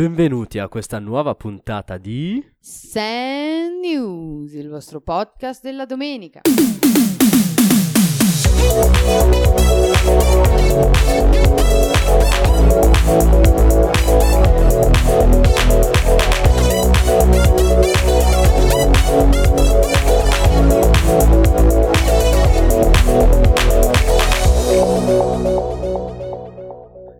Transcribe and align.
Benvenuti 0.00 0.58
a 0.58 0.66
questa 0.68 0.98
nuova 0.98 1.34
puntata 1.34 1.98
di 1.98 2.42
Sand 2.58 3.80
News, 3.82 4.54
il 4.54 4.70
vostro 4.70 5.02
podcast 5.02 5.62
della 5.62 5.84
domenica. 5.84 6.40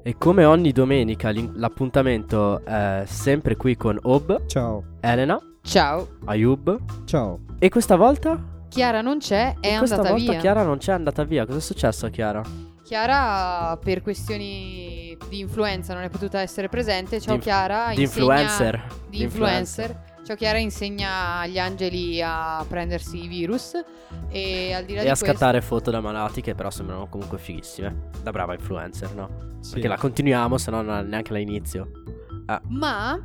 E 0.02 0.16
come 0.16 0.44
ogni 0.46 0.72
domenica 0.72 1.30
l'appuntamento 1.54 2.64
è 2.64 3.02
sempre 3.06 3.56
qui 3.56 3.76
con 3.76 3.98
Ob, 4.02 4.46
Ciao, 4.46 4.96
Elena, 5.00 5.38
Ciao, 5.62 6.16
Ayub 6.24 6.78
ciao. 7.04 7.41
e 7.58 7.68
questa 7.68 7.96
volta? 7.96 8.42
Chiara 8.68 9.02
non 9.02 9.18
c'è, 9.18 9.56
è 9.60 9.74
E 9.74 9.78
questa 9.78 9.96
andata 9.96 10.14
volta 10.14 10.30
via. 10.32 10.41
Chiara 10.41 10.62
non 10.62 10.78
c'è, 10.78 10.92
è 10.92 10.94
andata 10.94 11.24
via. 11.24 11.44
Cosa 11.44 11.58
è 11.58 11.60
successo 11.60 12.06
a 12.06 12.08
Chiara? 12.08 12.42
Chiara, 12.84 13.77
per 13.77 14.00
questioni 14.00 15.16
di 15.28 15.41
influenza 15.41 15.92
non 15.92 16.02
è 16.05 16.08
potuta 16.08 16.41
essere 16.41 16.69
presente. 16.69 17.20
Ciao 17.20 17.34
Di- 17.34 17.41
Chiara, 17.42 17.92
Di 17.94 18.02
influencer. 18.02 18.82
Di 19.08 19.22
influencer. 19.22 20.08
Ciao 20.23 20.37
Chiara 20.37 20.59
insegna 20.59 21.38
agli 21.41 21.59
angeli 21.59 22.20
a 22.23 22.65
prendersi 22.69 23.24
i 23.24 23.28
virus 23.28 23.73
e 24.28 24.73
al 24.73 24.84
di 24.84 24.95
là 24.95 25.01
E 25.01 25.02
di 25.05 25.09
a 25.09 25.16
questo 25.16 25.24
scattare 25.27 25.61
foto 25.61 25.91
da 25.91 26.01
malati 26.01 26.41
che 26.41 26.55
però 26.55 26.70
sembrano 26.70 27.09
comunque 27.09 27.38
fighissime. 27.38 28.11
Da 28.23 28.30
brava 28.30 28.55
influencer, 28.55 29.12
no? 29.14 29.56
Sì. 29.61 29.73
Perché 29.75 29.88
la 29.88 29.97
continuiamo, 29.97 30.56
se 30.56 30.70
no 30.70 30.83
non- 30.83 31.06
neanche 31.09 31.33
l'inizio. 31.33 31.91
Ma 32.69 33.19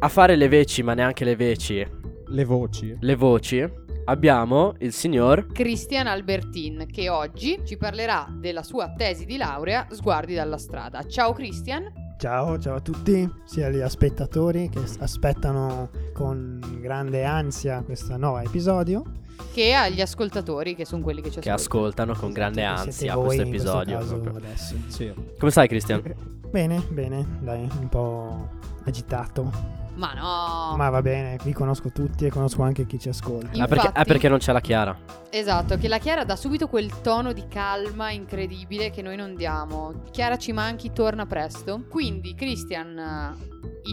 A 0.00 0.08
fare 0.08 0.36
le 0.36 0.48
veci, 0.48 0.82
ma 0.82 0.94
neanche 0.94 1.24
le 1.24 1.34
veci, 1.36 1.84
Le 2.26 2.44
voci. 2.44 2.96
le 3.00 3.14
voci, 3.16 3.68
abbiamo 4.04 4.74
il 4.78 4.92
signor 4.92 5.46
Christian 5.52 6.06
Albertin 6.06 6.86
che 6.90 7.08
oggi 7.08 7.60
ci 7.66 7.76
parlerà 7.76 8.26
della 8.30 8.62
sua 8.62 8.92
tesi 8.96 9.24
di 9.26 9.36
laurea 9.36 9.86
Sguardi 9.90 10.34
dalla 10.34 10.58
strada. 10.58 11.02
Ciao 11.04 11.32
Christian. 11.32 12.06
Ciao, 12.18 12.58
ciao 12.58 12.74
a 12.74 12.80
tutti, 12.80 13.30
sia 13.44 13.68
gli 13.70 13.80
spettatori 13.88 14.68
che 14.68 14.82
aspettano 14.98 15.88
con 16.12 16.58
grande 16.80 17.22
ansia 17.24 17.82
questo 17.82 18.16
nuovo 18.16 18.38
episodio. 18.40 19.04
che 19.52 19.72
agli 19.72 20.00
ascoltatori 20.00 20.74
che 20.74 20.84
sono 20.84 21.02
quelli 21.04 21.20
che 21.22 21.30
ci 21.30 21.38
che 21.38 21.48
ascoltano. 21.48 22.08
ascoltano 22.08 22.18
con 22.18 22.32
grande 22.32 22.62
Esatto, 22.62 22.82
che 22.82 22.88
ansia 22.88 23.14
questo 23.16 23.42
in 23.42 23.48
questo 23.50 23.80
episodio. 23.82 24.36
adesso. 24.36 24.74
Sì. 24.88 25.12
Come 25.38 25.50
stai, 25.52 25.68
Christian? 25.68 26.02
Bene, 26.50 26.80
bene, 26.90 27.24
dai, 27.40 27.68
un 27.80 27.88
po' 27.88 28.48
agitato. 28.84 29.77
Ma 29.98 30.12
no. 30.14 30.76
Ma 30.76 30.90
va 30.90 31.02
bene, 31.02 31.38
vi 31.42 31.52
conosco 31.52 31.90
tutti 31.90 32.24
e 32.24 32.30
conosco 32.30 32.62
anche 32.62 32.86
chi 32.86 32.98
ci 33.00 33.08
ascolta. 33.08 33.46
Infatti- 33.56 33.60
Ah, 33.60 33.66
perché, 33.66 33.90
ah, 34.00 34.04
perché 34.04 34.28
non 34.28 34.38
c'è 34.38 34.52
la 34.52 34.60
Chiara. 34.60 34.96
Esatto, 35.28 35.76
che 35.76 35.88
la 35.88 35.98
Chiara 35.98 36.24
dà 36.24 36.36
subito 36.36 36.68
quel 36.68 37.00
tono 37.00 37.32
di 37.32 37.44
calma 37.48 38.10
incredibile 38.12 38.90
che 38.90 39.02
noi 39.02 39.16
non 39.16 39.34
diamo. 39.34 40.02
Chiara 40.12 40.36
ci 40.38 40.52
manchi, 40.52 40.92
torna 40.92 41.26
presto. 41.26 41.84
Quindi 41.90 42.34
Christian, 42.34 43.36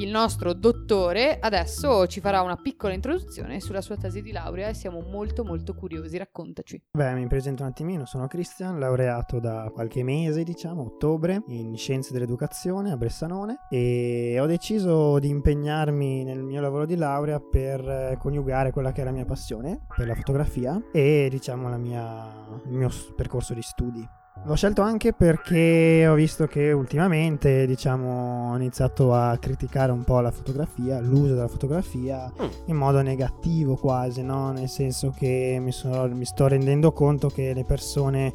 il 0.02 0.10
nostro 0.10 0.54
dottore, 0.54 1.40
adesso 1.40 2.06
ci 2.08 2.20
farà 2.20 2.42
una 2.42 2.58
piccola 2.58 2.94
introduzione 2.94 3.62
sulla 3.62 3.82
sua 3.82 3.96
tesi 3.96 4.22
di 4.22 4.32
laurea 4.32 4.68
e 4.68 4.74
siamo 4.74 5.02
molto 5.02 5.44
molto 5.46 5.74
curiosi. 5.74 6.18
Raccontaci. 6.18 6.82
Beh, 6.92 7.14
mi 7.14 7.28
presento 7.28 7.64
un 7.64 7.70
attimino, 7.70 8.06
sono 8.06 8.28
Christian, 8.28 8.78
laureato 8.78 9.40
da 9.40 9.70
qualche 9.74 10.04
mese, 10.04 10.44
diciamo, 10.44 10.84
ottobre, 10.84 11.44
in 11.48 11.78
Scienze 11.78 12.12
dell'Educazione 12.12 12.92
a 12.92 12.98
Bressanone 12.98 13.60
e 13.70 14.38
ho 14.40 14.46
deciso 14.46 15.18
di 15.20 15.30
impegnarmi 15.30 16.24
nel 16.24 16.44
mio 16.44 16.60
lavoro 16.60 16.86
di 16.86 16.96
laurea 16.96 17.40
per 17.40 17.80
eh, 17.88 18.18
coniugare 18.20 18.72
quella 18.72 18.92
che 18.92 19.02
è 19.02 19.06
la 19.06 19.12
mia 19.12 19.26
passione 19.26 19.86
per 19.96 20.08
la 20.08 20.16
fotografia 20.16 20.82
e, 20.92 21.28
diciamo, 21.30 21.70
mia- 21.78 22.62
il 22.66 22.78
mio 22.78 22.90
percorso 23.16 23.54
di 23.54 23.62
studi. 23.62 24.24
L'ho 24.48 24.54
scelto 24.56 24.84
anche 24.84 25.12
perché 25.12 26.06
ho 26.08 26.14
visto 26.14 26.46
che 26.46 26.72
ultimamente, 26.72 27.66
diciamo, 27.66 28.52
ho 28.52 28.56
iniziato 28.56 29.12
a 29.12 29.36
criticare 29.40 29.92
un 29.92 30.04
po' 30.04 30.20
la 30.20 30.30
fotografia, 30.30 31.00
l'uso 31.00 31.34
della 31.34 31.48
fotografia 31.48 32.32
Mm. 32.40 32.46
in 32.66 32.76
modo 32.76 33.02
negativo 33.02 33.76
quasi, 33.76 34.22
no? 34.22 34.52
Nel 34.52 34.70
senso 34.70 35.12
che 35.18 35.58
mi, 35.60 35.72
sono- 35.72 36.08
mi 36.14 36.26
sto 36.26 36.46
rendendo 36.48 36.92
conto 36.92 37.28
che 37.30 37.54
le 37.56 37.64
persone 37.64 38.32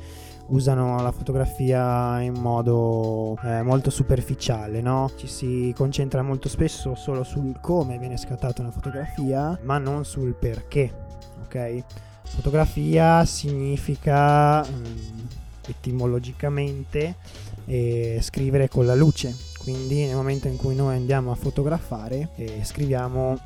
usano 0.49 1.01
la 1.01 1.13
fotografia 1.13 2.21
in 2.23 2.35
modo 2.35 3.37
eh, 3.45 3.63
molto 3.63 3.91
superficiale, 3.91 4.81
no? 4.81 5.09
Ci 5.17 5.29
si 5.29 5.73
concentra 5.77 6.23
molto 6.23 6.49
spesso 6.49 6.97
solo 6.97 7.23
sul 7.23 7.61
come 7.61 7.99
viene 7.99 8.17
scattata 8.17 8.63
una 8.63 8.73
fotografia, 8.73 9.57
ma 9.63 9.79
non 9.79 10.05
sul 10.05 10.35
perché, 10.35 10.93
ok? 11.45 11.85
Fotografia 12.25 13.25
significa 13.25 14.65
mm, 14.65 15.39
etimologicamente 15.67 17.17
eh, 17.67 18.19
scrivere 18.21 18.69
con 18.69 18.87
la 18.87 18.95
luce. 18.95 19.35
Quindi 19.59 20.07
nel 20.07 20.17
momento 20.17 20.49
in 20.49 20.57
cui 20.57 20.75
noi 20.75 20.97
andiamo 20.97 21.31
a 21.31 21.35
fotografare, 21.35 22.31
eh, 22.37 22.61
scriviamo 22.65 23.39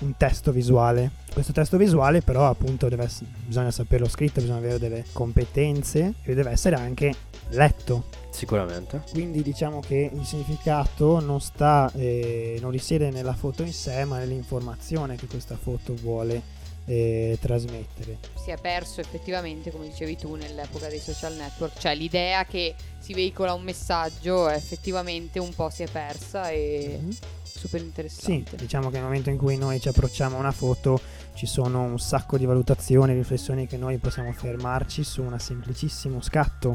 un 0.00 0.16
testo 0.16 0.52
visuale. 0.52 1.12
Questo 1.32 1.52
testo 1.52 1.76
visuale 1.76 2.20
però 2.20 2.48
appunto 2.48 2.88
deve 2.88 3.04
essere, 3.04 3.30
bisogna 3.46 3.70
saperlo 3.70 4.08
scritto, 4.08 4.40
bisogna 4.40 4.58
avere 4.58 4.78
delle 4.78 5.04
competenze 5.12 6.14
e 6.22 6.34
deve 6.34 6.50
essere 6.50 6.76
anche 6.76 7.14
letto. 7.50 8.04
Sicuramente. 8.30 9.02
Quindi 9.10 9.42
diciamo 9.42 9.80
che 9.80 10.10
il 10.12 10.24
significato 10.24 11.20
non 11.20 11.40
sta, 11.40 11.90
eh, 11.94 12.58
non 12.60 12.70
risiede 12.70 13.10
nella 13.10 13.34
foto 13.34 13.62
in 13.62 13.72
sé, 13.72 14.04
ma 14.04 14.18
nell'informazione 14.18 15.16
che 15.16 15.26
questa 15.26 15.56
foto 15.56 15.94
vuole 15.94 16.60
eh, 16.84 17.38
trasmettere. 17.40 18.18
Si 18.42 18.50
è 18.50 18.56
perso 18.60 19.00
effettivamente, 19.00 19.70
come 19.70 19.88
dicevi 19.88 20.16
tu, 20.16 20.34
nell'epoca 20.34 20.88
dei 20.88 20.98
social 20.98 21.34
network. 21.34 21.78
Cioè 21.78 21.94
l'idea 21.94 22.44
che 22.44 22.74
si 22.98 23.14
veicola 23.14 23.52
un 23.54 23.62
messaggio 23.62 24.48
effettivamente 24.48 25.38
un 25.38 25.52
po' 25.54 25.70
si 25.70 25.82
è 25.82 25.88
persa 25.88 26.50
e 26.50 26.98
Mhm. 27.00 27.10
super 27.44 27.80
Sì, 27.80 27.86
interessante. 27.86 28.56
diciamo 28.56 28.88
che 28.88 28.94
nel 28.96 29.04
momento 29.04 29.30
in 29.30 29.36
cui 29.36 29.56
noi 29.56 29.80
ci 29.80 29.88
approcciamo 29.88 30.36
a 30.36 30.38
una 30.40 30.52
foto 30.52 31.00
ci 31.34 31.46
sono 31.46 31.82
un 31.82 31.98
sacco 31.98 32.36
di 32.36 32.44
valutazioni, 32.44 33.14
riflessioni 33.14 33.66
che 33.66 33.76
noi 33.76 33.98
possiamo 33.98 34.32
fermarci 34.32 35.04
su 35.04 35.22
un 35.22 35.38
semplicissimo 35.38 36.20
scatto. 36.20 36.74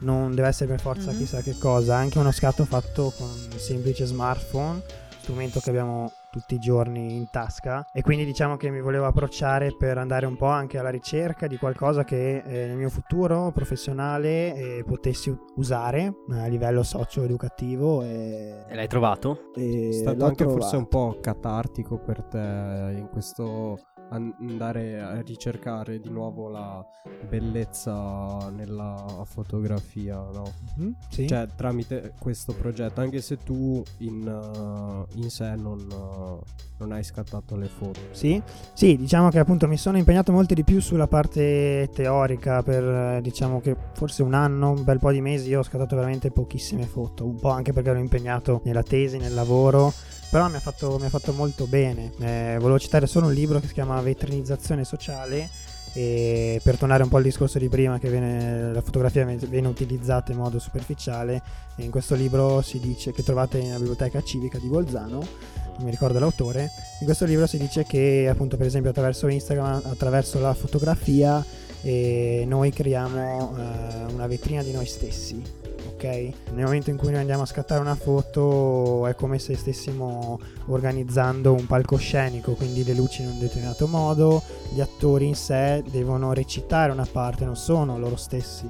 Non 0.00 0.34
deve 0.34 0.48
essere 0.48 0.70
per 0.70 0.80
forza 0.80 1.10
Mhm. 1.10 1.18
chissà 1.18 1.40
che 1.42 1.56
cosa, 1.58 1.96
anche 1.96 2.18
uno 2.18 2.30
scatto 2.30 2.64
fatto 2.64 3.12
con 3.16 3.28
un 3.28 3.58
semplice 3.58 4.04
smartphone, 4.04 4.80
strumento 5.20 5.58
che 5.60 5.70
abbiamo 5.70 6.12
tutti 6.30 6.54
i 6.54 6.58
giorni 6.58 7.16
in 7.16 7.30
tasca 7.30 7.86
e 7.92 8.02
quindi 8.02 8.24
diciamo 8.24 8.56
che 8.56 8.70
mi 8.70 8.80
volevo 8.80 9.06
approcciare 9.06 9.74
per 9.76 9.98
andare 9.98 10.26
un 10.26 10.36
po' 10.36 10.46
anche 10.46 10.78
alla 10.78 10.90
ricerca 10.90 11.46
di 11.46 11.56
qualcosa 11.56 12.04
che 12.04 12.38
eh, 12.44 12.66
nel 12.66 12.76
mio 12.76 12.90
futuro 12.90 13.50
professionale 13.52 14.54
eh, 14.54 14.84
potessi 14.84 15.34
usare 15.56 16.12
a 16.30 16.46
livello 16.46 16.82
socio-educativo 16.82 18.02
e, 18.02 18.64
E 18.68 18.74
l'hai 18.74 18.88
trovato? 18.88 19.52
e 19.54 19.88
È 19.90 19.92
stato 19.92 20.24
anche 20.24 20.36
trovato. 20.44 20.60
forse 20.60 20.76
un 20.76 20.88
po' 20.88 21.18
catartico 21.20 21.98
per 21.98 22.22
te 22.24 22.38
in 22.38 23.08
questo 23.10 23.78
andare 24.10 25.00
a 25.00 25.20
ricercare 25.20 26.00
di 26.00 26.08
nuovo 26.08 26.48
la 26.48 26.84
bellezza 27.28 28.50
nella 28.50 29.22
fotografia, 29.24 30.16
no? 30.16 30.52
Mhm, 30.76 30.96
sì. 31.10 31.26
Cioè, 31.26 31.46
tramite 31.54 32.14
questo 32.18 32.54
progetto, 32.54 33.00
anche 33.00 33.20
se 33.20 33.38
tu 33.38 33.82
in, 33.98 34.26
uh, 34.26 35.18
in 35.18 35.30
sé 35.30 35.54
non, 35.56 35.86
uh, 35.90 36.40
non 36.78 36.92
hai 36.92 37.02
scattato 37.02 37.56
le 37.56 37.66
foto. 37.66 38.00
Sì, 38.12 38.40
sì, 38.72 38.96
diciamo 38.96 39.28
che 39.28 39.38
appunto 39.38 39.66
mi 39.68 39.76
sono 39.76 39.98
impegnato 39.98 40.32
molto 40.32 40.54
di 40.54 40.64
più 40.64 40.80
sulla 40.80 41.06
parte 41.06 41.90
teorica 41.92 42.62
per 42.62 42.84
eh, 42.84 43.20
diciamo 43.22 43.60
che 43.60 43.76
forse 43.92 44.22
un 44.22 44.34
anno, 44.34 44.70
un 44.70 44.84
bel 44.84 44.98
po' 44.98 45.12
di 45.12 45.20
mesi 45.20 45.50
io 45.50 45.60
ho 45.60 45.62
scattato 45.62 45.96
veramente 45.96 46.30
pochissime 46.30 46.84
foto, 46.84 47.26
un 47.26 47.38
po' 47.38 47.50
anche 47.50 47.72
perché 47.72 47.90
ero 47.90 47.98
impegnato 47.98 48.60
nella 48.64 48.82
tesi, 48.82 49.18
nel 49.18 49.34
lavoro, 49.34 49.92
però 50.30 50.48
mi 50.48 50.56
ha 50.56 50.60
fatto, 50.60 50.98
mi 50.98 51.06
ha 51.06 51.10
fatto 51.10 51.32
molto 51.32 51.66
bene. 51.66 52.12
Eh, 52.18 52.56
volevo 52.58 52.78
citare 52.78 53.06
solo 53.06 53.26
un 53.26 53.34
libro 53.34 53.60
che 53.60 53.66
si 53.66 53.72
chiama 53.72 54.00
Vetrinizzazione 54.00 54.84
sociale 54.84 55.48
e 55.94 56.60
per 56.62 56.76
tornare 56.76 57.02
un 57.02 57.08
po' 57.08 57.16
al 57.16 57.22
discorso 57.22 57.58
di 57.58 57.68
prima 57.68 57.98
che 57.98 58.10
viene- 58.10 58.72
la 58.72 58.82
fotografia 58.82 59.24
viene, 59.24 59.68
utilizzata 59.68 60.32
in 60.32 60.38
modo 60.38 60.58
superficiale, 60.58 61.42
in 61.76 61.90
questo 61.90 62.14
libro 62.14 62.60
si 62.62 62.78
dice 62.78 63.12
che 63.12 63.22
trovate 63.22 63.60
nella 63.60 63.78
biblioteca 63.78 64.22
civica 64.22 64.58
di 64.58 64.68
Bolzano 64.68 65.66
non 65.78 65.86
mi 65.86 65.90
ricordo 65.92 66.18
l'autore, 66.18 66.70
in 66.98 67.06
questo 67.06 67.24
libro 67.24 67.46
si 67.46 67.56
dice 67.56 67.84
che 67.84 68.26
appunto 68.28 68.56
per 68.56 68.66
esempio 68.66 68.90
attraverso 68.90 69.28
Instagram, 69.28 69.82
attraverso 69.84 70.40
la 70.40 70.52
fotografia, 70.52 71.44
eh, 71.82 72.44
noi 72.46 72.72
creiamo 72.72 73.56
eh, 73.56 74.12
una 74.12 74.26
vetrina 74.26 74.62
di 74.64 74.72
noi 74.72 74.86
stessi. 74.86 75.67
Ok? 75.98 76.04
Nel 76.04 76.64
momento 76.64 76.90
in 76.90 76.96
cui 76.96 77.10
noi 77.10 77.18
andiamo 77.18 77.42
a 77.42 77.46
scattare 77.46 77.80
una 77.80 77.96
foto 77.96 79.04
è 79.08 79.16
come 79.16 79.40
se 79.40 79.56
stessimo 79.56 80.38
organizzando 80.66 81.52
un 81.52 81.66
palcoscenico, 81.66 82.52
quindi 82.52 82.84
le 82.84 82.94
luci 82.94 83.22
in 83.22 83.30
un 83.30 83.38
determinato 83.40 83.88
modo, 83.88 84.40
gli 84.72 84.80
attori 84.80 85.26
in 85.26 85.34
sé 85.34 85.82
devono 85.90 86.32
recitare 86.32 86.92
una 86.92 87.06
parte, 87.10 87.44
non 87.44 87.56
sono 87.56 87.98
loro 87.98 88.14
stessi. 88.14 88.68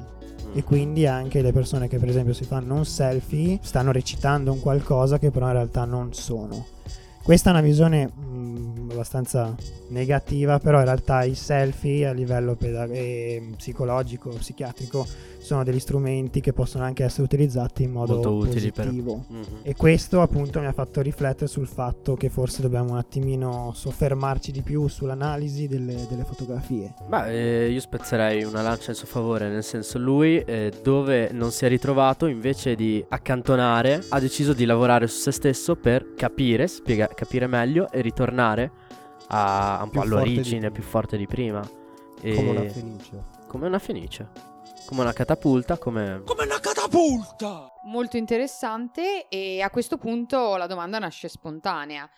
e 0.55 0.65
quindi 0.65 1.07
anche 1.07 1.43
le 1.43 1.53
persone 1.53 1.89
che 1.89 1.99
per 1.99 2.09
esempio 2.09 2.33
si 2.33 2.45
fanno 2.45 2.75
un 2.75 2.85
selfie 2.85 3.59
stanno 3.63 3.93
recitando 3.93 4.53
un 4.53 4.61
qualcosa 4.61 5.19
che 5.19 5.31
però 5.31 5.47
in 5.47 5.53
realtà 5.53 5.85
non 5.85 6.13
sono. 6.15 6.67
Questa 7.23 7.51
è 7.51 7.53
una 7.53 7.63
visione 7.63 8.07
mh, 8.07 8.88
abbastanza 8.99 9.55
negativa, 9.89 10.59
però 10.59 10.79
in 10.79 10.85
realtà 10.85 11.23
i 11.23 11.35
selfie 11.35 12.06
a 12.06 12.12
livello 12.12 12.56
pedag- 12.56 12.93
e 12.93 13.50
psicologico, 13.56 14.31
psichiatrico 14.31 15.06
sono 15.39 15.62
degli 15.62 15.79
strumenti 15.79 16.41
che 16.41 16.53
possono 16.53 16.85
anche 16.85 17.05
essere 17.05 17.23
utilizzati 17.23 17.85
in 17.85 17.93
modo 17.93 18.15
Molto 18.15 18.35
utili 18.35 18.73
per- 18.73 18.87
positivo. 18.87 19.25
Mhm. 19.29 19.45
E 19.62 19.75
questo 19.77 20.21
appunto 20.21 20.59
mi 20.61 20.67
ha 20.67 20.73
fatto 20.73 21.00
riflettere 21.00 21.47
sul 21.47 21.67
fatto 21.67 22.17
che 22.17 22.29
forse 22.29 22.61
dobbiamo 22.61 22.93
un 22.93 22.99
attimino 22.99 23.73
soffermarci 23.75 24.50
di 24.50 24.62
più 24.62 24.89
sull'analisi 24.89 25.69
delle, 25.69 26.06
delle 26.09 26.25
fotografie. 26.25 26.93
Beh, 27.09 27.65
eh, 27.67 27.71
io 27.71 27.81
spezzerei 27.81 28.43
una 28.43 28.62
lancia 28.62 28.91
in 28.91 28.97
suo 28.97 29.06
favore, 29.06 29.49
nel 29.49 29.65
senso 29.65 29.99
lui 29.99 30.39
eh, 30.41 30.73
dove 30.83 31.31
non 31.33 31.51
si 31.53 31.65
è 31.65 31.69
ritrovato 31.69 32.27
invece 32.27 32.75
di 32.75 33.03
accantonare 33.09 34.05
ha 34.09 34.21
deciso 34.21 34.53
di 34.53 34.65
lavorare 34.65 35.06
su 35.06 35.21
se 35.21 35.31
stesso 35.31 35.77
per 35.77 36.15
capire, 36.15 36.67
spiega- 36.67 37.09
capire 37.09 37.47
meglio 37.47 37.91
e 37.91 38.01
ritornare 38.01 38.71
a, 39.29 39.81
un 39.83 39.91
Più 39.91 40.01
po' 40.01 40.05
all'origine, 40.07 40.71
più 40.71 40.83
forte 40.83 41.17
di 41.17 41.27
prima. 41.27 41.63
E- 42.21 42.35
Come 42.35 42.51
una 42.51 42.69
fenice. 42.69 43.25
come 43.47 43.67
una 43.67 43.79
fenice, 43.79 44.29
come 44.87 45.03
una 45.03 45.13
catapulta, 45.13 45.79
come... 45.79 46.23
Come 46.25 46.45
una 46.45 46.59
catapulta! 46.61 47.73
Molto 47.85 48.17
interessante 48.17 49.29
e 49.29 49.61
a 49.63 49.71
questo 49.71 49.97
punto 49.99 50.57
la 50.57 50.67
domanda 50.67 50.99
nasce 50.99 51.29
spontanea. 51.29 52.11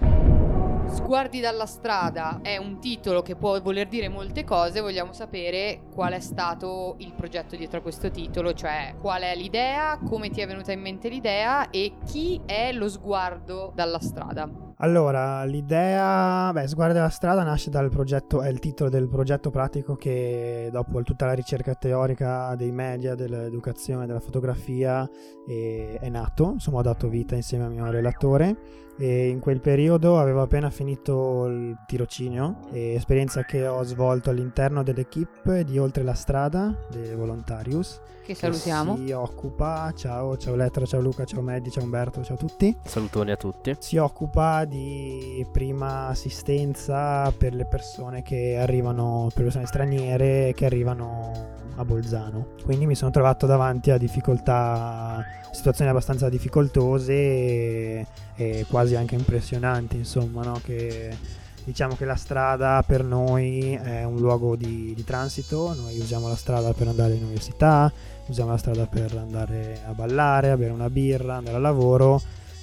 Sguardi 0.92 1.38
dalla 1.38 1.66
strada 1.66 2.40
è 2.42 2.56
un 2.56 2.80
titolo 2.80 3.22
che 3.22 3.36
può 3.36 3.60
voler 3.60 3.86
dire 3.86 4.08
molte 4.08 4.42
cose, 4.42 4.80
vogliamo 4.80 5.12
sapere 5.12 5.82
qual 5.94 6.14
è 6.14 6.20
stato 6.20 6.96
il 6.98 7.12
progetto 7.12 7.54
dietro 7.54 7.78
a 7.78 7.82
questo 7.82 8.10
titolo, 8.10 8.54
cioè 8.54 8.94
qual 9.00 9.22
è 9.22 9.36
l'idea, 9.36 9.98
come 10.04 10.30
ti 10.30 10.40
è 10.40 10.46
venuta 10.48 10.72
in 10.72 10.80
mente 10.80 11.08
l'idea 11.08 11.70
e 11.70 11.94
chi 12.04 12.40
è 12.44 12.72
lo 12.72 12.88
sguardo 12.88 13.70
dalla 13.72 14.00
strada. 14.00 14.50
Allora, 14.82 15.44
l'idea, 15.44 16.50
beh, 16.54 16.66
Sguardi 16.66 16.94
della 16.94 17.10
strada 17.10 17.42
nasce 17.42 17.68
dal 17.68 17.90
progetto, 17.90 18.40
è 18.40 18.48
il 18.48 18.60
titolo 18.60 18.88
del 18.88 19.08
progetto 19.08 19.50
pratico 19.50 19.94
che 19.94 20.70
dopo 20.72 21.02
tutta 21.02 21.26
la 21.26 21.34
ricerca 21.34 21.74
teorica 21.74 22.54
dei 22.56 22.72
media, 22.72 23.14
dell'educazione, 23.14 24.06
della 24.06 24.20
fotografia 24.20 25.06
eh, 25.46 25.98
è 26.00 26.08
nato, 26.08 26.52
insomma 26.54 26.78
ho 26.78 26.82
dato 26.82 27.08
vita 27.10 27.34
insieme 27.34 27.64
al 27.64 27.72
mio 27.72 27.90
relatore 27.90 28.56
e 29.00 29.28
in 29.28 29.40
quel 29.40 29.60
periodo 29.60 30.18
avevo 30.18 30.42
appena 30.42 30.68
finito 30.68 31.46
il 31.46 31.76
tirocinio, 31.86 32.58
e 32.70 32.92
esperienza 32.94 33.44
che 33.44 33.66
ho 33.66 33.82
svolto 33.82 34.28
all'interno 34.28 34.82
dell'equipe 34.82 35.64
di 35.64 35.78
Oltre 35.78 36.02
la 36.02 36.12
Strada, 36.12 36.74
dei 36.90 37.14
Volontarius, 37.14 37.98
Che 38.22 38.34
salutiamo. 38.34 38.96
che 38.96 39.06
si 39.06 39.12
occupa, 39.12 39.90
ciao, 39.96 40.36
ciao 40.36 40.54
Lettra, 40.54 40.84
ciao 40.84 41.00
Luca, 41.00 41.24
ciao 41.24 41.40
Medi, 41.40 41.70
ciao 41.70 41.82
Umberto, 41.82 42.22
ciao 42.22 42.34
a 42.34 42.38
tutti 42.38 42.76
Salutoni 42.84 43.30
a 43.30 43.36
tutti. 43.36 43.74
si 43.78 43.96
occupa 43.96 44.66
di 44.66 45.46
prima 45.50 46.08
assistenza 46.08 47.32
per 47.36 47.54
le 47.54 47.64
persone 47.64 48.22
che 48.22 48.56
arrivano, 48.58 49.28
per 49.34 49.44
persone 49.44 49.64
straniere 49.66 50.52
che 50.54 50.66
arrivano 50.66 51.58
a 51.76 51.84
Bolzano. 51.84 52.48
Quindi 52.64 52.86
mi 52.86 52.94
sono 52.94 53.10
trovato 53.10 53.46
davanti 53.46 53.90
a 53.90 53.96
difficoltà, 53.96 55.24
situazioni 55.50 55.90
abbastanza 55.90 56.28
difficoltose 56.28 57.12
e, 57.12 58.06
e 58.40 58.64
quasi 58.66 58.96
anche 58.96 59.14
impressionanti, 59.16 59.96
insomma, 59.96 60.42
no? 60.42 60.58
che 60.64 61.14
diciamo 61.62 61.94
che 61.94 62.06
la 62.06 62.14
strada 62.14 62.82
per 62.86 63.04
noi 63.04 63.74
è 63.74 64.02
un 64.02 64.18
luogo 64.18 64.56
di, 64.56 64.94
di 64.96 65.04
transito, 65.04 65.74
noi 65.74 65.98
usiamo 65.98 66.26
la 66.26 66.36
strada 66.36 66.72
per 66.72 66.88
andare 66.88 67.12
all'università, 67.12 67.92
usiamo 68.28 68.50
la 68.50 68.56
strada 68.56 68.86
per 68.86 69.14
andare 69.14 69.82
a 69.86 69.92
ballare, 69.92 70.52
a 70.52 70.56
bere 70.56 70.72
una 70.72 70.88
birra, 70.88 71.36
andare 71.36 71.56
al 71.56 71.62
lavoro 71.62 72.22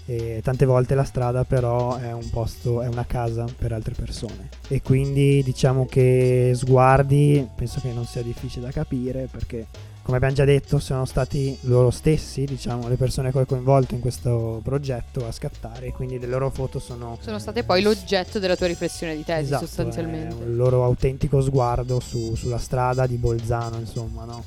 e 0.09 0.39
tante 0.42 0.65
volte 0.65 0.95
la 0.95 1.04
strada 1.04 1.44
però 1.44 1.98
è 1.98 2.13
un 2.13 2.30
posto, 2.30 2.81
è 2.81 2.88
una 2.88 3.06
casa 3.06 3.45
per 3.57 3.74
altre 3.74 3.94
persone 3.94 4.48
e 4.69 4.81
quindi 4.81 5.44
diciamo 5.44 5.86
che 5.86 6.54
sguardi 6.56 7.45
penso 7.56 7.81
che 7.81 7.92
non 7.92 8.06
sia 8.06 8.21
difficile 8.21 8.65
da 8.68 8.71
capire 8.71 9.27
perché 9.30 9.68
come 10.04 10.15
abbiamo 10.15 10.36
già 10.36 10.45
detto 10.45 10.80
sono 10.80 11.04
stati 11.04 11.57
loro 11.63 11.89
stessi 11.92 12.45
diciamo 12.45 12.88
le 12.88 12.95
persone 12.95 13.30
che 13.33 13.39
ho 13.39 13.45
coinvolto 13.45 13.94
in 13.95 14.00
questo 14.00 14.62
progetto 14.63 15.27
a 15.27 15.31
scattare 15.33 15.88
e 15.88 15.92
quindi 15.92 16.18
le 16.18 16.27
loro 16.27 16.50
foto 16.51 16.80
sono 16.80 17.18
Sono 17.19 17.39
state 17.39 17.63
poi 17.65 17.81
l'oggetto 17.81 18.39
della 18.39 18.56
tua 18.56 18.68
riflessione 18.68 19.13
di 19.13 19.25
tesi 19.25 19.48
Esatto, 19.48 19.65
sostanzialmente. 19.65 20.36
un 20.42 20.56
loro 20.56 20.86
autentico 20.86 21.42
sguardo 21.42 22.00
su- 22.00 22.36
sulla 22.36 22.60
strada 22.60 23.06
di 23.06 23.18
Bolzano 23.18 23.77
insomma 23.80 24.24
no? 24.24 24.44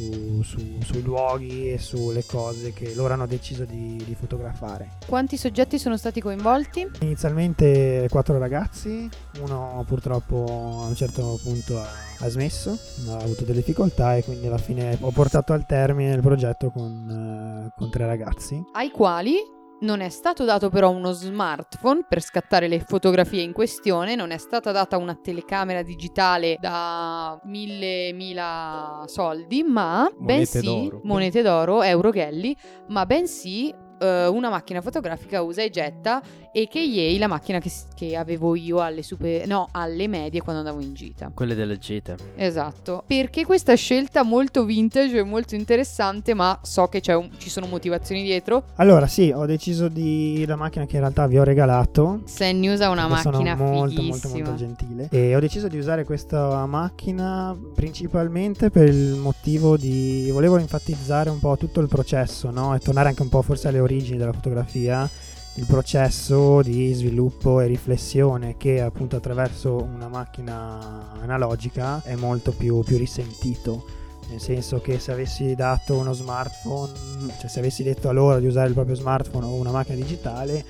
Su- 0.00 0.42
su- 0.42 0.78
sui 0.82 1.02
luoghi 1.02 1.70
e 1.72 1.78
sulle 1.78 2.24
cose 2.24 2.72
che 2.72 2.94
loro 2.94 3.12
hanno 3.12 3.26
deciso 3.26 3.64
di- 3.64 4.02
di 4.04 4.14
fotografare 4.14 4.92
Quanti 5.06 5.36
soggetti 5.36 5.78
sono 5.78 5.96
stati 5.98 6.20
coinvolti? 6.22 6.88
Inizialmente 7.00 8.06
quattro 8.10 8.38
ragazzi, 8.38 9.08
uno 9.40 9.84
purtroppo 9.86 10.44
a 10.82 10.86
un 10.86 10.94
certo 10.94 11.38
punto 11.42 11.78
ha, 11.78 12.28
smesso, 12.28 12.78
ha 13.08 13.16
avuto 13.16 13.44
delle 13.44 13.58
difficoltà 13.58 14.16
e 14.16 14.24
quindi 14.24 14.46
alla 14.46 14.58
fine 14.58 14.96
ho 15.00 15.10
portato 15.10 15.52
al 15.52 15.66
termine 15.66 16.14
il 16.14 16.20
progetto 16.22 16.70
con, 16.70 17.66
eh, 17.68 17.72
con 17.76 17.90
tre 17.90 18.06
ragazzi. 18.06 18.62
ai 18.72 18.90
quali 18.90 19.36
non 19.80 20.00
è 20.00 20.08
stato 20.08 20.44
dato 20.44 20.68
però 20.68 20.90
uno 20.90 21.12
smartphone 21.12 22.04
per 22.08 22.20
scattare 22.22 22.68
le 22.68 22.80
fotografie 22.80 23.42
in 23.42 23.52
questione, 23.52 24.14
non 24.14 24.30
è 24.30 24.38
stata 24.38 24.72
data 24.72 24.96
una 24.96 25.14
telecamera 25.14 25.82
digitale 25.82 26.56
da 26.60 27.40
mille 27.44 28.12
mila 28.12 29.04
soldi, 29.06 29.62
ma 29.62 30.10
Monete 30.18 30.60
bensì 30.60 30.64
d'oro. 30.64 31.00
monete 31.04 31.42
d'oro, 31.42 31.82
euroghelli, 31.82 32.56
ma 32.88 33.06
bensì 33.06 33.74
eh, 34.00 34.26
una 34.26 34.48
macchina 34.48 34.80
fotografica 34.80 35.42
usa 35.42 35.62
e 35.62 35.70
getta 35.70 36.22
e 36.52 36.66
che 36.68 36.80
yay 36.80 37.16
la 37.18 37.28
macchina 37.28 37.60
che, 37.60 37.70
che 37.94 38.16
avevo 38.16 38.56
io 38.56 38.80
alle 38.80 39.02
super 39.02 39.46
no, 39.46 39.68
alle 39.70 40.08
medie 40.08 40.40
quando 40.40 40.62
andavo 40.62 40.82
in 40.82 40.94
gita. 40.94 41.30
Quelle 41.32 41.54
delle 41.54 41.78
gite. 41.78 42.16
Esatto. 42.34 43.04
Perché 43.06 43.44
questa 43.44 43.74
scelta 43.74 44.24
molto 44.24 44.64
vintage 44.64 45.18
e 45.18 45.22
molto 45.22 45.54
interessante, 45.54 46.34
ma 46.34 46.58
so 46.62 46.86
che 46.86 47.00
c'è 47.00 47.14
un- 47.14 47.30
ci 47.36 47.50
sono 47.50 47.66
motivazioni 47.66 48.22
dietro. 48.22 48.64
Allora 48.76 49.06
sì, 49.06 49.30
ho 49.30 49.46
deciso 49.46 49.88
di 49.88 50.44
la 50.46 50.56
macchina 50.56 50.86
che 50.86 50.94
in 50.94 51.02
realtà 51.02 51.26
vi 51.26 51.38
ho 51.38 51.44
regalato. 51.44 52.22
Sennews 52.24 52.80
ha 52.80 52.88
una 52.90 53.06
macchina 53.06 53.56
sono 53.56 53.70
molto 53.70 54.02
molto 54.02 54.28
molto 54.28 54.54
gentile 54.54 55.08
e 55.10 55.36
ho 55.36 55.40
deciso 55.40 55.68
di 55.68 55.78
usare 55.78 56.04
questa 56.04 56.66
macchina 56.66 57.56
principalmente 57.74 58.70
per 58.70 58.88
il 58.88 59.14
motivo 59.16 59.76
di 59.76 60.30
volevo 60.32 60.56
enfatizzare 60.58 61.30
un 61.30 61.38
po' 61.38 61.56
tutto 61.56 61.80
il 61.80 61.88
processo 61.88 62.50
no? 62.50 62.74
e 62.74 62.78
tornare 62.78 63.08
anche 63.08 63.22
un 63.22 63.28
po' 63.28 63.42
forse 63.42 63.68
alle 63.68 63.78
origini 63.78 63.89
della 63.98 64.32
fotografia 64.32 65.08
il 65.54 65.66
processo 65.66 66.62
di 66.62 66.92
sviluppo 66.92 67.60
e 67.60 67.66
riflessione 67.66 68.56
che 68.56 68.80
appunto 68.80 69.16
attraverso 69.16 69.82
una 69.82 70.06
macchina 70.06 71.10
analogica 71.20 72.00
è 72.04 72.14
molto 72.14 72.52
più, 72.52 72.82
più 72.82 72.96
risentito 72.96 73.84
nel 74.30 74.40
senso 74.40 74.80
che 74.80 75.00
se 75.00 75.10
avessi 75.10 75.56
dato 75.56 75.96
uno 75.96 76.12
smartphone 76.12 76.92
cioè 77.40 77.50
se 77.50 77.58
avessi 77.58 77.82
detto 77.82 78.08
a 78.08 78.12
loro 78.12 78.38
di 78.38 78.46
usare 78.46 78.68
il 78.68 78.74
proprio 78.74 78.94
smartphone 78.94 79.46
o 79.46 79.54
una 79.54 79.72
macchina 79.72 79.96
digitale 79.96 80.64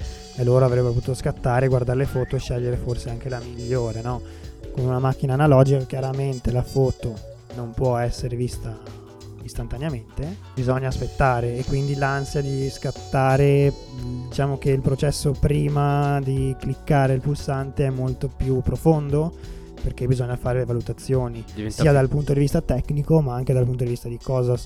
loro 0.45 0.65
avrebbero 0.65 0.93
potuto 0.93 1.15
scattare, 1.15 1.69
guardare 1.69 1.99
le 1.99 2.07
foto 2.07 2.37
e 2.37 2.39
scegliere 2.39 2.77
forse 2.77 3.11
anche 3.11 3.29
la 3.29 3.41
migliore, 3.41 4.01
no? 4.01 4.21
Con 4.73 4.85
una 4.85 4.99
macchina 4.99 5.35
analogica 5.35 5.85
chiaramente 5.85 6.51
la 6.53 6.63
foto 6.63 7.15
non 7.55 7.73
può 7.73 7.97
essere 7.97 8.37
vista 8.37 8.79
istantaneamente, 9.51 10.37
bisogna 10.55 10.89
aspettare 10.89 11.57
e 11.57 11.65
quindi 11.65 11.97
l'ansia 11.97 12.41
di 12.41 12.71
scattare, 12.71 13.73
diciamo 14.29 14.57
che 14.59 14.71
il 14.71 14.81
processo 14.81 15.33
prima 15.39 16.21
di 16.21 16.55
cliccare 16.59 17.13
il 17.15 17.21
pulsante 17.21 17.87
è 17.87 17.91
molto 17.91 18.29
più 18.29 18.61
profondo 18.63 19.33
perché 19.83 20.07
bisogna 20.07 20.37
fare 20.37 20.59
le 20.61 20.65
valutazioni 20.67 21.43
Diventa 21.55 21.75
sia 21.75 21.85
più- 21.85 21.93
dal 21.93 22.09
punto 22.09 22.33
di 22.33 22.41
vista 22.41 22.61
tecnico 22.61 23.21
ma 23.21 23.35
anche 23.35 23.53
dal 23.53 23.65
punto 23.65 23.83
di 23.85 23.91
vista 23.91 24.09
di 24.09 24.19
cosa 24.23 24.59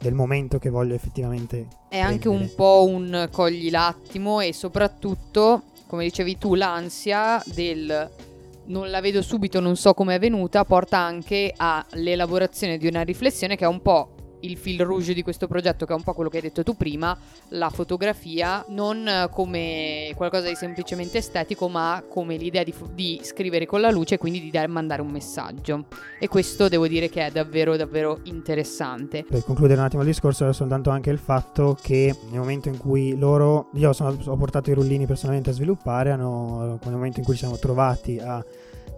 del 0.00 0.14
momento 0.14 0.58
che 0.58 0.68
voglio 0.68 0.94
effettivamente 0.94 1.66
È 1.88 1.98
anche 1.98 2.28
prendere. 2.28 2.44
un 2.44 2.54
po' 2.54 2.84
un 2.86 3.28
cogli 3.32 3.70
l'attimo 3.70 4.40
e 4.40 4.52
soprattutto, 4.52 5.62
come 5.86 6.04
dicevi 6.04 6.38
tu, 6.38 6.54
l'ansia 6.54 7.42
del 7.46 8.10
non 8.66 8.90
la 8.90 9.00
vedo 9.00 9.22
subito, 9.22 9.60
non 9.60 9.76
so 9.76 9.94
come 9.94 10.16
è 10.16 10.18
venuta, 10.18 10.62
porta 10.66 10.98
anche 10.98 11.54
all'elaborazione 11.56 12.76
di 12.76 12.86
una 12.86 13.00
riflessione 13.02 13.56
che 13.56 13.64
è 13.64 13.68
un 13.68 13.80
po' 13.80 14.10
il 14.40 14.56
fil 14.56 14.84
rouge 14.84 15.14
di 15.14 15.22
questo 15.22 15.46
progetto, 15.46 15.84
che 15.86 15.92
è 15.92 15.96
un 15.96 16.02
po' 16.02 16.12
quello 16.12 16.30
che 16.30 16.36
hai 16.36 16.42
detto 16.42 16.62
tu 16.62 16.76
prima, 16.76 17.16
la 17.48 17.70
fotografia 17.70 18.64
non 18.68 19.28
come 19.30 20.12
qualcosa 20.14 20.48
di 20.48 20.54
semplicemente 20.54 21.18
estetico, 21.18 21.68
ma 21.68 22.02
come 22.08 22.36
l'idea 22.36 22.62
di, 22.62 22.74
di 22.94 23.20
scrivere 23.22 23.66
con 23.66 23.80
la 23.80 23.90
luce 23.90 24.14
e 24.14 24.18
quindi 24.18 24.40
di 24.40 24.50
dare- 24.50 24.66
mandare 24.68 25.02
un 25.02 25.10
messaggio. 25.10 25.86
E 26.18 26.28
questo 26.28 26.68
devo 26.68 26.86
dire 26.86 27.08
che 27.08 27.26
è 27.26 27.30
davvero, 27.30 27.76
davvero 27.76 28.20
interessante. 28.24 29.24
Per 29.28 29.44
concludere 29.44 29.80
un 29.80 29.86
attimo 29.86 30.02
il 30.02 30.08
discorso, 30.08 30.44
era 30.44 30.52
soltanto 30.52 30.90
anche 30.90 31.10
il 31.10 31.18
fatto 31.18 31.76
che 31.80 32.14
nel 32.30 32.38
momento 32.38 32.68
in 32.68 32.78
cui 32.78 33.16
loro, 33.16 33.70
io 33.74 33.92
sono- 33.92 34.16
ho 34.24 34.36
portato 34.36 34.70
i 34.70 34.74
rullini 34.74 35.06
personalmente 35.06 35.50
a 35.50 35.52
sviluppare, 35.52 36.10
hanno, 36.10 36.78
nel 36.82 36.92
momento 36.92 37.18
in 37.18 37.24
cui 37.24 37.34
ci 37.34 37.40
siamo 37.40 37.58
trovati 37.58 38.18
a 38.18 38.44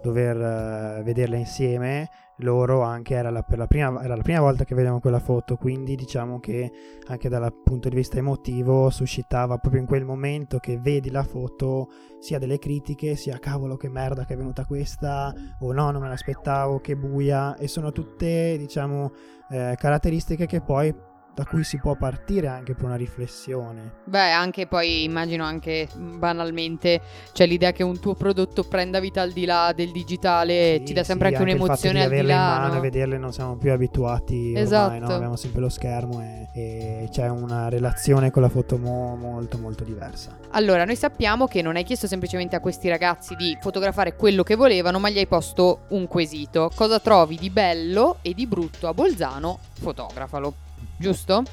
dover 0.01 0.35
eh, 0.37 1.03
vederle 1.03 1.37
insieme, 1.37 2.09
loro 2.43 2.81
anche 2.81 3.15
era 3.15 3.29
la, 3.29 3.45
la 3.47 3.67
prima, 3.67 4.03
era 4.03 4.15
la 4.15 4.21
prima 4.21 4.39
volta 4.39 4.63
che 4.63 4.75
vedevamo 4.75 4.99
quella 4.99 5.19
foto, 5.19 5.55
quindi 5.55 5.95
diciamo 5.95 6.39
che 6.39 6.71
anche 7.07 7.29
dal 7.29 7.53
punto 7.63 7.89
di 7.89 7.95
vista 7.95 8.17
emotivo 8.17 8.89
suscitava 8.89 9.57
proprio 9.57 9.81
in 9.81 9.87
quel 9.87 10.05
momento 10.05 10.59
che 10.59 10.77
vedi 10.77 11.09
la 11.09 11.23
foto 11.23 11.89
sia 12.19 12.39
delle 12.39 12.59
critiche, 12.59 13.15
sia 13.15 13.39
cavolo 13.39 13.77
che 13.77 13.89
merda 13.89 14.25
che 14.25 14.33
è 14.33 14.37
venuta 14.37 14.65
questa, 14.65 15.33
o 15.59 15.71
no, 15.71 15.91
non 15.91 16.01
me 16.01 16.07
l'aspettavo, 16.07 16.79
che 16.79 16.95
buia, 16.95 17.55
e 17.55 17.67
sono 17.67 17.91
tutte 17.91 18.57
diciamo 18.57 19.11
eh, 19.49 19.75
caratteristiche 19.77 20.45
che 20.45 20.61
poi 20.61 20.93
da 21.33 21.45
cui 21.45 21.63
si 21.63 21.77
può 21.77 21.95
partire 21.95 22.47
anche 22.47 22.73
per 22.73 22.85
una 22.85 22.95
riflessione. 22.95 23.99
Beh, 24.03 24.31
anche 24.31 24.67
poi 24.67 25.03
immagino 25.03 25.45
anche 25.45 25.87
banalmente, 25.95 27.01
cioè 27.31 27.47
l'idea 27.47 27.71
che 27.71 27.83
un 27.83 27.99
tuo 27.99 28.15
prodotto 28.15 28.63
prenda 28.63 28.99
vita 28.99 29.21
al 29.21 29.31
di 29.31 29.45
là 29.45 29.71
del 29.73 29.91
digitale 29.91 30.77
Sì, 30.79 30.83
ti 30.83 30.93
dà 30.93 31.03
sempre 31.03 31.29
sì, 31.29 31.35
anche, 31.35 31.51
un'emozione 31.51 31.99
il 31.99 32.03
al 32.05 32.09
fatto 32.11 32.21
di 32.21 32.27
là. 32.27 32.33
in 32.33 32.39
mano 32.61 32.67
no? 32.73 32.77
e 32.77 32.79
vederle 32.81 33.17
non 33.17 33.31
siamo 33.31 33.55
più 33.55 33.71
abituati 33.71 34.53
Esatto. 34.55 34.93
ormai, 34.93 34.99
no? 34.99 35.15
abbiamo 35.15 35.35
sempre 35.37 35.61
lo 35.61 35.69
schermo 35.69 36.21
e, 36.21 36.47
e 36.53 37.07
c'è 37.11 37.29
una 37.29 37.69
relazione 37.69 38.29
con 38.29 38.41
la 38.41 38.49
foto 38.49 38.77
mo- 38.77 39.15
molto 39.15 39.57
molto 39.57 39.83
diversa. 39.83 40.37
Allora, 40.51 40.83
noi 40.83 40.95
sappiamo 40.97 41.47
che 41.47 41.61
non 41.61 41.75
hai 41.77 41.83
chiesto 41.83 42.07
semplicemente 42.07 42.55
a 42.55 42.59
questi 42.59 42.89
ragazzi 42.89 43.35
di 43.35 43.57
fotografare 43.61 44.15
quello 44.15 44.43
che 44.43 44.55
volevano, 44.55 44.99
ma 44.99 45.09
gli 45.09 45.17
hai 45.17 45.27
posto 45.27 45.81
un 45.89 46.07
quesito. 46.07 46.69
Cosa 46.75 46.99
trovi 46.99 47.37
di 47.37 47.49
bello 47.49 48.17
e 48.21 48.33
di 48.33 48.45
brutto 48.45 48.87
a 48.87 48.93
Bolzano? 48.93 49.59
Fotografalo. 49.79 50.53
Giusto? 51.01 51.43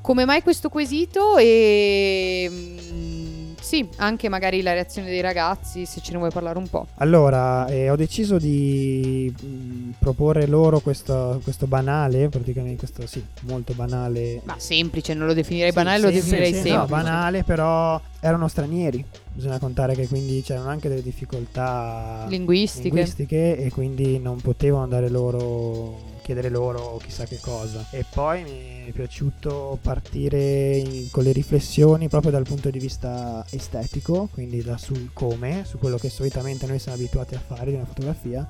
Come 0.00 0.24
mai 0.24 0.42
questo 0.42 0.68
quesito? 0.68 1.36
E 1.36 2.48
mm, 2.50 3.52
sì, 3.60 3.86
anche 3.96 4.28
magari 4.28 4.62
la 4.62 4.72
reazione 4.72 5.08
dei 5.08 5.20
ragazzi, 5.20 5.84
se 5.84 6.00
ce 6.00 6.12
ne 6.12 6.18
vuoi 6.18 6.30
parlare 6.30 6.58
un 6.58 6.68
po'. 6.68 6.86
Allora, 6.96 7.66
eh, 7.66 7.90
ho 7.90 7.96
deciso 7.96 8.38
di 8.38 9.32
mh, 9.38 9.94
proporre 9.98 10.46
loro 10.46 10.78
questo, 10.80 11.40
questo 11.42 11.66
banale, 11.66 12.28
praticamente 12.28 12.86
questo 12.86 13.06
sì, 13.06 13.22
molto 13.42 13.72
banale. 13.74 14.40
Ma 14.44 14.54
semplice, 14.58 15.12
non 15.14 15.26
lo 15.26 15.34
definirei 15.34 15.70
Sì, 15.70 15.74
banale, 15.76 16.00
lo 16.02 16.08
sì, 16.08 16.14
definirei 16.14 16.46
sì, 16.46 16.52
sì, 16.52 16.68
semplice. 16.68 16.78
No, 16.78 16.86
banale, 16.86 17.42
però 17.42 18.00
erano 18.20 18.48
stranieri. 18.48 19.04
Bisogna 19.32 19.58
contare 19.58 19.94
che 19.94 20.06
quindi 20.06 20.40
c'erano 20.42 20.68
anche 20.68 20.88
delle 20.88 21.02
difficoltà 21.02 22.26
Linguistiche. 22.28 22.84
linguistiche 22.84 23.56
e 23.58 23.70
quindi 23.72 24.18
non 24.20 24.40
potevo 24.40 24.78
andare 24.78 25.08
loro 25.10 26.12
chiedere 26.24 26.48
loro 26.48 26.98
chissà 27.02 27.24
che 27.24 27.38
cosa. 27.38 27.84
E 27.90 28.06
poi 28.08 28.42
mi 28.42 28.86
è 28.88 28.92
piaciuto 28.92 29.78
partire 29.82 30.76
in- 30.76 31.10
con 31.10 31.22
le 31.22 31.32
riflessioni 31.32 32.08
proprio 32.08 32.30
dal 32.32 32.44
punto 32.44 32.70
di 32.70 32.78
vista 32.78 33.44
estetico 33.50 34.28
quindi 34.32 34.62
da 34.62 34.78
sul 34.78 35.10
come 35.12 35.64
su 35.64 35.78
quello 35.78 35.98
che 35.98 36.08
solitamente 36.08 36.66
noi 36.66 36.78
siamo 36.78 36.96
abituati 36.96 37.34
a 37.34 37.40
fare 37.40 37.70
di 37.70 37.76
una 37.76 37.84
fotografia 37.84 38.48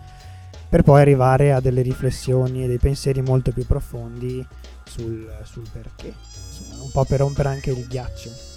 per 0.69 0.83
poi 0.83 1.01
arrivare 1.01 1.53
a 1.53 1.61
delle 1.61 1.83
riflessioni 1.83 2.65
e 2.65 2.67
dei 2.67 2.79
pensieri 2.79 3.23
molto 3.23 3.53
più 3.53 3.67
profondi 3.67 4.45
sul, 4.85 5.31
sul 5.45 5.69
perché. 5.71 6.13
Insomma, 6.49 6.83
un 6.83 6.91
po' 6.91 7.05
per 7.05 7.21
rompere 7.21 7.49
anche 7.49 7.71
il 7.71 7.87
ghiaccio 7.87 8.54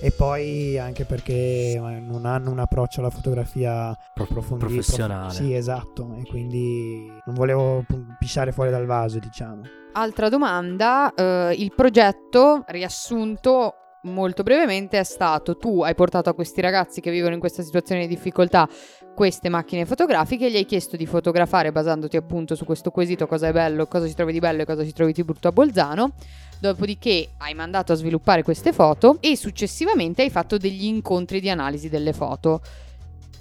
e 0.00 0.10
poi 0.10 0.78
anche 0.78 1.04
perché 1.04 1.72
eh, 1.72 1.78
non 1.78 2.24
hanno 2.24 2.50
un 2.50 2.58
approccio 2.58 3.00
alla 3.00 3.10
fotografia 3.10 3.96
Pro- 4.14 4.26
professionale. 4.26 5.32
Sì, 5.32 5.54
esatto, 5.54 6.14
e 6.18 6.26
quindi 6.26 7.06
non 7.24 7.34
volevo 7.34 7.84
pisciare 8.18 8.52
fuori 8.52 8.70
dal 8.70 8.86
vaso, 8.86 9.18
diciamo. 9.18 9.62
Altra 9.92 10.28
domanda, 10.28 11.12
eh, 11.14 11.54
il 11.58 11.72
progetto 11.74 12.64
riassunto 12.68 13.74
molto 14.04 14.42
brevemente 14.42 14.98
è 14.98 15.04
stato 15.04 15.56
tu 15.56 15.82
hai 15.82 15.94
portato 15.94 16.30
a 16.30 16.34
questi 16.34 16.62
ragazzi 16.62 17.02
che 17.02 17.10
vivono 17.10 17.34
in 17.34 17.40
questa 17.40 17.62
situazione 17.62 18.02
di 18.02 18.06
difficoltà 18.06 18.66
queste 19.14 19.48
macchine 19.48 19.84
fotografiche 19.86 20.50
gli 20.50 20.56
hai 20.56 20.64
chiesto 20.64 20.96
di 20.96 21.06
fotografare 21.06 21.72
basandoti 21.72 22.16
appunto 22.16 22.54
su 22.54 22.64
questo 22.64 22.90
quesito 22.90 23.26
cosa 23.26 23.48
è 23.48 23.52
bello, 23.52 23.86
cosa 23.86 24.06
si 24.06 24.14
trovi 24.14 24.32
di 24.32 24.38
bello 24.38 24.62
e 24.62 24.64
cosa 24.64 24.84
si 24.84 24.92
trovi 24.92 25.12
di 25.12 25.22
brutto 25.24 25.48
a 25.48 25.52
Bolzano. 25.52 26.12
Dopodiché 26.58 27.30
hai 27.38 27.54
mandato 27.54 27.92
a 27.92 27.96
sviluppare 27.96 28.42
queste 28.42 28.72
foto 28.72 29.16
e 29.20 29.36
successivamente 29.36 30.22
hai 30.22 30.30
fatto 30.30 30.58
degli 30.58 30.84
incontri 30.84 31.40
di 31.40 31.48
analisi 31.48 31.88
delle 31.88 32.12
foto. 32.12 32.60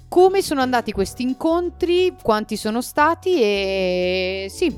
Come 0.07 0.41
sono 0.41 0.61
andati 0.61 0.91
questi 0.91 1.23
incontri? 1.23 2.15
Quanti 2.21 2.55
sono 2.57 2.81
stati? 2.81 3.41
E 3.41 4.47
sì, 4.49 4.73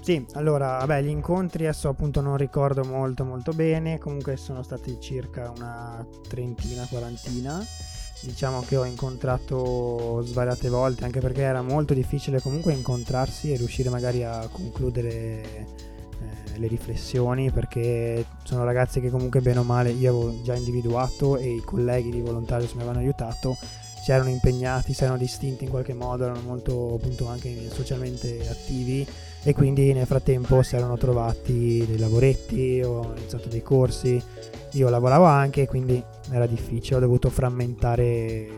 Sì, 0.00 0.26
allora, 0.32 0.78
vabbè, 0.78 1.02
gli 1.02 1.08
incontri 1.08 1.66
adesso 1.66 1.88
appunto 1.88 2.20
non 2.20 2.36
ricordo 2.36 2.82
molto 2.82 3.24
molto 3.24 3.52
bene, 3.52 3.98
comunque 3.98 4.36
sono 4.36 4.64
stati 4.64 4.98
circa 5.00 5.52
una 5.54 6.04
trentina, 6.28 6.84
quarantina. 6.90 7.64
Diciamo 8.24 8.60
che 8.60 8.76
ho 8.76 8.84
incontrato 8.84 10.22
svariate 10.24 10.68
volte, 10.68 11.04
anche 11.04 11.18
perché 11.20 11.42
era 11.42 11.60
molto 11.60 11.92
difficile 11.92 12.40
comunque 12.40 12.72
incontrarsi 12.72 13.52
e 13.52 13.56
riuscire 13.56 13.90
magari 13.90 14.22
a 14.22 14.48
concludere 14.50 15.42
eh, 15.42 16.58
le 16.58 16.66
riflessioni, 16.68 17.50
perché 17.50 18.24
sono 18.44 18.64
ragazzi 18.64 19.00
che 19.00 19.10
comunque 19.10 19.40
bene 19.40 19.58
o 19.58 19.64
male 19.64 19.90
io 19.90 20.10
avevo 20.10 20.42
già 20.42 20.54
individuato 20.54 21.36
e 21.36 21.56
i 21.56 21.62
colleghi 21.64 22.10
di 22.10 22.20
Volontarios 22.20 22.72
mi 22.72 22.82
avevano 22.82 23.00
aiutato, 23.00 23.56
si 24.02 24.10
erano 24.10 24.30
impegnati, 24.30 24.94
si 24.94 25.04
erano 25.04 25.18
distinti 25.18 25.64
in 25.64 25.70
qualche 25.70 25.94
modo, 25.94 26.24
erano 26.24 26.40
molto 26.40 26.94
appunto 26.94 27.28
anche 27.28 27.68
socialmente 27.70 28.48
attivi 28.48 29.06
e 29.44 29.52
quindi 29.54 29.92
nel 29.92 30.06
frattempo 30.06 30.62
si 30.62 30.74
erano 30.74 30.96
trovati 30.96 31.84
dei 31.86 31.98
lavoretti, 31.98 32.82
ho 32.84 33.14
iniziato 33.16 33.48
dei 33.48 33.62
corsi, 33.62 34.20
io 34.72 34.88
lavoravo 34.88 35.24
anche 35.24 35.66
quindi 35.66 36.02
era 36.32 36.46
difficile, 36.46 36.96
ho 36.96 37.00
dovuto 37.00 37.30
frammentare 37.30 38.48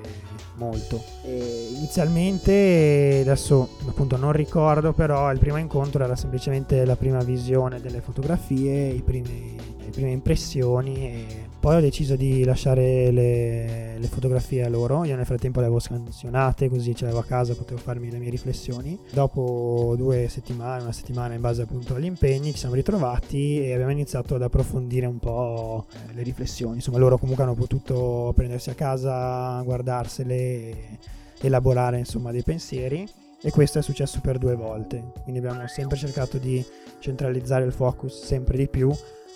molto. 0.57 1.03
E 1.23 1.69
inizialmente, 1.77 3.21
adesso 3.23 3.77
appunto 3.87 4.17
non 4.17 4.33
ricordo, 4.33 4.93
però 4.93 5.31
il 5.33 5.39
primo 5.39 5.57
incontro 5.57 6.05
era 6.05 6.17
semplicemente 6.17 6.85
la 6.85 6.97
prima 6.97 7.23
visione 7.23 7.81
delle 7.81 8.01
fotografie, 8.01 9.01
primi- 9.05 9.57
le 9.79 9.91
prime 9.91 10.11
impressioni 10.11 11.07
e 11.07 11.44
poi 11.65 11.77
ho 11.77 11.81
deciso 11.81 12.15
di 12.15 12.45
lasciare 12.45 13.11
le, 13.11 13.97
le 13.99 14.07
fotografie 14.09 14.65
a 14.65 14.69
loro. 14.69 15.03
Io 15.05 15.17
nel 15.17 15.25
frattempo 15.25 15.61
le 15.61 15.65
avevo 15.65 15.81
scansionate, 15.81 16.69
così 16.69 16.95
ce 16.95 17.05
le 17.05 17.13
avevo 17.13 17.25
a 17.25 17.27
casa, 17.27 17.55
potevo 17.55 17.81
farmi 17.81 18.11
le 18.11 18.19
mie 18.19 18.29
riflessioni. 18.29 18.99
Dopo 19.11 19.95
due 19.97 20.29
settimane, 20.29 20.83
una 20.83 20.93
settimana 20.93 21.33
in 21.33 21.41
base 21.41 21.63
appunto 21.63 21.95
agli 21.95 22.05
impegni, 22.05 22.53
ci 22.53 22.59
siamo 22.59 22.75
ritrovati 22.75 23.65
e 23.65 23.73
abbiamo 23.73 23.93
iniziato 23.93 24.35
ad 24.35 24.43
approfondire 24.43 25.07
un 25.07 25.19
po' 25.19 25.87
eh, 25.91 26.13
le 26.13 26.23
riflessioni. 26.23 26.75
Insomma, 26.75 26.99
loro 26.99 27.17
comunque 27.17 27.45
hanno 27.45 27.55
potuto 27.55 28.31
prendersi 28.37 28.69
a 28.69 28.75
casa, 28.75 29.63
guardarsele 29.63 30.99
elaborare 31.41 31.99
insomma 31.99 32.31
dei 32.31 32.43
pensieri. 32.43 33.09
E 33.41 33.51
questo 33.51 33.79
è 33.79 33.83
successo 33.83 34.21
per 34.21 34.37
due 34.37 34.55
volte. 34.55 35.03
Quindi 35.23 35.41
abbiamo 35.41 35.67
sempre 35.69 35.97
cercato 35.97 36.37
di 36.37 36.63
centralizzare 36.99 37.65
il 37.65 37.73
focus 37.73 38.23
sempre 38.23 38.59
di 38.59 38.69
più 38.69 38.93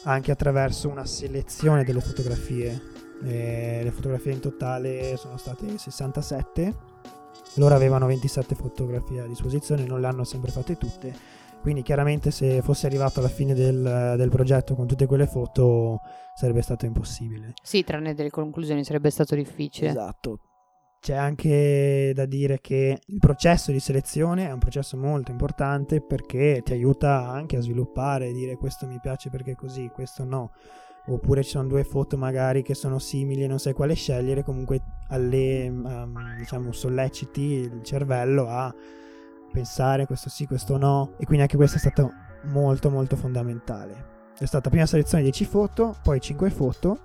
anche 0.09 0.33
attraverso 0.33 0.89
una 0.89 1.05
selezione 1.05 1.85
delle 1.85 2.01
fotografie. 2.01 2.97
Eh, 3.25 3.81
le 3.83 3.91
fotografie 3.91 4.33
in 4.33 4.41
totale 4.41 5.17
sono 5.17 5.37
state 5.37 5.77
67. 5.77 6.75
Loro 7.55 7.75
avevano 7.75 8.07
27 8.07 8.55
fotografie 8.55 9.21
a 9.21 9.27
disposizione, 9.27 9.85
non 9.85 10.01
le 10.01 10.07
hanno 10.07 10.25
sempre 10.25 10.51
fatte 10.51 10.77
tutte. 10.77 11.13
Quindi 11.61 11.83
chiaramente 11.83 12.31
se 12.31 12.63
fosse 12.63 12.87
arrivato 12.87 13.19
alla 13.19 13.29
fine 13.29 13.53
del, 13.53 14.15
del 14.17 14.31
progetto 14.31 14.75
con 14.75 14.87
tutte 14.87 15.07
quelle 15.07 15.27
foto 15.27 16.01
sarebbe 16.35 16.63
stato 16.63 16.87
impossibile. 16.87 17.55
sì, 17.63 17.83
tranne 17.83 18.15
delle 18.15 18.31
conclusioni 18.31 18.85
sarebbe 18.85 19.11
stato 19.11 19.35
difficile. 19.35 19.89
Esatto. 19.89 20.39
C'è 21.01 21.15
anche 21.15 22.13
da 22.15 22.27
dire 22.27 22.59
che 22.61 22.99
il 23.07 23.19
processo 23.19 23.71
di 23.71 23.79
selezione 23.79 24.49
è 24.49 24.53
un 24.53 24.59
processo 24.59 24.97
molto 24.97 25.31
importante 25.31 26.01
perché 26.01 26.61
ti 26.65 26.73
aiuta 26.73 27.29
anche 27.29 27.57
a 27.57 27.61
sviluppare, 27.61 28.33
dire 28.33 28.57
questo 28.57 28.87
mi 28.87 28.99
piace 29.01 29.31
perché 29.31 29.55
così, 29.55 29.91
questo 29.93 30.25
no. 30.25 30.53
Oppure 31.07 31.43
ci 31.43 31.51
sono 31.51 31.69
due 31.69 31.85
foto 31.85 32.19
magari 32.19 32.63
che 32.63 32.75
sono 32.75 32.99
simili 32.99 33.45
e 33.45 33.47
non 33.47 33.59
sai 33.59 33.73
quale 33.73 33.95
scegliere, 33.95 34.43
comunque 34.43 34.83
alle, 35.09 35.65
ehm, 35.65 36.37
diciamo, 36.37 36.73
solleciti 36.73 37.43
il 37.43 37.81
cervello 37.83 38.47
a 38.49 38.75
pensare 39.51 40.05
questo 40.05 40.29
sì, 40.29 40.47
questo 40.47 40.77
no. 40.77 41.13
E 41.17 41.25
quindi 41.25 41.43
anche 41.43 41.57
questo 41.57 41.77
è 41.77 41.81
stato 41.81 42.13
molto 42.51 42.91
molto 42.91 43.17
fondamentale. 43.17 44.17
È 44.37 44.45
stata 44.45 44.69
prima 44.69 44.85
selezione 44.85 45.23
10 45.23 45.45
foto, 45.47 45.97
poi 46.03 46.21
5 46.21 46.51
foto. 46.51 46.99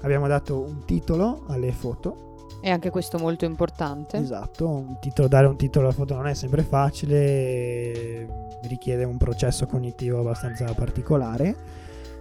Abbiamo 0.00 0.26
dato 0.26 0.62
un 0.62 0.84
titolo 0.86 1.44
alle 1.48 1.72
foto 1.72 2.33
E 2.60 2.70
anche 2.70 2.90
questo 2.90 3.18
molto 3.18 3.44
importante. 3.44 4.16
Esatto, 4.16 4.68
un 4.68 4.98
titolo, 4.98 5.28
dare 5.28 5.46
un 5.46 5.56
titolo 5.56 5.86
alla 5.86 5.94
foto 5.94 6.14
non 6.14 6.26
è 6.26 6.34
sempre 6.34 6.62
facile, 6.62 8.26
richiede 8.62 9.04
un 9.04 9.18
processo 9.18 9.66
cognitivo 9.66 10.20
abbastanza 10.20 10.72
particolare. 10.72 11.54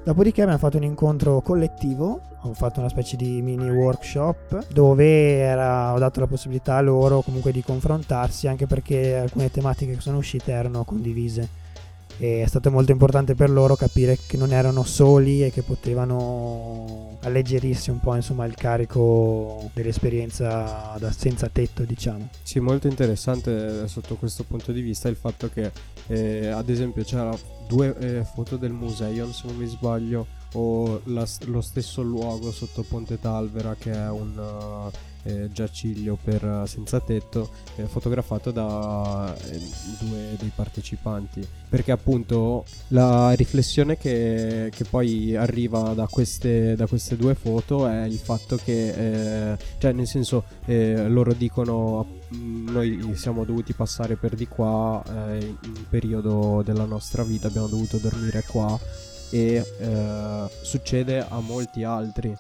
Dopodiché 0.03 0.41
abbiamo 0.41 0.59
fatto 0.59 0.75
un 0.75 0.83
incontro 0.83 1.39
collettivo, 1.39 2.19
ho 2.41 2.53
fatto 2.53 2.81
una 2.81 2.89
specie 2.89 3.15
di 3.15 3.41
mini 3.41 3.69
workshop 3.69 4.67
dove 4.67 5.37
era- 5.37 5.93
ho 5.93 5.97
dato 5.97 6.19
la 6.19 6.27
possibilità 6.27 6.75
a 6.75 6.81
loro 6.81 7.21
comunque 7.21 7.53
di 7.53 7.63
confrontarsi 7.63 8.49
anche 8.49 8.67
perché 8.67 9.15
alcune 9.15 9.49
tematiche 9.49 9.93
che 9.93 10.01
sono 10.01 10.17
uscite 10.17 10.51
erano 10.51 10.83
condivise 10.83 11.61
è 12.23 12.45
stato 12.47 12.71
molto 12.71 12.91
importante 12.91 13.35
per 13.35 13.49
loro 13.49 13.75
capire 13.75 14.17
che 14.25 14.37
non 14.37 14.51
erano 14.53 14.83
soli 14.83 15.43
e 15.43 15.51
che 15.51 15.61
potevano 15.61 17.17
alleggerirsi 17.21 17.89
un 17.89 17.99
po' 17.99 18.15
insomma 18.15 18.45
il 18.45 18.55
carico 18.55 19.69
dell'esperienza 19.73 20.95
da 20.99 21.11
senza 21.11 21.49
tetto 21.49 21.83
diciamo. 21.83 22.29
Sì, 22.41 22.59
molto 22.59 22.87
interessante 22.87 23.87
sotto 23.87 24.15
questo 24.15 24.43
punto 24.43 24.71
di 24.71 24.81
vista 24.81 25.09
il 25.09 25.15
fatto 25.15 25.49
che 25.49 25.71
eh, 26.07 26.47
ad 26.47 26.69
esempio 26.69 27.03
c'era 27.03 27.35
due 27.67 27.95
eh, 27.97 28.23
foto 28.23 28.57
del 28.57 28.71
museo 28.71 29.31
se 29.31 29.47
non 29.47 29.57
mi 29.57 29.65
sbaglio 29.65 30.27
o 30.53 31.01
la, 31.05 31.27
lo 31.45 31.61
stesso 31.61 32.01
luogo 32.01 32.51
sotto 32.51 32.83
Ponte 32.83 33.19
Talvera 33.19 33.75
che 33.77 33.91
è 33.91 34.09
un 34.09 34.37
uh, 34.37 35.12
eh, 35.23 35.49
giaciglio 35.51 36.17
per 36.21 36.43
uh, 36.43 36.65
senza 36.65 36.99
tetto 36.99 37.49
eh, 37.75 37.85
fotografato 37.85 38.51
da 38.51 39.35
eh, 39.49 39.59
due 39.99 40.35
dei 40.37 40.51
partecipanti 40.53 41.45
perché 41.69 41.91
appunto 41.91 42.65
la 42.89 43.31
riflessione 43.31 43.97
che, 43.97 44.69
che 44.73 44.83
poi 44.83 45.35
arriva 45.35 45.93
da 45.93 46.07
queste, 46.07 46.75
da 46.75 46.87
queste, 46.87 47.15
due 47.15 47.35
foto 47.35 47.87
è 47.87 48.03
il 48.03 48.17
fatto 48.17 48.57
che 48.57 49.51
eh, 49.51 49.57
cioè 49.77 49.91
nel 49.91 50.07
senso 50.07 50.43
eh, 50.65 51.07
loro 51.07 51.33
dicono 51.33 52.05
mm, 52.35 52.69
noi 52.69 53.15
siamo 53.15 53.43
dovuti 53.43 53.73
passare 53.73 54.15
per 54.15 54.35
di 54.35 54.47
qua 54.47 55.01
in 55.05 55.57
un 55.63 55.85
periodo 55.89 56.61
della 56.63 56.85
nostra 56.85 57.23
vita 57.23 57.47
abbiamo 57.47 57.67
dovuto 57.67 57.97
dormire 57.97 58.43
qua 58.45 58.79
e 59.33 59.65
eh, 59.79 60.49
succede 60.61 61.25
a 61.27 61.39
molti 61.39 61.83
altri. 61.83 62.37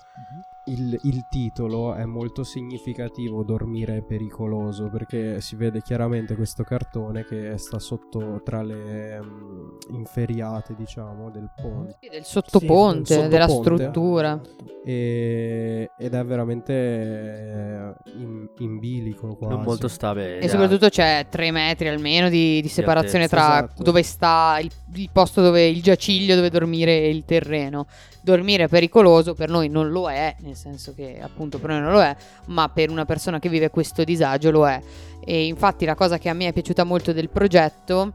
Il, 0.65 0.97
il, 1.03 1.25
titolo 1.29 1.93
è 1.93 2.05
molto 2.05 2.43
significativo 2.43 3.43
dormire 3.43 3.97
è 3.97 4.01
pericoloso 4.01 4.89
perché 4.89 5.41
si 5.41 5.57
vede 5.57 5.81
chiaramente 5.81 6.35
questo 6.35 6.63
cartone 6.63 7.25
che 7.25 7.57
sta 7.57 7.79
sotto 7.79 8.41
tra 8.45 8.61
le 8.61 9.17
um, 9.17 9.77
inferiate 9.89 10.73
diciamo 10.75 11.29
del 11.29 11.49
ponte. 11.53 11.97
Del 12.09 12.23
sottoponte, 12.23 13.13
sì, 13.13 13.19
del 13.19 13.29
della 13.29 13.47
struttura. 13.49 14.41
E, 14.85 15.91
ed 15.97 16.13
è 16.13 16.25
veramente 16.25 16.73
eh, 16.73 17.93
in, 18.17 18.49
in, 18.59 18.79
bilico 18.79 19.35
quasi. 19.35 19.55
non 19.55 19.63
molto 19.63 19.87
stabile 19.87 20.39
e 20.39 20.49
soprattutto 20.49 20.89
c'è 20.89 21.27
tre 21.29 21.51
metri 21.51 21.87
almeno 21.87 22.27
di, 22.27 22.61
di 22.61 22.67
separazione 22.67 23.29
tra 23.29 23.63
esatto. 23.63 23.81
dove 23.81 24.03
sta 24.03 24.59
il, 24.61 24.69
il 24.95 25.09
posto 25.09 25.41
dove 25.41 25.65
il 25.65 25.81
giaciglio 25.81 26.35
dove 26.35 26.49
dormire 26.49 27.01
e 27.01 27.09
il 27.09 27.23
terreno. 27.25 27.85
Dormire 28.21 28.63
è 28.63 28.67
pericoloso, 28.69 29.33
per 29.33 29.49
noi 29.49 29.67
non 29.67 29.89
lo 29.89 30.09
è, 30.09 30.33
nel 30.39 30.52
senso 30.55 30.93
che 30.93 31.19
appunto 31.21 31.59
per 31.59 31.69
noi 31.69 31.81
non 31.81 31.91
lo 31.91 32.01
è, 32.01 32.15
ma 32.47 32.69
per 32.69 32.89
una 32.89 33.05
persona 33.05 33.39
che 33.39 33.49
vive 33.49 33.69
questo 33.69 34.03
disagio 34.03 34.51
lo 34.51 34.67
è. 34.67 34.81
E 35.23 35.45
infatti 35.45 35.85
la 35.85 35.95
cosa 35.95 36.17
che 36.17 36.29
a 36.29 36.33
me 36.33 36.47
è 36.47 36.53
piaciuta 36.53 36.83
molto 36.83 37.13
del 37.13 37.29
progetto 37.29 38.13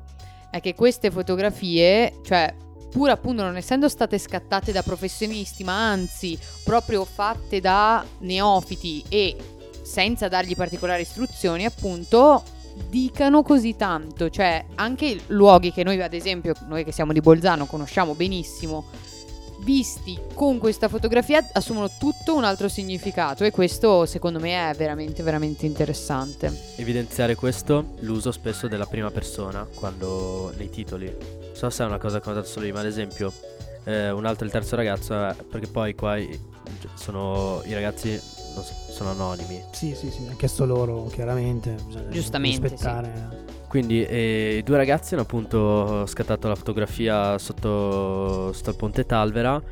è 0.50 0.60
che 0.60 0.74
queste 0.74 1.10
fotografie, 1.10 2.20
cioè 2.24 2.54
pur 2.90 3.10
appunto 3.10 3.42
non 3.42 3.56
essendo 3.56 3.88
state 3.88 4.18
scattate 4.18 4.72
da 4.72 4.82
professionisti, 4.82 5.64
ma 5.64 5.90
anzi 5.90 6.38
proprio 6.64 7.04
fatte 7.04 7.60
da 7.60 8.04
neofiti 8.20 9.04
e 9.08 9.36
senza 9.82 10.28
dargli 10.28 10.56
particolari 10.56 11.02
istruzioni, 11.02 11.64
appunto 11.64 12.42
dicano 12.88 13.42
così 13.42 13.74
tanto, 13.76 14.30
cioè 14.30 14.64
anche 14.76 15.18
luoghi 15.28 15.72
che 15.72 15.82
noi 15.82 16.00
ad 16.00 16.14
esempio, 16.14 16.54
noi 16.66 16.84
che 16.84 16.92
siamo 16.92 17.12
di 17.12 17.20
Bolzano 17.20 17.66
conosciamo 17.66 18.14
benissimo, 18.14 18.84
visti 19.68 20.18
con 20.32 20.56
questa 20.56 20.88
fotografia 20.88 21.46
assumono 21.52 21.90
tutto 21.98 22.34
un 22.34 22.42
altro 22.42 22.70
significato 22.70 23.44
e 23.44 23.50
questo 23.50 24.06
secondo 24.06 24.40
me 24.40 24.70
è 24.70 24.74
veramente 24.74 25.22
veramente 25.22 25.66
interessante. 25.66 26.50
Evidenziare 26.76 27.34
questo, 27.34 27.96
l'uso 28.00 28.32
spesso 28.32 28.66
della 28.66 28.86
prima 28.86 29.10
persona 29.10 29.68
quando 29.74 30.54
nei 30.56 30.70
titoli. 30.70 31.04
Non 31.04 31.50
so 31.52 31.68
se 31.68 31.82
è 31.82 31.86
una 31.86 31.98
cosa 31.98 32.18
che 32.18 32.30
ho 32.30 32.32
notato 32.32 32.50
solo 32.50 32.64
io, 32.64 32.72
ma 32.72 32.80
ad 32.80 32.86
esempio 32.86 33.30
eh, 33.84 34.10
un 34.10 34.24
altro 34.24 34.46
il 34.46 34.50
terzo 34.50 34.74
ragazzo 34.74 35.12
è 35.12 35.34
perché 35.34 35.66
poi 35.66 35.94
qua 35.94 36.16
sono 36.94 37.60
i 37.66 37.74
ragazzi 37.74 38.18
sono 38.88 39.10
anonimi. 39.10 39.62
Sì, 39.72 39.94
sì, 39.94 40.10
sì, 40.10 40.26
ha 40.30 40.34
chiesto 40.34 40.64
loro 40.64 41.08
chiaramente. 41.12 41.76
Giustamente. 42.08 42.68
Rispettare. 42.68 43.12
Sì. 43.46 43.57
Quindi 43.68 44.02
eh, 44.02 44.62
due 44.64 44.76
ragazzi 44.78 45.12
hanno 45.12 45.24
appunto 45.24 46.06
scattato 46.06 46.48
la 46.48 46.54
fotografia 46.54 47.36
sotto, 47.36 48.50
sotto 48.52 48.70
il 48.70 48.76
ponte 48.76 49.04
Talvera 49.04 49.62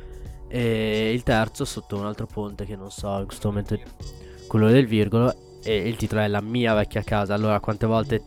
e 0.47 1.11
il 1.11 1.23
terzo 1.23 1.65
sotto 1.65 1.97
un 1.97 2.05
altro 2.05 2.27
ponte 2.27 2.63
che 2.63 2.75
non 2.75 2.91
so 2.91 3.19
in 3.19 3.25
questo 3.25 3.49
momento 3.49 3.73
è 3.73 3.79
quello 4.47 4.69
del 4.69 4.85
virgolo 4.85 5.35
e 5.63 5.87
il 5.87 5.95
titolo 5.95 6.21
è 6.21 6.27
La 6.27 6.41
mia 6.41 6.75
vecchia 6.75 7.01
casa. 7.01 7.33
Allora 7.33 7.59
quante 7.59 7.87
volte 7.87 8.23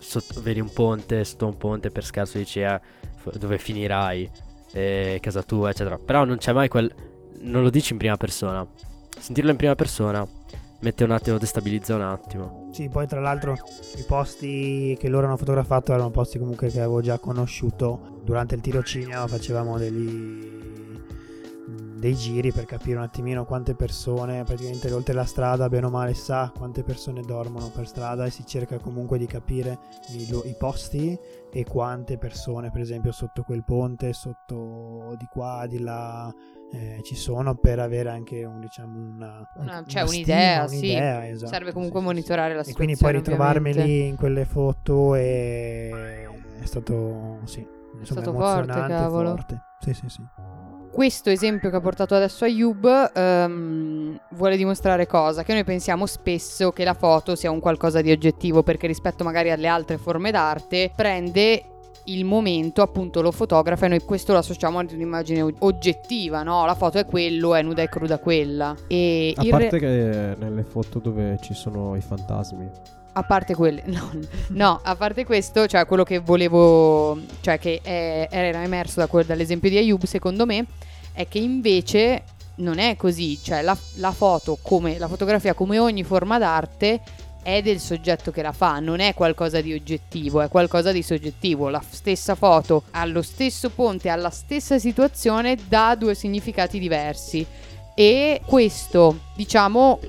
sotto, 0.00 0.40
vedi 0.40 0.60
un 0.60 0.72
ponte 0.72 1.24
sotto 1.24 1.46
un 1.46 1.56
ponte 1.56 1.90
per 1.90 2.04
scherzo 2.04 2.38
dici 2.38 2.60
eh, 2.60 2.80
dove 3.34 3.58
finirai, 3.58 4.28
eh, 4.72 5.18
casa 5.22 5.44
tua 5.44 5.70
eccetera. 5.70 5.96
Però 5.96 6.24
non 6.24 6.38
c'è 6.38 6.52
mai 6.52 6.68
quel... 6.68 6.92
non 7.42 7.62
lo 7.62 7.70
dici 7.70 7.92
in 7.92 7.98
prima 7.98 8.16
persona. 8.16 8.66
Sentirlo 9.16 9.52
in 9.52 9.56
prima 9.56 9.76
persona 9.76 10.26
mette 10.82 11.04
un 11.04 11.10
attimo, 11.10 11.38
destabilizza 11.38 11.94
un 11.94 12.02
attimo. 12.02 12.68
Sì, 12.72 12.88
poi 12.88 13.06
tra 13.06 13.20
l'altro 13.20 13.54
i 13.96 14.04
posti 14.06 14.96
che 14.98 15.08
loro 15.08 15.26
hanno 15.26 15.36
fotografato 15.36 15.92
erano 15.92 16.10
posti 16.10 16.38
comunque 16.38 16.68
che 16.68 16.78
avevo 16.78 17.00
già 17.00 17.18
conosciuto 17.18 18.20
durante 18.24 18.54
il 18.54 18.60
tirocinio, 18.60 19.26
facevamo 19.26 19.78
degli 19.78 20.60
dei 22.02 22.16
giri 22.16 22.50
per 22.50 22.64
capire 22.64 22.96
un 22.96 23.04
attimino 23.04 23.44
quante 23.44 23.76
persone 23.76 24.42
praticamente 24.42 24.90
oltre 24.90 25.14
la 25.14 25.24
strada 25.24 25.68
bene 25.68 25.86
o 25.86 25.90
male 25.90 26.14
sa 26.14 26.52
quante 26.52 26.82
persone 26.82 27.22
dormono 27.22 27.70
per 27.70 27.86
strada 27.86 28.24
e 28.24 28.30
si 28.30 28.44
cerca 28.44 28.80
comunque 28.80 29.18
di 29.18 29.26
capire 29.26 29.78
i, 30.08 30.28
i 30.46 30.56
posti 30.58 31.16
e 31.52 31.64
quante 31.64 32.18
persone 32.18 32.72
per 32.72 32.80
esempio 32.80 33.12
sotto 33.12 33.44
quel 33.44 33.62
ponte 33.62 34.12
sotto 34.12 35.14
di 35.16 35.26
qua 35.30 35.64
di 35.68 35.78
là 35.78 36.34
eh, 36.72 37.00
ci 37.02 37.14
sono 37.14 37.54
per 37.54 37.78
avere 37.78 38.08
anche 38.08 38.44
un, 38.44 38.60
diciamo, 38.60 38.98
una, 38.98 39.46
una, 39.56 39.84
cioè 39.86 40.02
una 40.02 40.10
un'idea, 40.10 40.66
stima, 40.66 40.80
un'idea 40.80 41.20
sì. 41.20 41.28
esatto, 41.28 41.52
serve 41.52 41.72
comunque 41.72 42.00
sì, 42.00 42.06
monitorare 42.06 42.54
la 42.54 42.62
situazione 42.62 42.92
e 42.92 42.96
quindi 42.96 43.18
poi 43.18 43.22
ritrovarmi 43.22 43.70
ovviamente. 43.70 43.92
lì 43.92 44.06
in 44.06 44.16
quelle 44.16 44.44
foto 44.44 45.14
è, 45.14 45.90
è 46.60 46.64
stato 46.64 47.40
sì, 47.44 47.60
insomma, 47.60 48.00
è 48.00 48.04
stato 48.04 48.30
emozionante 48.30 49.08
forte, 49.10 49.28
forte. 49.28 49.62
Sì, 49.80 49.92
sì, 49.94 50.08
sì 50.08 50.22
questo 50.92 51.30
esempio 51.30 51.70
che 51.70 51.76
ha 51.76 51.80
portato 51.80 52.14
adesso 52.14 52.44
Ayub 52.44 53.12
um, 53.14 54.20
vuole 54.32 54.58
dimostrare 54.58 55.06
cosa? 55.06 55.42
Che 55.42 55.54
noi 55.54 55.64
pensiamo 55.64 56.04
spesso 56.04 56.70
che 56.70 56.84
la 56.84 56.92
foto 56.92 57.34
sia 57.34 57.50
un 57.50 57.60
qualcosa 57.60 58.02
di 58.02 58.10
oggettivo 58.10 58.62
perché 58.62 58.86
rispetto 58.86 59.24
magari 59.24 59.50
alle 59.50 59.68
altre 59.68 59.96
forme 59.96 60.30
d'arte 60.30 60.92
prende 60.94 61.71
il 62.04 62.24
momento 62.24 62.82
appunto 62.82 63.20
lo 63.20 63.30
fotografa 63.30 63.86
e 63.86 63.88
noi 63.88 64.00
questo 64.00 64.32
lo 64.32 64.38
associamo 64.38 64.78
ad 64.78 64.90
un'immagine 64.90 65.54
oggettiva, 65.58 66.42
no? 66.42 66.64
La 66.64 66.74
foto 66.74 66.98
è 66.98 67.06
quello, 67.06 67.54
è 67.54 67.62
nuda 67.62 67.82
e 67.82 67.88
cruda 67.88 68.18
quella. 68.18 68.74
E 68.86 69.34
a 69.36 69.44
parte 69.48 69.70
re... 69.70 69.78
che 69.78 70.36
nelle 70.38 70.64
foto 70.64 70.98
dove 70.98 71.38
ci 71.40 71.54
sono 71.54 71.94
i 71.96 72.00
fantasmi. 72.00 72.68
A 73.14 73.22
parte 73.24 73.54
quelle, 73.54 73.82
no, 73.88 74.10
no, 74.48 74.80
a 74.82 74.96
parte 74.96 75.24
questo, 75.24 75.66
cioè 75.66 75.86
quello 75.86 76.02
che 76.02 76.18
volevo, 76.18 77.18
cioè 77.40 77.58
che 77.58 77.80
è, 77.82 78.26
era 78.30 78.62
emerso 78.62 79.00
da 79.00 79.06
quel, 79.06 79.26
dall'esempio 79.26 79.68
di 79.68 79.76
Ayub, 79.76 80.04
secondo 80.04 80.46
me, 80.46 80.66
è 81.12 81.28
che 81.28 81.38
invece 81.38 82.22
non 82.56 82.78
è 82.78 82.96
così, 82.96 83.38
cioè 83.42 83.62
la, 83.62 83.76
la 83.96 84.12
foto 84.12 84.58
come, 84.60 84.98
la 84.98 85.08
fotografia 85.08 85.54
come 85.54 85.78
ogni 85.78 86.04
forma 86.04 86.38
d'arte 86.38 87.00
è 87.42 87.60
del 87.62 87.80
soggetto 87.80 88.30
che 88.30 88.42
la 88.42 88.52
fa, 88.52 88.78
non 88.78 89.00
è 89.00 89.14
qualcosa 89.14 89.60
di 89.60 89.72
oggettivo, 89.72 90.40
è 90.40 90.48
qualcosa 90.48 90.92
di 90.92 91.02
soggettivo. 91.02 91.68
La 91.68 91.82
stessa 91.88 92.34
foto 92.34 92.84
allo 92.90 93.22
stesso 93.22 93.70
ponte, 93.70 94.08
alla 94.08 94.30
stessa 94.30 94.78
situazione, 94.78 95.56
dà 95.68 95.94
due 95.94 96.14
significati 96.14 96.78
diversi 96.78 97.44
e 97.94 98.40
questo, 98.46 99.18
diciamo, 99.34 100.00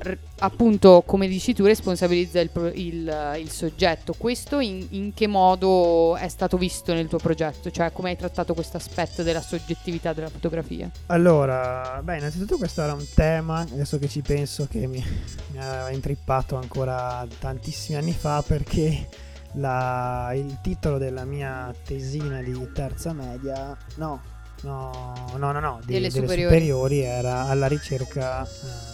appunto, 0.44 1.04
come 1.06 1.28
dici 1.28 1.54
tu, 1.54 1.66
responsabilizza 1.66 2.40
il, 2.40 2.50
pro- 2.50 2.72
il, 2.74 3.36
il 3.40 3.50
soggetto. 3.50 4.14
Questo 4.18 4.60
in-, 4.60 4.86
in, 4.92 5.14
che 5.14 5.28
modo 5.28 6.16
è 6.18 6.28
stato 6.28 6.58
visto 6.58 6.94
nel 6.94 7.08
tuo 7.08 7.18
progetto? 7.18 7.72
Cioè, 7.72 7.92
come 7.92 8.10
hai 8.10 8.18
trattato 8.18 8.54
questo 8.54 8.78
aspetto 8.78 9.24
della 9.24 9.42
soggettività 9.42 10.14
della 10.14 10.30
fotografia? 10.30 10.90
Allora, 11.08 12.02
beh, 12.04 12.18
innanzitutto 12.18 12.58
questo 12.58 12.82
era 12.82 12.94
un 12.94 13.06
tema, 13.14 13.60
adesso 13.60 13.98
che 13.98 14.08
ci 14.10 14.22
penso, 14.22 14.68
che 14.70 14.86
mi, 14.86 15.04
mi 15.52 15.60
aveva 15.60 15.90
intrippato 15.92 16.56
ancora 16.56 17.26
tantissimi 17.40 17.98
anni 17.98 18.14
fa 18.14 18.44
perché... 18.46 19.08
La, 19.56 20.32
il 20.34 20.58
titolo 20.64 20.98
della 20.98 21.26
mia 21.26 21.72
tesina 21.86 22.42
di 22.42 22.70
terza 22.74 23.14
media, 23.14 23.78
no, 23.98 24.20
No, 24.64 25.14
no, 25.36 25.52
no, 25.52 25.60
no, 25.60 25.80
di, 25.86 25.94
delle, 25.94 26.08
delle 26.08 26.26
superiori. 26.26 26.56
superiori. 26.56 27.00
era 27.02 27.48
alla 27.48 27.68
ricerca 27.68 28.44
eh, 28.46 28.93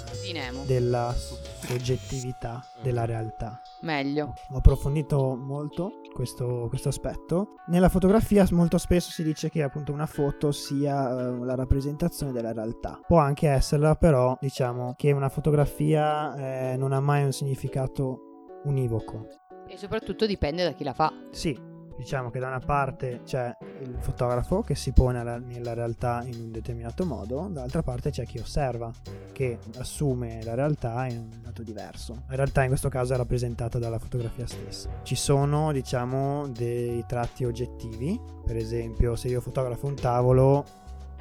della 0.65 1.13
soggettività 1.13 2.63
della 2.82 3.06
realtà. 3.06 3.62
Meglio. 3.82 4.34
Ho 4.52 4.58
approfondito 4.58 5.36
molto 5.36 6.02
questo, 6.13 6.65
questo, 6.69 6.89
aspetto. 6.89 7.56
Nella 7.67 7.89
fotografia 7.89 8.45
molto 8.52 8.78
spesso 8.78 9.12
si 9.12 9.24
dice 9.24 9.50
che 9.50 9.63
appunto 9.63 9.91
una 9.91 10.06
foto 10.06 10.52
sia 10.52 11.13
uh, 11.13 11.43
la 11.43 11.56
rappresentazione 11.56 12.32
della 12.32 12.52
realtà. 12.52 13.00
Può 13.06 13.19
anche 13.19 13.48
esserla, 13.48 13.95
però 13.95 14.38
diciamo 14.39 14.93
che 14.98 15.12
una 15.12 15.30
fotografia 15.30 16.72
eh, 16.72 16.78
non 16.78 16.91
ha 16.93 17.00
mai 17.00 17.24
un 17.24 17.32
significato 17.32 18.60
univoco. 18.65 19.28
E 19.67 19.78
soprattutto 19.78 20.26
dipende 20.26 20.63
da 20.63 20.72
chi 20.74 20.84
la 20.84 20.93
fa. 20.93 21.13
Sì, 21.32 21.69
diciamo 22.00 22.30
che 22.30 22.40
da 22.40 22.48
una 22.48 22.62
parte 22.62 23.24
c'è 23.26 23.54
il 23.82 23.98
fotografo 24.00 24.62
che 24.62 24.74
si 24.74 24.94
pone 24.94 25.20
alla- 25.20 25.38
nella 25.38 25.74
realtà 25.74 26.24
in 26.24 26.40
un 26.40 26.52
determinato 26.52 27.06
modo, 27.06 27.50
dall'altra 27.52 27.84
parte 27.84 28.10
c'è 28.10 28.26
chi 28.26 28.40
osserva, 28.40 28.90
che 29.34 29.60
assume 29.78 30.42
la 30.44 30.54
realtà 30.54 31.06
in 31.08 31.18
un 31.18 31.30
lato 31.44 31.62
diverso. 31.62 32.24
La 32.30 32.38
realtà 32.38 32.62
in 32.62 32.70
questo 32.70 32.88
caso 32.88 33.14
è 33.14 33.18
rappresentata 33.18 33.80
dalla 33.80 34.00
fotografia 34.00 34.48
stessa. 34.48 34.90
Ci 35.04 35.16
sono, 35.16 35.74
diciamo, 35.74 36.48
dei 36.48 37.04
tratti 37.06 37.44
oggettivi, 37.44 38.18
per 38.46 38.56
esempio 38.56 39.18
se 39.18 39.28
io 39.28 39.42
fotografo 39.42 39.86
un 39.88 39.96
tavolo, 39.96 40.64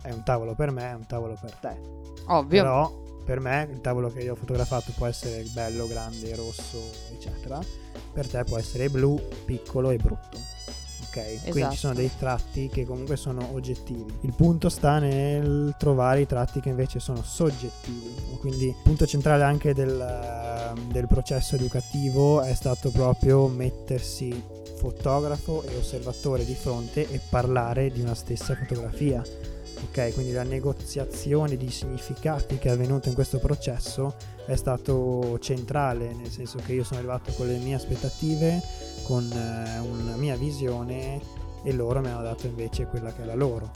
è 0.00 0.12
un 0.12 0.22
tavolo 0.22 0.54
per 0.54 0.70
me, 0.70 0.90
è 0.90 0.94
un 0.94 1.06
tavolo 1.06 1.36
per 1.40 1.54
te. 1.54 1.76
Ovvio. 2.28 2.62
Però 2.62 3.02
per 3.24 3.40
me 3.40 3.68
il 3.70 3.80
tavolo 3.80 4.10
che 4.10 4.20
io 4.20 4.32
ho 4.32 4.36
fotografato 4.36 4.92
può 4.96 5.06
essere 5.06 5.42
bello, 5.52 5.88
grande, 5.88 6.36
rosso, 6.36 6.78
eccetera. 7.12 7.58
Per 8.12 8.26
te 8.26 8.44
può 8.44 8.58
essere 8.58 8.88
blu, 8.88 9.20
piccolo 9.44 9.90
e 9.90 9.96
brutto. 9.96 10.38
Ok? 11.08 11.40
Quindi 11.40 11.58
Esatto. 11.58 11.72
ci 11.72 11.78
sono 11.78 11.94
dei 11.94 12.10
tratti 12.18 12.68
che 12.68 12.84
comunque 12.84 13.16
sono 13.16 13.52
oggettivi. 13.52 14.18
Il 14.22 14.34
punto 14.34 14.68
sta 14.68 14.98
nel 14.98 15.74
trovare 15.78 16.20
i 16.20 16.26
tratti 16.26 16.60
che 16.60 16.68
invece 16.68 17.00
sono 17.00 17.22
soggettivi. 17.22 18.14
Quindi 18.40 18.66
il 18.66 18.76
punto 18.82 19.06
centrale 19.06 19.42
anche 19.44 19.72
del, 19.74 19.98
ehm, 19.98 20.92
del 20.92 21.06
processo 21.06 21.54
educativo 21.54 22.42
è 22.42 22.54
stato 22.54 22.90
proprio 22.90 23.46
mettersi 23.48 24.56
fotografo 24.76 25.64
e 25.64 25.76
osservatore 25.76 26.44
di 26.44 26.54
fronte 26.54 27.08
e 27.10 27.20
parlare 27.28 27.90
di 27.90 28.00
una 28.00 28.14
stessa 28.14 28.54
fotografia. 28.54 29.22
Ok, 29.84 30.12
quindi 30.14 30.32
la 30.32 30.42
negoziazione 30.42 31.56
di 31.56 31.70
significati 31.70 32.58
che 32.58 32.68
è 32.68 32.72
avvenuta 32.72 33.08
in 33.08 33.14
questo 33.14 33.38
processo 33.38 34.14
è 34.46 34.56
stato 34.56 35.38
centrale, 35.40 36.12
nel 36.14 36.30
senso 36.30 36.58
che 36.64 36.72
io 36.72 36.84
sono 36.84 36.98
arrivato 36.98 37.32
con 37.32 37.46
le 37.46 37.58
mie 37.58 37.74
aspettative, 37.74 38.60
con 39.04 39.24
eh, 39.30 39.78
una 39.78 40.16
mia 40.16 40.36
visione 40.36 41.20
e 41.62 41.72
loro 41.72 42.00
mi 42.00 42.08
hanno 42.08 42.22
dato 42.22 42.46
invece 42.46 42.86
quella 42.86 43.12
che 43.12 43.22
è 43.22 43.24
la 43.24 43.34
loro. 43.34 43.70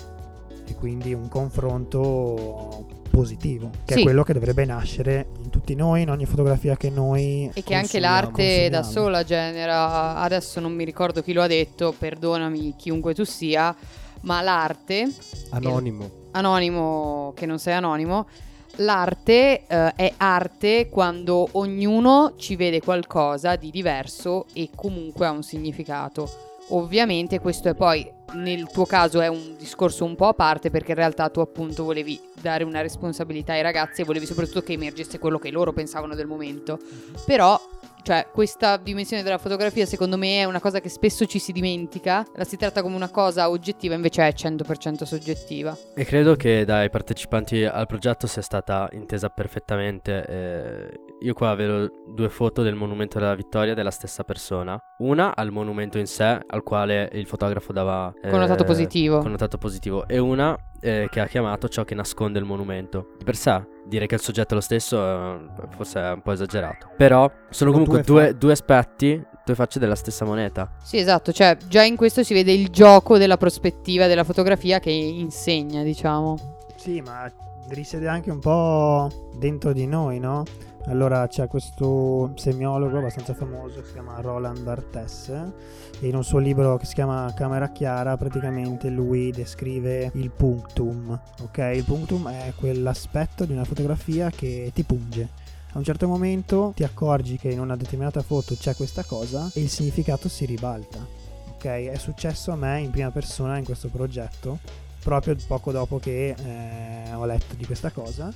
E 0.66 0.74
quindi 0.74 1.12
un 1.12 1.28
confronto 1.28 2.86
positivo, 3.10 3.70
che 3.84 3.94
Sì. 3.94 4.00
è 4.00 4.02
quello 4.04 4.22
che 4.22 4.32
dovrebbe 4.32 4.64
nascere 4.64 5.26
in 5.42 5.50
tutti 5.50 5.74
noi, 5.74 6.02
in 6.02 6.10
ogni 6.10 6.24
fotografia 6.24 6.76
che 6.76 6.88
noi 6.88 7.50
E 7.52 7.62
che 7.62 7.74
anche 7.74 8.00
l'arte 8.00 8.68
da 8.70 8.82
sola 8.82 9.22
genera, 9.24 10.16
adesso 10.16 10.60
non 10.60 10.72
mi 10.72 10.84
ricordo 10.84 11.20
chi 11.20 11.32
lo 11.32 11.42
ha 11.42 11.46
detto, 11.46 11.92
perdonami 11.96 12.74
chiunque 12.76 13.12
tu 13.12 13.24
sia, 13.24 13.74
ma 14.22 14.40
l'arte, 14.40 15.08
Anonimo. 15.50 16.10
anonimo 16.32 17.32
che 17.36 17.46
non 17.46 17.58
sei 17.58 17.74
anonimo, 17.74 18.26
l'arte 18.76 19.66
eh, 19.66 19.94
è 19.94 20.12
arte 20.16 20.88
quando 20.88 21.48
ognuno 21.52 22.34
ci 22.36 22.56
vede 22.56 22.80
qualcosa 22.80 23.56
di 23.56 23.70
diverso 23.70 24.46
e 24.52 24.70
comunque 24.74 25.26
ha 25.26 25.30
un 25.30 25.42
significato. 25.42 26.50
Ovviamente 26.68 27.40
questo 27.40 27.68
è 27.68 27.74
poi 27.74 28.08
nel 28.34 28.66
tuo 28.70 28.86
caso 28.86 29.20
è 29.20 29.26
un 29.26 29.56
discorso 29.58 30.04
un 30.04 30.14
po' 30.14 30.28
a 30.28 30.32
parte 30.32 30.70
perché 30.70 30.92
in 30.92 30.96
realtà 30.96 31.28
tu 31.28 31.40
appunto 31.40 31.84
volevi 31.84 32.18
dare 32.40 32.64
una 32.64 32.80
responsabilità 32.80 33.52
ai 33.52 33.62
ragazzi 33.62 34.00
e 34.00 34.04
volevi 34.04 34.24
soprattutto 34.24 34.62
che 34.62 34.72
emergesse 34.72 35.18
quello 35.18 35.38
che 35.38 35.50
loro 35.50 35.72
pensavano 35.72 36.14
del 36.14 36.26
momento. 36.26 36.78
Però, 37.26 37.60
cioè, 38.02 38.26
questa 38.32 38.76
dimensione 38.76 39.22
della 39.22 39.38
fotografia 39.38 39.86
secondo 39.86 40.16
me 40.16 40.40
è 40.40 40.44
una 40.44 40.60
cosa 40.60 40.80
che 40.80 40.88
spesso 40.88 41.26
ci 41.26 41.38
si 41.38 41.52
dimentica, 41.52 42.24
la 42.34 42.44
si 42.44 42.56
tratta 42.56 42.82
come 42.82 42.96
una 42.96 43.10
cosa 43.10 43.48
oggettiva, 43.48 43.94
invece 43.94 44.26
è 44.26 44.32
100% 44.32 45.04
soggettiva. 45.04 45.76
E 45.94 46.04
credo 46.04 46.34
che 46.34 46.64
dai 46.64 46.90
partecipanti 46.90 47.64
al 47.64 47.86
progetto 47.86 48.26
sia 48.26 48.42
stata 48.42 48.88
intesa 48.92 49.28
perfettamente. 49.28 50.24
eh, 50.26 51.00
io 51.22 51.34
qua 51.34 51.54
vedo 51.54 51.88
due 52.08 52.28
foto 52.28 52.62
del 52.62 52.74
monumento 52.74 53.18
della 53.18 53.34
vittoria 53.34 53.74
della 53.74 53.90
stessa 53.90 54.24
persona. 54.24 54.76
Una 54.98 55.34
al 55.34 55.50
monumento 55.52 55.98
in 55.98 56.06
sé, 56.06 56.40
al 56.46 56.62
quale 56.62 57.08
il 57.12 57.26
fotografo 57.26 57.72
dava 57.72 58.12
eh, 58.20 58.28
Connotato 58.28 58.64
positivo. 58.64 59.18
connotato 59.18 59.58
positivo, 59.58 60.06
e 60.08 60.18
una 60.18 60.56
eh, 60.80 61.06
che 61.10 61.20
ha 61.20 61.26
chiamato 61.26 61.68
ciò 61.68 61.84
che 61.84 61.94
nasconde 61.94 62.38
il 62.40 62.44
monumento. 62.44 63.14
Di 63.18 63.24
per 63.24 63.36
sé, 63.36 63.64
dire 63.84 64.06
che 64.06 64.14
il 64.14 64.20
soggetto 64.20 64.52
è 64.52 64.54
lo 64.54 64.60
stesso 64.60 64.96
eh, 64.98 65.38
forse 65.70 66.00
è 66.00 66.12
un 66.12 66.22
po' 66.22 66.32
esagerato. 66.32 66.90
Però 66.96 67.28
sono 67.28 67.42
Sono 67.50 67.72
comunque 67.72 68.02
due 68.02 68.22
due, 68.24 68.36
due 68.36 68.52
aspetti, 68.52 69.22
due 69.44 69.54
facce 69.54 69.78
della 69.78 69.94
stessa 69.94 70.24
moneta. 70.24 70.70
Sì, 70.82 70.98
esatto, 70.98 71.32
cioè 71.32 71.56
già 71.68 71.82
in 71.82 71.96
questo 71.96 72.22
si 72.22 72.34
vede 72.34 72.52
il 72.52 72.68
gioco 72.68 73.18
della 73.18 73.36
prospettiva 73.36 74.06
della 74.06 74.24
fotografia 74.24 74.78
che 74.78 74.90
insegna, 74.90 75.82
diciamo. 75.82 76.36
Sì, 76.76 77.00
ma 77.00 77.30
risiede 77.68 78.08
anche 78.08 78.30
un 78.30 78.40
po' 78.40 79.08
dentro 79.36 79.72
di 79.72 79.86
noi, 79.86 80.18
no? 80.18 80.44
Allora 80.86 81.28
c'è 81.28 81.46
questo 81.46 82.32
semiologo 82.34 82.98
abbastanza 82.98 83.34
famoso 83.34 83.80
che 83.80 83.86
si 83.86 83.92
chiama 83.92 84.20
Roland 84.20 84.60
Barthes 84.60 85.28
e 85.28 86.08
in 86.08 86.16
un 86.16 86.24
suo 86.24 86.38
libro 86.38 86.76
che 86.76 86.86
si 86.86 86.94
chiama 86.94 87.32
Camera 87.36 87.70
Chiara 87.70 88.16
praticamente 88.16 88.88
lui 88.88 89.30
descrive 89.30 90.10
il 90.14 90.30
punctum, 90.30 91.18
ok? 91.42 91.72
Il 91.74 91.84
punctum 91.84 92.28
è 92.28 92.52
quell'aspetto 92.56 93.44
di 93.44 93.52
una 93.52 93.64
fotografia 93.64 94.30
che 94.30 94.72
ti 94.74 94.82
punge. 94.82 95.28
A 95.74 95.78
un 95.78 95.84
certo 95.84 96.08
momento 96.08 96.72
ti 96.74 96.82
accorgi 96.82 97.38
che 97.38 97.48
in 97.48 97.60
una 97.60 97.76
determinata 97.76 98.20
foto 98.20 98.56
c'è 98.56 98.74
questa 98.74 99.04
cosa 99.04 99.50
e 99.54 99.60
il 99.60 99.70
significato 99.70 100.28
si 100.28 100.44
ribalta. 100.44 100.98
Ok, 101.52 101.64
è 101.64 101.96
successo 101.96 102.50
a 102.50 102.56
me 102.56 102.80
in 102.80 102.90
prima 102.90 103.10
persona 103.12 103.56
in 103.56 103.64
questo 103.64 103.88
progetto 103.88 104.58
proprio 105.02 105.36
poco 105.46 105.72
dopo 105.72 105.98
che 105.98 106.34
eh, 106.36 107.14
ho 107.14 107.24
letto 107.24 107.54
di 107.54 107.64
questa 107.64 107.90
cosa. 107.90 108.32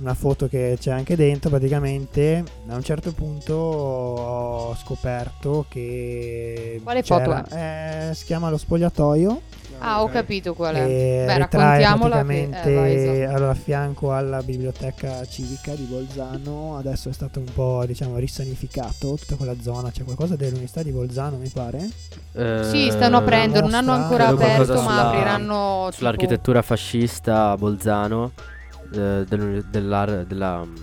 Una 0.00 0.14
foto 0.14 0.48
che 0.48 0.76
c'è 0.80 0.90
anche 0.92 1.14
dentro, 1.14 1.50
praticamente 1.50 2.42
a 2.68 2.74
un 2.74 2.82
certo 2.82 3.12
punto 3.12 3.52
ho 3.54 4.74
scoperto 4.76 5.66
che. 5.68 6.80
Quale 6.82 7.02
foto 7.02 7.44
eh, 7.50 8.10
si 8.14 8.24
chiama 8.24 8.48
Lo 8.48 8.56
spogliatoio. 8.56 9.40
Ah, 9.82 10.02
ho 10.02 10.08
capito 10.08 10.54
qual 10.54 10.74
è. 10.76 10.80
E 10.80 11.24
Beh, 11.26 11.38
ritrae 11.38 11.38
raccontiamola. 11.38 12.16
Che... 12.16 12.24
praticamente 12.24 12.68
Eh, 12.70 12.94
esatto. 13.20 13.36
allora, 13.36 13.50
a 13.50 13.54
fianco 13.54 14.12
alla 14.14 14.42
biblioteca 14.42 15.26
civica 15.26 15.74
di 15.74 15.84
Bolzano. 15.84 16.76
Adesso 16.78 17.10
è 17.10 17.12
stato 17.12 17.38
un 17.38 17.46
po', 17.52 17.84
diciamo, 17.86 18.16
risanificato 18.16 19.16
tutta 19.20 19.36
quella 19.36 19.54
zona. 19.60 19.90
C'è 19.90 20.02
qualcosa 20.04 20.34
dell'università 20.36 20.82
di 20.82 20.92
Bolzano, 20.92 21.36
mi 21.36 21.48
pare. 21.48 21.88
Eh, 22.32 22.64
Sì, 22.70 22.90
stanno 22.90 23.18
aprendo, 23.18 23.60
non 23.60 23.74
hanno 23.74 23.92
ancora 23.92 24.28
aperto, 24.28 24.72
ma 24.74 24.78
sulla- 24.80 25.08
apriranno 25.08 25.82
tipo- 25.86 25.96
Sull'architettura 25.96 26.62
fascista 26.62 27.50
a 27.50 27.56
Bolzano 27.56 28.32
eh, 28.92 29.24
della 30.26 30.64
mm, 30.64 30.74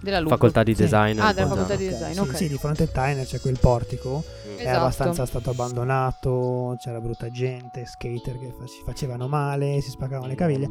della 0.00 0.18
Lupo. 0.20 0.34
facoltà 0.34 0.62
di 0.62 0.74
Sì. 0.74 0.82
design. 0.82 1.18
Ah, 1.18 1.28
di 1.28 1.34
della 1.34 1.48
facoltà 1.48 1.74
di 1.74 1.86
Ok, 1.86 1.92
design, 1.92 2.12
sì, 2.12 2.18
ok. 2.20 2.36
sì, 2.36 2.48
di 2.48 2.56
fronte 2.58 2.82
al 2.84 2.92
Tyner 2.92 3.26
c'è 3.26 3.40
quel 3.40 3.58
portico. 3.58 4.24
Mm. 4.56 4.60
Esatto. 4.60 4.78
abbastanza 4.78 5.26
stato 5.26 5.50
abbandonato. 5.50 6.76
C'era 6.78 7.00
brutta 7.00 7.30
gente, 7.30 7.84
skater 7.84 8.38
che 8.38 8.54
si 8.66 8.82
facevano 8.84 9.28
male, 9.28 9.80
si 9.80 9.90
spaccavano 9.90 10.28
le 10.28 10.34
caviglie. 10.34 10.68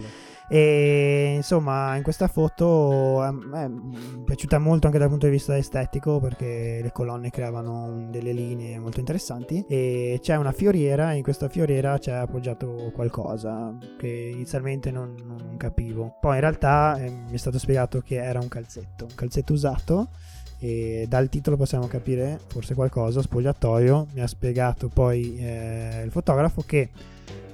E 0.48 1.34
insomma, 1.36 1.96
in 1.96 2.04
questa 2.04 2.28
foto 2.28 3.28
me 3.32 3.66
è 3.66 4.22
piaciuta 4.24 4.60
molto 4.60 4.88
anche 4.88 5.00
dal 5.00 5.10
punto 5.10 5.26
di 5.26 5.32
vista 5.32 5.58
estetico 5.58 6.20
perché 6.20 6.80
le 6.82 6.92
colonne 6.92 7.32
creavano 7.32 8.08
delle 8.10 8.32
linee 8.32 8.80
molto 8.80 9.00
interessanti. 9.00 9.66
E 9.68 10.20
c'è 10.22 10.36
una 10.36 10.52
fioriera, 10.52 11.14
e 11.14 11.18
in 11.18 11.24
questa 11.24 11.50
fioriera 11.50 11.98
c'è 11.98 12.14
appoggiato 12.14 12.92
qualcosa 12.94 13.76
che 13.98 14.32
inizialmente 14.34 14.92
non, 14.92 15.16
non 15.24 15.58
capivo. 15.58 16.18
Poi 16.20 16.36
in 16.36 16.42
realtà 16.42 16.98
eh, 16.98 17.10
mi 17.10 17.34
è 17.34 17.38
stato 17.38 17.58
spiegato 17.60 18.02
che 18.02 18.16
era 18.16 18.40
un 18.40 18.48
calzetto, 18.48 19.06
un 19.06 19.16
calzetto 19.16 19.54
usato. 19.54 20.10
E 20.60 21.06
dal 21.08 21.30
titolo 21.30 21.58
possiamo 21.58 21.88
capire 21.88 22.40
forse 22.48 22.74
qualcosa. 22.74 23.22
Spogliatoio. 23.22 24.08
Mi 24.14 24.22
ha 24.22 24.28
spiegato 24.28 24.88
poi 24.90 25.38
eh, 25.38 26.02
il 26.04 26.12
fotografo 26.12 26.64
che 26.66 26.90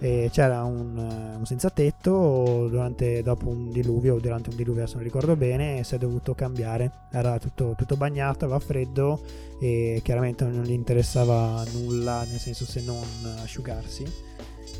e 0.03 0.29
c'era 0.31 0.63
un, 0.63 0.97
eh, 0.97 1.35
un 1.37 1.45
senza 1.45 1.69
tetto 1.69 2.67
durante, 2.67 3.21
dopo 3.21 3.47
un 3.49 3.71
diluvio 3.71 4.15
o 4.15 4.19
durante 4.19 4.49
un 4.49 4.55
diluvio 4.55 4.81
adesso 4.81 4.95
non 4.95 5.03
ricordo 5.03 5.35
bene 5.35 5.77
e 5.77 5.83
si 5.83 5.93
è 5.93 5.99
dovuto 5.99 6.33
cambiare. 6.33 6.91
Era 7.11 7.37
tutto, 7.37 7.75
tutto 7.77 7.95
bagnato 7.95 8.45
aveva 8.45 8.59
freddo 8.59 9.21
e 9.59 10.01
chiaramente 10.03 10.43
non 10.43 10.63
gli 10.63 10.71
interessava 10.71 11.63
nulla 11.71 12.23
nel 12.27 12.39
senso 12.39 12.65
se 12.65 12.81
non 12.81 13.05
asciugarsi. 13.43 14.03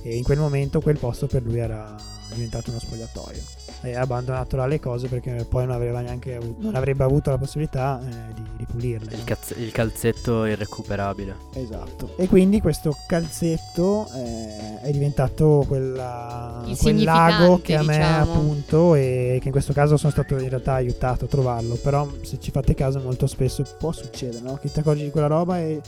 E 0.02 0.16
in 0.16 0.24
quel 0.24 0.40
momento 0.40 0.82
quel 0.82 0.98
posto 0.98 1.28
per 1.28 1.44
lui 1.44 1.60
era 1.60 1.96
diventato 2.34 2.72
uno 2.72 2.80
spogliatoio 2.80 3.61
e 3.82 3.96
ha 3.96 4.02
abbandonato 4.02 4.56
là 4.56 4.68
le 4.68 4.80
cose 4.80 5.08
perché 5.08 5.46
poi 5.50 5.66
non, 5.66 5.76
aveva 5.76 6.02
neanche 6.02 6.36
avuto- 6.36 6.62
non 6.62 6.76
avrebbe 6.76 7.04
avuto 7.04 7.32
la 7.32 7.38
possibilità 7.38 8.00
eh, 8.00 8.34
di, 8.34 8.44
di 8.58 8.66
pulirle 8.66 9.12
Il, 9.12 9.18
no? 9.18 9.24
caz- 9.26 9.56
il 9.58 9.72
calzetto 9.72 10.46
irrecuperabile. 10.46 11.36
Esatto. 11.54 12.14
E 12.18 12.28
quindi 12.28 12.62
questo 12.62 12.96
calzetto 13.08 14.08
eh, 14.14 14.82
è 14.82 14.92
diventato 14.92 15.66
quella, 15.68 16.64
quel 16.80 17.04
lago 17.04 17.60
che 17.62 17.76
a 17.76 17.84
me 17.84 17.98
diciamo. 17.98 18.32
appunto 18.32 18.96
e 18.96 19.38
che 19.40 19.48
in 19.48 19.52
questo 19.52 19.74
caso 19.74 19.98
sono 19.98 20.12
stato 20.12 20.38
in 20.38 20.50
realtà 20.50 20.74
aiutato 20.74 21.26
a 21.26 21.28
trovarlo. 21.28 21.76
Però 21.76 22.08
se 22.22 22.40
ci 22.40 22.52
fate 22.52 22.76
caso 22.76 23.00
molto 23.00 23.26
spesso 23.26 23.64
può 23.80 23.92
succedere, 23.92 24.44
no? 24.44 24.58
Che 24.58 24.72
ti 24.72 24.80
accorgi 24.80 25.04
di 25.04 25.10
quella 25.10 25.28
roba 25.28 25.60
e 25.60 25.82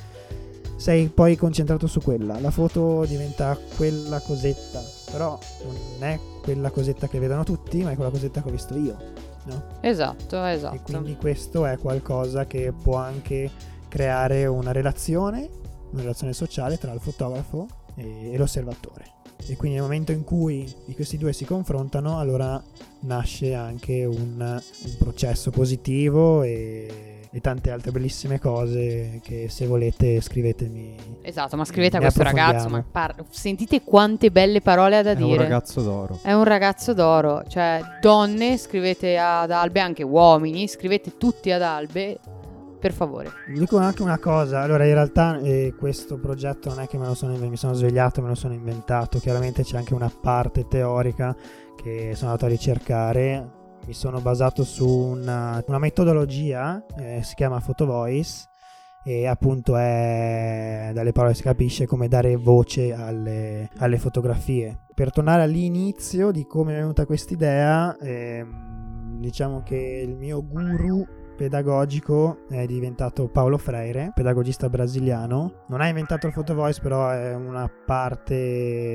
sei 0.75 1.07
poi 1.07 1.35
concentrato 1.35 1.87
su 1.87 2.01
quella. 2.01 2.39
La 2.39 2.51
foto 2.51 3.05
diventa 3.05 3.57
quella 3.77 4.19
cosetta, 4.19 4.83
però 5.11 5.37
non 5.63 6.09
è 6.09 6.19
quella 6.43 6.69
cosetta 6.69 7.07
che 7.07 7.19
vedono 7.19 7.43
tutti, 7.43 7.81
ma 7.81 7.91
è 7.91 7.95
quella 7.95 8.11
cosetta 8.11 8.41
che 8.41 8.49
ho 8.49 8.51
visto 8.51 8.75
io. 8.75 8.97
No? 9.45 9.63
Esatto, 9.81 10.45
E 10.45 10.51
esatto. 10.53 10.79
quindi 10.83 11.15
questo 11.15 11.65
è 11.65 11.77
qualcosa 11.77 12.45
che 12.45 12.71
può 12.71 12.97
anche 12.97 13.49
creare 13.87 14.45
una 14.45 14.71
relazione 14.71 15.49
una 15.93 16.01
relazione 16.01 16.33
sociale 16.33 16.77
tra 16.77 16.91
il 16.91 16.99
fotografo 16.99 17.67
e, 17.95 18.31
e 18.33 18.37
l'osservatore. 18.37 19.11
E 19.45 19.55
quindi 19.55 19.77
nel 19.77 19.85
momento 19.85 20.11
in 20.11 20.23
cui 20.23 20.71
questi 20.95 21.17
due 21.17 21.33
si 21.33 21.45
confrontano, 21.45 22.17
allora 22.17 22.61
nasce 23.01 23.53
anche 23.53 24.05
un, 24.05 24.37
un 24.39 24.95
processo 24.97 25.51
positivo 25.51 26.43
e 26.43 27.12
e 27.35 27.41
tante 27.41 27.71
altre 27.71 27.89
bellissime 27.89 28.39
cose 28.39 29.19
che 29.23 29.47
se 29.49 29.65
volete 29.65 30.21
scrivetemi. 30.21 30.95
Esatto, 31.23 31.57
ma 31.57 31.65
scrivete 31.65 31.97
a 31.97 31.99
questo 31.99 32.21
ragazzo, 32.21 32.69
ma 32.69 32.85
par- 32.89 33.25
sentite 33.29 33.81
quante 33.83 34.29
belle 34.29 34.61
parole 34.61 34.97
ha 34.97 35.01
da 35.01 35.11
È 35.11 35.15
dire. 35.15 35.31
un 35.31 35.37
ragazzo 35.37 35.81
d'oro. 35.81 36.19
È 36.21 36.31
un 36.31 36.43
ragazzo 36.43 36.93
d'oro, 36.93 37.43
cioè 37.47 37.81
donne 37.99 38.57
scrivete 38.57 39.17
ad 39.17 39.49
Albe, 39.49 39.79
anche 39.79 40.03
uomini, 40.03 40.67
scrivete 40.67 41.17
tutti 41.17 41.51
ad 41.51 41.63
Albe, 41.63 42.19
per 42.79 42.93
favore. 42.93 43.31
Vi 43.47 43.57
dico 43.57 43.77
anche 43.77 44.03
una 44.03 44.19
cosa, 44.19 44.61
allora 44.61 44.85
in 44.85 44.93
realtà 44.93 45.39
eh, 45.39 45.73
questo 45.75 46.19
progetto 46.19 46.69
non 46.69 46.81
è 46.81 46.87
che 46.87 46.99
me 46.99 47.07
lo 47.07 47.15
sono, 47.15 47.35
mi 47.35 47.57
sono 47.57 47.73
svegliato, 47.73 48.21
me 48.21 48.27
lo 48.27 48.35
sono 48.35 48.53
inventato, 48.53 49.17
chiaramente 49.17 49.63
c'è 49.63 49.77
anche 49.77 49.95
una 49.95 50.11
parte 50.21 50.67
teorica 50.67 51.35
che 51.75 52.11
sono 52.13 52.29
andato 52.29 52.45
a 52.45 52.49
ricercare 52.49 53.61
mi 53.85 53.93
sono 53.93 54.19
basato 54.21 54.63
su 54.63 54.87
una, 54.87 55.61
una 55.67 55.77
metodologia, 55.77 56.85
eh, 56.97 57.21
si 57.23 57.35
chiama 57.35 57.59
Photo 57.59 57.85
Voice 57.85 58.47
e 59.03 59.27
appunto 59.27 59.75
è 59.75 60.91
dalle 60.93 61.11
parole 61.11 61.33
si 61.33 61.41
capisce 61.41 61.85
come 61.85 62.07
dare 62.07 62.37
voce 62.37 62.93
alle, 62.93 63.69
alle 63.77 63.97
fotografie. 63.97 64.79
Per 64.93 65.11
tornare 65.11 65.43
all'inizio 65.43 66.31
di 66.31 66.45
come 66.45 66.73
è 66.73 66.77
venuta 66.77 67.05
quest'idea, 67.05 67.97
ehm, 67.97 69.19
diciamo 69.19 69.61
che 69.63 69.75
il 70.07 70.15
mio 70.15 70.45
guru 70.45 71.05
pedagogico 71.35 72.45
è 72.49 72.65
diventato 72.65 73.27
Paolo 73.27 73.57
Freire, 73.57 74.11
pedagogista 74.13 74.69
brasiliano. 74.69 75.63
Non 75.67 75.81
ha 75.81 75.87
inventato 75.87 76.27
il 76.27 76.33
photo 76.33 76.53
voice, 76.53 76.81
però 76.81 77.09
è 77.09 77.33
una 77.33 77.69
parte 77.85 78.35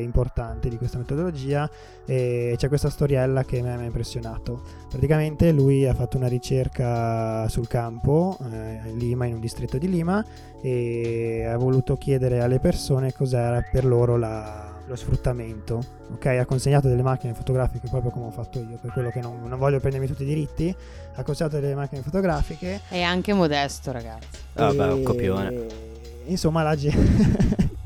importante 0.03 0.69
di 0.69 0.77
questa 0.77 0.99
metodologia 0.99 1.69
e 2.07 2.55
c'è 2.57 2.69
questa 2.69 2.91
storiella 2.91 3.45
che 3.45 3.61
mi 3.61 3.69
ha 3.69 3.83
impressionato. 3.83 4.63
Praticamente 4.89 5.53
lui 5.53 5.87
ha 5.87 5.95
fatto 5.95 6.17
una 6.17 6.29
ricerca 6.29 7.49
sul 7.49 7.69
campo 7.69 8.37
eh, 8.51 8.79
a 8.79 8.87
Lima, 8.95 9.27
in 9.27 9.35
un 9.35 9.41
distretto 9.41 9.79
di 9.79 9.89
Lima 9.89 10.25
e 10.61 11.45
ha 11.45 11.57
voluto 11.57 11.97
chiedere 11.97 12.41
alle 12.41 12.59
persone 12.59 13.13
cos'era 13.13 13.63
per 13.71 13.85
loro 13.85 14.17
la 14.17 14.77
lo 14.89 14.97
sfruttamento. 14.97 15.85
Ok, 16.15 16.27
ha 16.27 16.45
consegnato 16.47 16.89
delle 16.89 17.03
macchine 17.03 17.35
fotografiche 17.35 17.89
proprio 17.89 18.11
come 18.11 18.27
ho 18.27 18.31
fatto 18.31 18.59
io, 18.59 18.79
per 18.81 18.91
quello 18.91 19.11
che 19.11 19.21
non, 19.21 19.47
non 19.47 19.59
voglio 19.59 19.79
prendermi 19.79 20.07
tutti 20.07 20.23
i 20.23 20.27
diritti. 20.27 20.75
Ha 21.15 21.23
consegnato 21.23 21.61
delle 21.61 21.75
macchine 21.75 22.03
fotografiche. 22.03 22.81
È 22.89 23.03
anche 23.03 23.33
modesto, 23.33 23.93
ragazzi. 23.93 24.27
Ah, 24.55 24.73
vabbè, 24.73 24.93
un 24.93 25.03
copione. 25.03 25.67
Insomma, 26.27 26.63
la 26.63 26.75
gente. 26.75 27.67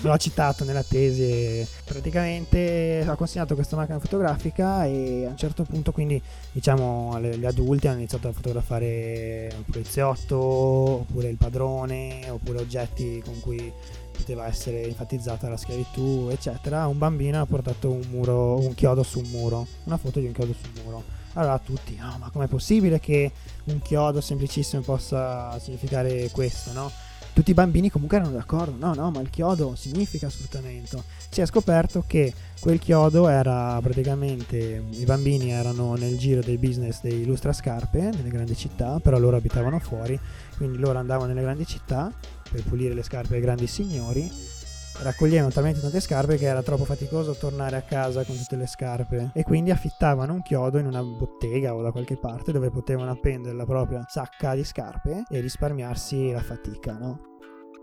L'ho 0.00 0.16
citato 0.16 0.64
nella 0.64 0.82
tesi. 0.82 1.66
Praticamente 1.90 3.04
ha 3.04 3.16
consegnato 3.16 3.56
questa 3.56 3.74
macchina 3.74 3.98
fotografica 3.98 4.84
e 4.84 5.26
a 5.26 5.30
un 5.30 5.36
certo 5.36 5.64
punto, 5.64 5.90
quindi, 5.90 6.22
diciamo, 6.52 7.20
gli 7.20 7.44
adulti 7.44 7.88
hanno 7.88 7.98
iniziato 7.98 8.28
a 8.28 8.32
fotografare 8.32 9.52
un 9.56 9.64
poliziotto, 9.64 10.36
oppure 10.36 11.30
il 11.30 11.36
padrone, 11.36 12.30
oppure 12.30 12.60
oggetti 12.60 13.20
con 13.24 13.40
cui 13.40 13.72
poteva 14.12 14.46
essere 14.46 14.84
enfatizzata 14.84 15.48
la 15.48 15.56
schiavitù, 15.56 16.28
eccetera, 16.30 16.86
un 16.86 16.96
bambino 16.96 17.40
ha 17.40 17.46
portato 17.46 17.90
un, 17.90 18.06
muro, 18.08 18.56
un 18.60 18.72
chiodo 18.74 19.02
su 19.02 19.18
un 19.18 19.28
muro, 19.30 19.66
una 19.84 19.96
foto 19.96 20.20
di 20.20 20.26
un 20.26 20.32
chiodo 20.32 20.52
sul 20.52 20.70
muro. 20.84 21.02
Allora 21.32 21.58
tutti, 21.58 21.96
no, 21.96 22.18
ma 22.20 22.30
com'è 22.30 22.46
possibile 22.46 23.00
che 23.00 23.32
un 23.64 23.80
chiodo 23.82 24.20
semplicissimo 24.20 24.82
possa 24.82 25.58
significare 25.58 26.30
questo, 26.30 26.72
no? 26.72 26.90
Tutti 27.32 27.52
i 27.52 27.54
bambini 27.54 27.90
comunque 27.90 28.18
erano 28.18 28.32
d'accordo, 28.32 28.76
no, 28.78 28.92
no, 28.92 29.10
ma 29.10 29.20
il 29.20 29.30
chiodo 29.30 29.74
significa 29.74 30.28
sfruttamento. 30.28 31.02
Si 31.30 31.40
è 31.40 31.46
scoperto 31.46 32.04
che 32.06 32.34
quel 32.60 32.78
chiodo 32.78 33.28
era 33.28 33.78
praticamente, 33.80 34.84
i 34.90 35.04
bambini 35.04 35.50
erano 35.50 35.94
nel 35.94 36.18
giro 36.18 36.42
del 36.42 36.58
business 36.58 37.00
dei 37.00 37.24
lustrascarpe 37.24 38.10
nelle 38.12 38.28
grandi 38.28 38.54
città, 38.54 38.98
però 39.00 39.18
loro 39.18 39.36
abitavano 39.36 39.78
fuori, 39.78 40.18
quindi 40.56 40.78
loro 40.78 40.98
andavano 40.98 41.28
nelle 41.28 41.42
grandi 41.42 41.66
città 41.66 42.12
per 42.50 42.62
pulire 42.64 42.92
le 42.92 43.02
scarpe 43.02 43.36
ai 43.36 43.40
grandi 43.40 43.66
signori. 43.66 44.58
Raccoglievano 45.02 45.50
talmente 45.50 45.80
tante 45.80 45.98
scarpe 45.98 46.36
che 46.36 46.44
era 46.44 46.62
troppo 46.62 46.84
faticoso 46.84 47.32
tornare 47.32 47.76
a 47.76 47.82
casa 47.82 48.22
con 48.22 48.36
tutte 48.36 48.56
le 48.56 48.66
scarpe 48.66 49.30
e 49.32 49.42
quindi 49.44 49.70
affittavano 49.70 50.34
un 50.34 50.42
chiodo 50.42 50.78
in 50.78 50.84
una 50.84 51.02
bottega 51.02 51.74
o 51.74 51.80
da 51.80 51.90
qualche 51.90 52.18
parte 52.18 52.52
dove 52.52 52.70
potevano 52.70 53.10
appendere 53.10 53.56
la 53.56 53.64
propria 53.64 54.04
sacca 54.06 54.54
di 54.54 54.62
scarpe 54.62 55.22
e 55.30 55.40
risparmiarsi 55.40 56.32
la 56.32 56.42
fatica, 56.42 56.98
no? 56.98 57.20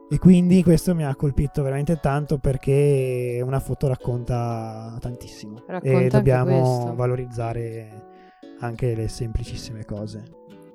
E 0.10 0.20
quindi 0.20 0.62
questo 0.62 0.94
mi 0.94 1.04
ha 1.04 1.16
colpito 1.16 1.64
veramente 1.64 2.00
tanto 2.00 2.38
perché 2.38 3.42
una 3.44 3.60
foto 3.60 3.88
racconta 3.88 4.96
tantissimo 5.00 5.64
Racconta 5.66 6.00
e 6.00 6.08
dobbiamo 6.08 6.94
valorizzare 6.96 8.06
anche 8.60 8.96
le 8.96 9.08
semplicissime 9.08 9.84
cose. 9.86 10.24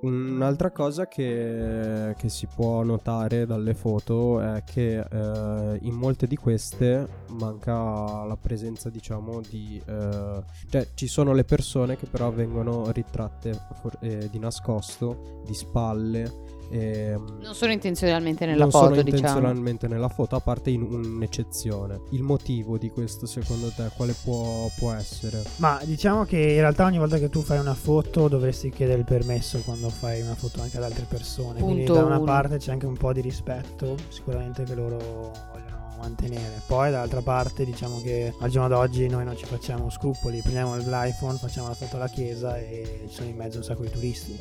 Un'altra 0.03 0.73
cosa 0.73 1.07
che, 1.07 2.17
che, 2.19 2.29
si 2.29 2.49
può 2.53 2.83
notare 2.83 3.47
dalle 3.47 3.73
foto 3.73 4.41
è 4.41 4.65
che 4.65 4.99
eh, 4.99 5.79
in 5.83 5.95
molte 5.95 6.27
di 6.27 6.35
queste 6.35 7.07
manca 7.29 8.25
la 8.25 8.37
presenza, 8.41 8.91
diciamo, 8.91 9.41
di... 9.49 9.81
Eh, 9.85 10.43
cioè 10.69 10.89
ci 10.95 11.07
sono 11.07 11.33
le 11.33 11.45
persone 11.45 11.97
che 11.97 12.07
però 12.07 12.33
vengono 12.33 12.91
ritratte 12.91 13.57
eh, 14.01 14.29
di 14.29 14.41
nascosto, 14.41 15.43
di 15.47 15.55
spalle. 15.55 16.61
Ehm, 16.73 17.39
Non 17.43 17.55
sono 17.55 17.73
intenzionalmente 17.73 18.47
nella 18.47 18.63
non 18.63 18.71
foto, 18.71 18.85
sono 18.95 19.03
diciamo. 19.03 19.17
intenzionalmente 19.19 19.89
nella 19.89 20.09
foto, 20.09 20.37
a 20.37 20.41
parte 20.41 20.71
in 20.71 20.83
un'eccezione. 20.83 22.01
Il 22.11 22.23
motivo 22.23 22.79
di 22.79 22.91
questo, 22.91 23.27
secondo 23.27 23.69
te, 23.69 23.91
quale 23.95 24.15
può, 24.25 24.71
può 24.77 24.93
essere? 24.93 25.43
Ma 25.57 25.81
diciamo 25.85 26.25
che 26.25 26.39
in 26.39 26.61
realtà 26.61 26.85
ogni 26.85 26.99
volta 26.99 27.19
che 27.19 27.29
tu 27.29 27.41
fai 27.43 27.59
una 27.59 27.75
foto 27.75 28.29
dovresti 28.29 28.71
chiedere 28.71 28.99
il 29.01 29.05
permesso 29.05 29.61
quando 29.61 29.89
fai 29.91 30.21
una 30.23 30.35
foto 30.35 30.61
anche 30.63 30.77
ad 30.79 30.85
altre 30.85 31.05
persone. 31.09 31.61
Quindi 31.61 31.85
Punto 31.85 31.95
da 32.01 32.05
una 32.07 32.17
uno. 32.17 32.25
parte 32.25 32.57
c'è 32.59 32.73
anche 32.73 32.87
un 32.87 32.97
po' 32.97 33.13
di 33.13 33.21
rispetto, 33.21 33.97
sicuramente 34.09 34.65
che 34.65 34.75
loro 34.75 34.97
vogliono 34.97 35.81
mantenere. 35.99 36.63
Poi 36.67 36.91
dall'altra 36.91 37.21
parte 37.21 37.65
diciamo 37.65 38.01
che 38.03 38.33
al 38.41 38.51
giorno 38.51 38.69
d'oggi 38.69 39.07
noi 39.09 39.25
non 39.25 39.37
ci 39.37 39.45
facciamo 39.45 39.89
scrupoli, 39.91 40.41
prendiamo 40.41 40.77
l'iPhone, 40.77 41.39
facciamo 41.39 41.69
la 41.69 41.75
foto 41.75 41.97
alla 41.97 42.09
chiesa 42.09 42.59
e 42.59 43.05
ci 43.09 43.15
sono 43.15 43.29
in 43.29 43.37
mezzo 43.37 43.59
un 43.59 43.65
sacco 43.65 43.83
di 43.83 43.91
turisti. 43.91 44.37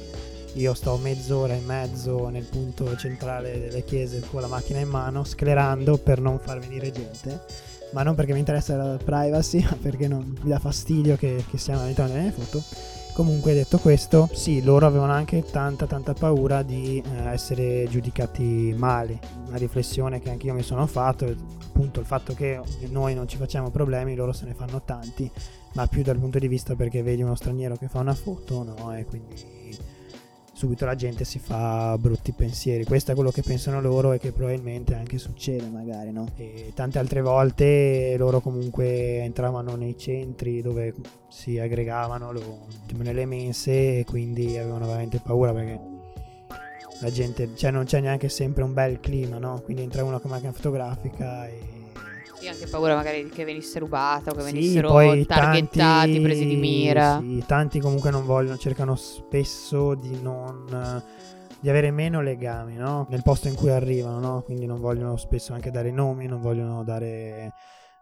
Io 0.53 0.73
sto 0.73 0.97
mezz'ora 0.97 1.53
e 1.53 1.59
mezzo 1.59 2.27
nel 2.29 2.43
punto 2.43 2.95
centrale 2.97 3.59
delle 3.59 3.83
chiese 3.83 4.21
con 4.29 4.41
la 4.41 4.47
macchina 4.47 4.79
in 4.79 4.89
mano, 4.89 5.23
sclerando 5.23 5.97
per 5.97 6.19
non 6.19 6.39
far 6.39 6.59
venire 6.59 6.91
gente 6.91 7.69
ma 7.91 8.03
non 8.03 8.15
perché 8.15 8.33
mi 8.33 8.39
interessa 8.39 8.75
la 8.75 8.97
privacy, 8.97 9.63
ma 9.69 9.77
perché 9.81 10.07
non 10.07 10.37
mi 10.41 10.49
dà 10.49 10.59
fastidio 10.59 11.15
che, 11.15 11.43
che 11.49 11.57
siano 11.57 11.81
all'interno 11.81 12.11
delle 12.11 12.23
mie 12.23 12.31
foto. 12.31 12.63
Comunque 13.13 13.53
detto 13.53 13.77
questo, 13.77 14.29
sì, 14.31 14.63
loro 14.63 14.85
avevano 14.85 15.11
anche 15.11 15.43
tanta 15.43 15.85
tanta 15.85 16.13
paura 16.13 16.63
di 16.63 17.03
eh, 17.05 17.27
essere 17.27 17.85
giudicati 17.89 18.73
male. 18.77 19.19
Una 19.47 19.57
riflessione 19.57 20.21
che 20.21 20.29
anche 20.29 20.47
io 20.47 20.53
mi 20.53 20.63
sono 20.63 20.87
fatto, 20.87 21.25
appunto 21.25 21.99
il 21.99 22.05
fatto 22.05 22.33
che 22.33 22.61
noi 22.87 23.13
non 23.13 23.27
ci 23.27 23.35
facciamo 23.35 23.69
problemi, 23.69 24.15
loro 24.15 24.31
se 24.31 24.45
ne 24.45 24.53
fanno 24.53 24.81
tanti, 24.83 25.29
ma 25.73 25.87
più 25.87 26.03
dal 26.03 26.19
punto 26.19 26.39
di 26.39 26.47
vista 26.47 26.75
perché 26.75 27.03
vedi 27.03 27.21
uno 27.21 27.35
straniero 27.35 27.75
che 27.75 27.89
fa 27.89 27.99
una 27.99 28.13
foto, 28.13 28.63
no? 28.63 28.95
E 28.95 29.03
quindi 29.03 29.35
subito 30.61 30.85
la 30.85 30.93
gente 30.93 31.25
si 31.25 31.39
fa 31.39 31.97
brutti 31.97 32.33
pensieri. 32.33 32.85
Questo 32.85 33.11
è 33.11 33.15
quello 33.15 33.31
che 33.31 33.41
pensano 33.41 33.81
loro 33.81 34.11
e 34.13 34.19
che 34.19 34.31
probabilmente 34.31 34.93
anche 34.93 35.17
succede 35.17 35.67
magari, 35.69 36.11
no? 36.11 36.27
E 36.35 36.71
tante 36.75 36.99
altre 36.99 37.21
volte 37.21 38.15
loro 38.15 38.41
comunque 38.41 39.23
entravano 39.23 39.75
nei 39.75 39.97
centri 39.97 40.61
dove 40.61 40.93
si 41.29 41.57
aggregavano 41.57 42.31
lo- 42.31 42.67
nelle 42.97 43.25
mense 43.25 43.99
e 43.99 44.05
quindi 44.05 44.55
avevano 44.55 44.85
veramente 44.85 45.19
paura 45.19 45.51
perché 45.51 45.79
la 46.99 47.09
gente, 47.09 47.49
cioè 47.55 47.71
non 47.71 47.85
c'è 47.85 47.99
neanche 47.99 48.29
sempre 48.29 48.61
un 48.61 48.75
bel 48.75 48.99
clima, 48.99 49.39
no? 49.39 49.61
Quindi 49.61 49.81
entra 49.81 50.03
uno 50.03 50.19
con 50.19 50.29
macchina 50.29 50.51
fotografica 50.51 51.47
e 51.47 51.59
Sì, 52.41 52.47
anche 52.47 52.65
paura 52.65 52.95
magari 52.95 53.29
che 53.29 53.45
venisse 53.45 53.77
rubata 53.77 54.31
o 54.31 54.33
che 54.33 54.41
sì, 54.41 54.51
venissero 54.51 54.87
poi 54.87 55.23
targettati, 55.27 55.77
tanti- 55.77 56.21
presi 56.21 56.47
di 56.47 56.55
mira. 56.55 57.19
Sì, 57.21 57.43
tanti 57.45 57.79
comunque 57.79 58.09
non 58.09 58.25
vogliono, 58.25 58.57
cercano 58.57 58.95
spesso 58.95 59.93
di 59.93 60.19
non 60.19 60.65
di 61.59 61.69
avere 61.69 61.91
meno 61.91 62.19
legami, 62.19 62.73
no? 62.73 63.05
Nel 63.11 63.21
posto 63.21 63.47
in 63.47 63.53
cui 63.53 63.69
arrivano, 63.69 64.19
no? 64.19 64.41
Quindi 64.41 64.65
non 64.65 64.79
vogliono 64.79 65.17
spesso 65.17 65.53
anche 65.53 65.69
dare 65.69 65.91
nomi, 65.91 66.25
non 66.25 66.41
vogliono 66.41 66.83
dare 66.83 67.53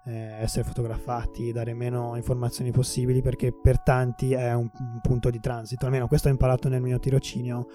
eh, 0.05 0.37
essere 0.39 0.63
fotografati, 0.63 1.51
dare 1.51 1.73
meno 1.73 2.15
informazioni 2.15 2.71
possibili 2.71 3.21
perché 3.21 3.51
per 3.51 3.81
tanti 3.81 4.31
è 4.31 4.53
un, 4.53 4.69
un 4.73 4.99
punto 5.01 5.29
di 5.29 5.41
transito. 5.41 5.83
Almeno 5.83 6.07
questo 6.07 6.29
ho 6.29 6.31
imparato 6.31 6.69
nel 6.69 6.81
mio 6.81 6.97
tirocinio. 6.97 7.67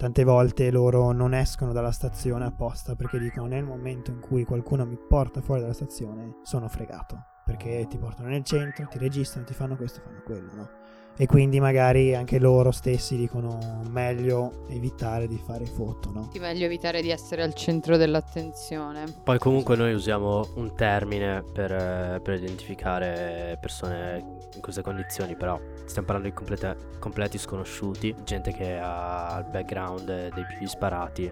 Tante 0.00 0.24
volte 0.24 0.70
loro 0.70 1.12
non 1.12 1.34
escono 1.34 1.72
dalla 1.72 1.90
stazione 1.92 2.46
apposta 2.46 2.94
perché 2.94 3.18
dicono 3.18 3.48
nel 3.48 3.64
momento 3.64 4.10
in 4.10 4.18
cui 4.18 4.44
qualcuno 4.44 4.86
mi 4.86 4.96
porta 4.96 5.42
fuori 5.42 5.60
dalla 5.60 5.74
stazione 5.74 6.38
sono 6.42 6.68
fregato. 6.68 7.22
perché 7.44 7.84
ti 7.86 7.98
portano 7.98 8.28
nel 8.28 8.44
centro, 8.44 8.86
ti 8.86 8.96
registrano, 8.96 9.44
ti 9.44 9.52
fanno 9.52 9.76
questo, 9.76 10.00
fanno 10.00 10.22
quello, 10.24 10.54
no? 10.54 10.79
E 11.20 11.26
quindi 11.26 11.60
magari 11.60 12.14
anche 12.14 12.38
loro 12.38 12.70
stessi 12.70 13.14
dicono 13.14 13.58
meglio 13.90 14.64
evitare 14.70 15.28
di 15.28 15.36
fare 15.36 15.66
foto, 15.66 16.10
no? 16.10 16.30
Sì, 16.32 16.38
meglio 16.38 16.64
evitare 16.64 17.02
di 17.02 17.10
essere 17.10 17.42
al 17.42 17.52
centro 17.52 17.98
dell'attenzione. 17.98 19.04
Poi 19.22 19.38
comunque 19.38 19.76
noi 19.76 19.92
usiamo 19.92 20.48
un 20.54 20.74
termine 20.74 21.42
per, 21.42 22.22
per 22.22 22.36
identificare 22.36 23.58
persone 23.60 24.24
in 24.54 24.62
queste 24.62 24.80
condizioni, 24.80 25.36
però 25.36 25.60
stiamo 25.84 26.06
parlando 26.06 26.30
di 26.30 26.34
complete- 26.34 26.76
completi 26.98 27.36
sconosciuti, 27.36 28.14
gente 28.24 28.50
che 28.52 28.78
ha 28.80 29.42
il 29.44 29.50
background 29.50 30.06
dei 30.06 30.46
più 30.46 30.56
disparati. 30.58 31.30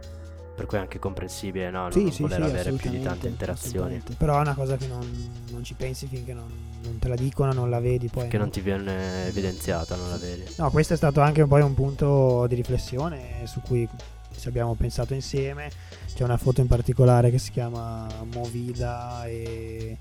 Per 0.59 0.67
cui 0.67 0.77
è 0.77 0.81
anche 0.81 0.99
comprensibile, 0.99 1.71
no? 1.71 1.89
Non 1.89 2.13
voler 2.19 2.43
avere 2.43 2.73
più 2.73 2.91
di 2.91 3.01
tante 3.01 3.29
interazioni. 3.29 4.03
Però 4.17 4.39
è 4.39 4.41
una 4.41 4.55
cosa 4.55 4.77
che 4.77 4.89
non, 4.89 5.09
non 5.53 5.63
ci 5.63 5.75
pensi 5.75 6.09
finché 6.09 6.35
non, 6.35 6.51
non 6.83 6.99
te 6.99 7.07
la 7.07 7.15
dicono, 7.15 7.53
non 7.53 7.71
la 7.71 7.79
vedi 7.79 8.09
poi. 8.09 8.27
Che 8.27 8.37
no? 8.37 8.43
non 8.43 8.53
ti 8.53 8.61
viene 8.61 9.29
evidenziata, 9.29 9.95
non 9.95 10.09
la 10.11 10.17
vedi. 10.17 10.43
No, 10.57 10.69
questo 10.73 10.95
è 10.95 10.97
stato 10.97 11.21
anche 11.21 11.47
poi 11.47 11.63
un 11.63 11.75
punto 11.75 12.49
di 12.49 12.57
riflessione 12.57 13.43
su 13.45 13.61
cui 13.61 13.89
ci 14.37 14.49
abbiamo 14.49 14.75
pensato 14.75 15.15
insieme. 15.15 15.71
C'è 16.13 16.25
una 16.25 16.37
foto 16.37 16.61
in 16.61 16.67
particolare 16.67 17.31
che 17.31 17.39
si 17.39 17.53
chiama 17.53 18.09
Movida 18.33 19.25
E 19.27 19.97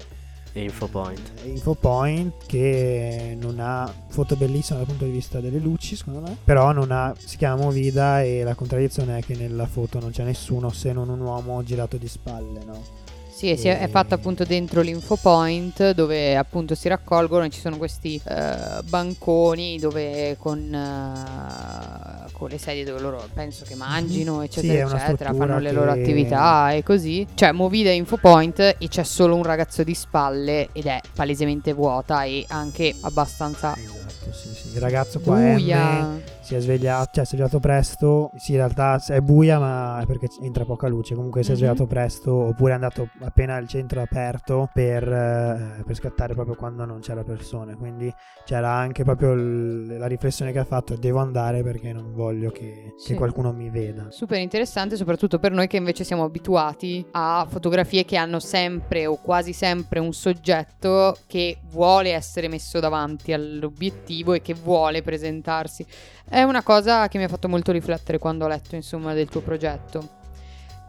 Infopoint. 0.62 1.32
Infopoint 1.44 2.34
che 2.46 3.38
non 3.40 3.60
ha 3.60 3.92
foto 4.08 4.36
bellissima 4.36 4.80
dal 4.80 4.88
punto 4.88 5.06
di 5.06 5.12
vista 5.12 5.40
delle 5.40 5.60
luci, 5.60 5.96
secondo 5.96 6.22
me, 6.22 6.38
però 6.44 6.72
non 6.72 6.92
ha 6.92 7.14
si 7.18 7.38
chiama 7.38 7.64
Movida 7.64 8.24
e 8.24 8.44
la 8.44 8.56
contraddizione 8.56 9.18
è 9.18 9.24
che 9.24 9.36
nella 9.36 9.66
foto 9.68 10.00
non 10.00 10.12
c'è 10.12 10.24
nessuno 10.24 10.70
se 10.70 10.94
non 10.94 11.10
un 11.10 11.20
uomo 11.20 11.64
girato 11.64 11.98
di 11.98 12.08
spalle, 12.08 12.64
no? 12.66 13.06
Sì, 13.38 13.52
e 13.52 13.56
si 13.56 13.68
è, 13.68 13.78
è 13.78 13.88
fatta 13.88 14.16
appunto 14.16 14.44
dentro 14.46 14.82
l'infopoint 14.82 15.92
dove 15.92 16.36
appunto 16.36 16.74
si 16.74 16.88
raccolgono 16.88 17.44
e 17.46 17.52
ci 17.52 17.60
sono 17.60 17.78
questi 17.78 18.20
eh, 18.28 18.82
banconi 18.90 19.78
dove 19.78 20.36
con, 20.40 20.74
eh, 20.74 22.32
con 22.32 22.50
le 22.50 22.58
sedie 22.58 22.84
dove 22.84 23.00
loro 23.00 23.24
penso 23.32 23.64
che 23.64 23.76
mangino, 23.76 24.42
eccetera, 24.42 24.88
Sì, 24.88 24.96
eccetera, 24.96 25.34
fanno 25.34 25.60
le 25.60 25.70
che- 25.70 25.76
loro 25.76 25.92
attività 25.92 26.72
e 26.72 26.82
così. 26.82 27.28
Cioè, 27.36 27.52
Movida 27.52 27.92
Infopoint 27.92 28.60
e 28.60 28.88
c'è 28.88 29.04
solo 29.04 29.36
un 29.36 29.44
ragazzo 29.44 29.84
di 29.84 29.94
spalle 29.94 30.70
ed 30.72 30.88
è 30.88 31.00
palesemente 31.14 31.74
vuota 31.74 32.24
e 32.24 32.44
anche 32.48 32.96
abbastanza 33.02 33.76
Esatto, 33.78 34.27
sì, 34.38 34.54
sì. 34.54 34.76
Il 34.76 34.80
ragazzo 34.80 35.20
qua 35.20 35.38
M 35.40 36.22
si 36.40 36.56
è 36.56 36.60
svegliato, 36.60 37.10
cioè 37.12 37.26
si 37.26 37.34
è 37.34 37.36
svegliato 37.36 37.60
presto. 37.60 38.32
Sì, 38.38 38.52
in 38.52 38.58
realtà 38.58 39.02
è 39.08 39.20
buia, 39.20 39.60
ma 39.60 40.00
è 40.02 40.06
perché 40.06 40.28
entra 40.42 40.64
poca 40.64 40.88
luce. 40.88 41.16
Comunque 41.16 41.44
si 41.44 41.50
è 41.50 41.52
Mhm. 41.54 41.58
svegliato 41.58 41.86
presto, 41.88 42.34
oppure 42.34 42.72
è 42.72 42.76
andato 42.76 43.10
appena 43.22 43.58
il 43.58 43.68
centro 43.68 44.02
aperto 44.02 44.70
per, 44.74 45.04
eh, 45.04 45.84
per 45.86 45.96
scattare 45.96 46.34
proprio 46.36 46.56
quando 46.56 46.86
non 46.86 47.00
c'era 47.00 47.24
persone. 47.24 47.76
Quindi 47.76 48.14
c'era 48.46 48.70
anche 48.72 49.04
proprio 49.04 49.34
il- 49.34 49.98
la 49.98 50.08
riflessione 50.08 50.52
che 50.54 50.60
ha 50.60 50.64
fatto: 50.66 50.96
devo 50.96 51.20
andare 51.20 51.64
perché 51.64 51.92
non 51.92 52.14
voglio 52.14 52.50
che, 52.52 52.94
Sì. 52.98 53.08
che 53.10 53.16
qualcuno 53.16 53.52
mi 53.52 53.70
veda. 53.70 54.08
Super 54.10 54.40
interessante, 54.40 54.96
soprattutto 54.96 55.40
per 55.40 55.52
noi 55.52 55.68
che 55.68 55.78
invece 55.78 56.04
siamo 56.06 56.24
abituati 56.24 57.06
a 57.12 57.46
fotografie 57.50 58.06
che 58.06 58.16
hanno 58.16 58.40
sempre 58.40 59.06
o 59.06 59.18
quasi 59.18 59.52
sempre 59.54 60.00
un 60.00 60.14
soggetto 60.14 61.18
che 61.28 61.58
vuole 61.70 62.12
essere 62.14 62.48
messo 62.48 62.80
davanti 62.80 63.34
all'obiettivo 63.34 64.27
e 64.34 64.42
che 64.42 64.54
vuole 64.54 65.02
presentarsi. 65.02 65.86
È 66.28 66.42
una 66.44 66.64
cosa 66.64 67.08
che 67.08 67.18
mi 67.18 67.24
ha 67.24 67.30
fatto 67.30 67.48
molto 67.48 67.72
riflettere 67.72 68.18
quando 68.18 68.46
ho 68.46 68.48
letto, 68.48 68.76
insomma, 68.76 69.14
del 69.14 69.30
tuo 69.30 69.42
progetto. 69.42 70.16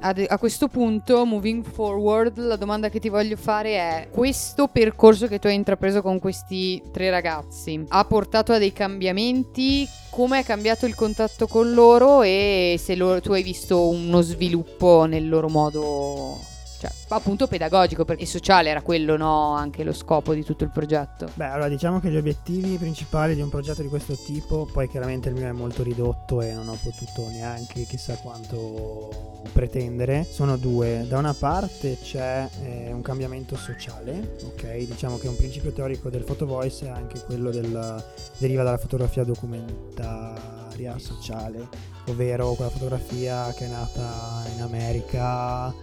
Ad- 0.01 0.27
a 0.29 0.39
questo 0.39 0.69
punto, 0.69 1.25
moving 1.25 1.65
forward, 1.65 2.39
la 2.39 2.55
domanda 2.55 2.89
che 2.89 3.01
ti 3.01 3.09
voglio 3.09 3.35
fare 3.37 3.71
è: 3.75 4.09
questo 4.13 4.69
percorso 4.69 5.27
che 5.27 5.41
tu 5.41 5.49
hai 5.49 5.57
intrapreso 5.57 6.03
con 6.03 6.21
questi 6.21 6.81
tre 6.93 7.11
ragazzi 7.11 7.85
ha 7.89 8.05
portato 8.05 8.53
a 8.53 8.59
dei 8.59 8.73
cambiamenti? 8.73 9.89
Come 10.11 10.39
è 10.39 10.45
cambiato 10.45 10.87
il 10.87 10.95
contatto 10.95 11.49
con 11.49 11.73
loro 11.75 12.23
e 12.23 12.77
se 12.79 12.95
loro- 12.95 13.21
tu 13.21 13.33
hai 13.33 13.43
visto 13.43 13.89
uno 13.89 14.21
sviluppo 14.21 15.05
nel 15.05 15.29
loro 15.29 15.49
modo, 15.49 16.39
cioè 16.79 16.91
appunto 17.09 17.47
pedagogico 17.47 18.07
e 18.07 18.27
sociale, 18.27 18.71
era 18.71 18.83
quello, 18.83 19.17
no? 19.17 19.55
Anche 19.55 19.83
lo 19.85 19.93
scopo 19.93 20.35
di 20.35 20.45
tutto 20.45 20.65
il 20.65 20.71
progetto. 20.71 21.29
Beh, 21.35 21.47
allora 21.47 21.69
diciamo 21.69 22.01
che 22.01 22.11
gli 22.11 22.17
obiettivi 22.17 22.77
principali 22.77 23.35
di 23.35 23.41
un 23.41 23.49
progetto 23.49 23.83
di 23.83 23.89
questo 23.89 24.15
tipo, 24.15 24.69
poi 24.73 24.89
chiaramente 24.89 25.29
il 25.29 25.35
mio 25.35 25.47
è 25.47 25.53
molto 25.53 25.83
ridotto 25.83 26.41
e 26.41 26.53
non 26.53 26.69
ho 26.69 26.79
potuto 26.83 27.29
neanche 27.31 27.85
chissà 27.85 28.15
quanto 28.17 29.41
pretendere, 29.53 30.25
sono 30.25 30.57
due. 30.57 31.07
Da 31.09 31.19
una 31.19 31.35
parte 31.35 31.99
c'è 32.01 32.49
eh, 32.63 32.93
un 32.93 33.03
cambiamento 33.03 33.57
sociale, 33.57 34.37
ok? 34.45 34.77
Diciamo 34.77 35.19
che 35.19 35.29
un 35.29 35.37
principio 35.37 35.73
teorico 35.73 36.11
del 36.11 36.25
photovoice 36.25 36.87
è 36.87 36.91
anche 36.91 37.21
quello 37.21 37.51
del 37.51 38.05
deriva 38.39 38.63
dalla 38.63 38.79
fotografia 38.79 39.25
documentaria 39.25 40.99
sociale, 40.99 41.69
ovvero 42.07 42.53
quella 42.53 42.71
fotografia 42.71 43.53
che 43.55 43.67
è 43.67 43.69
nata 43.69 44.45
in 44.55 44.63
America, 44.63 45.75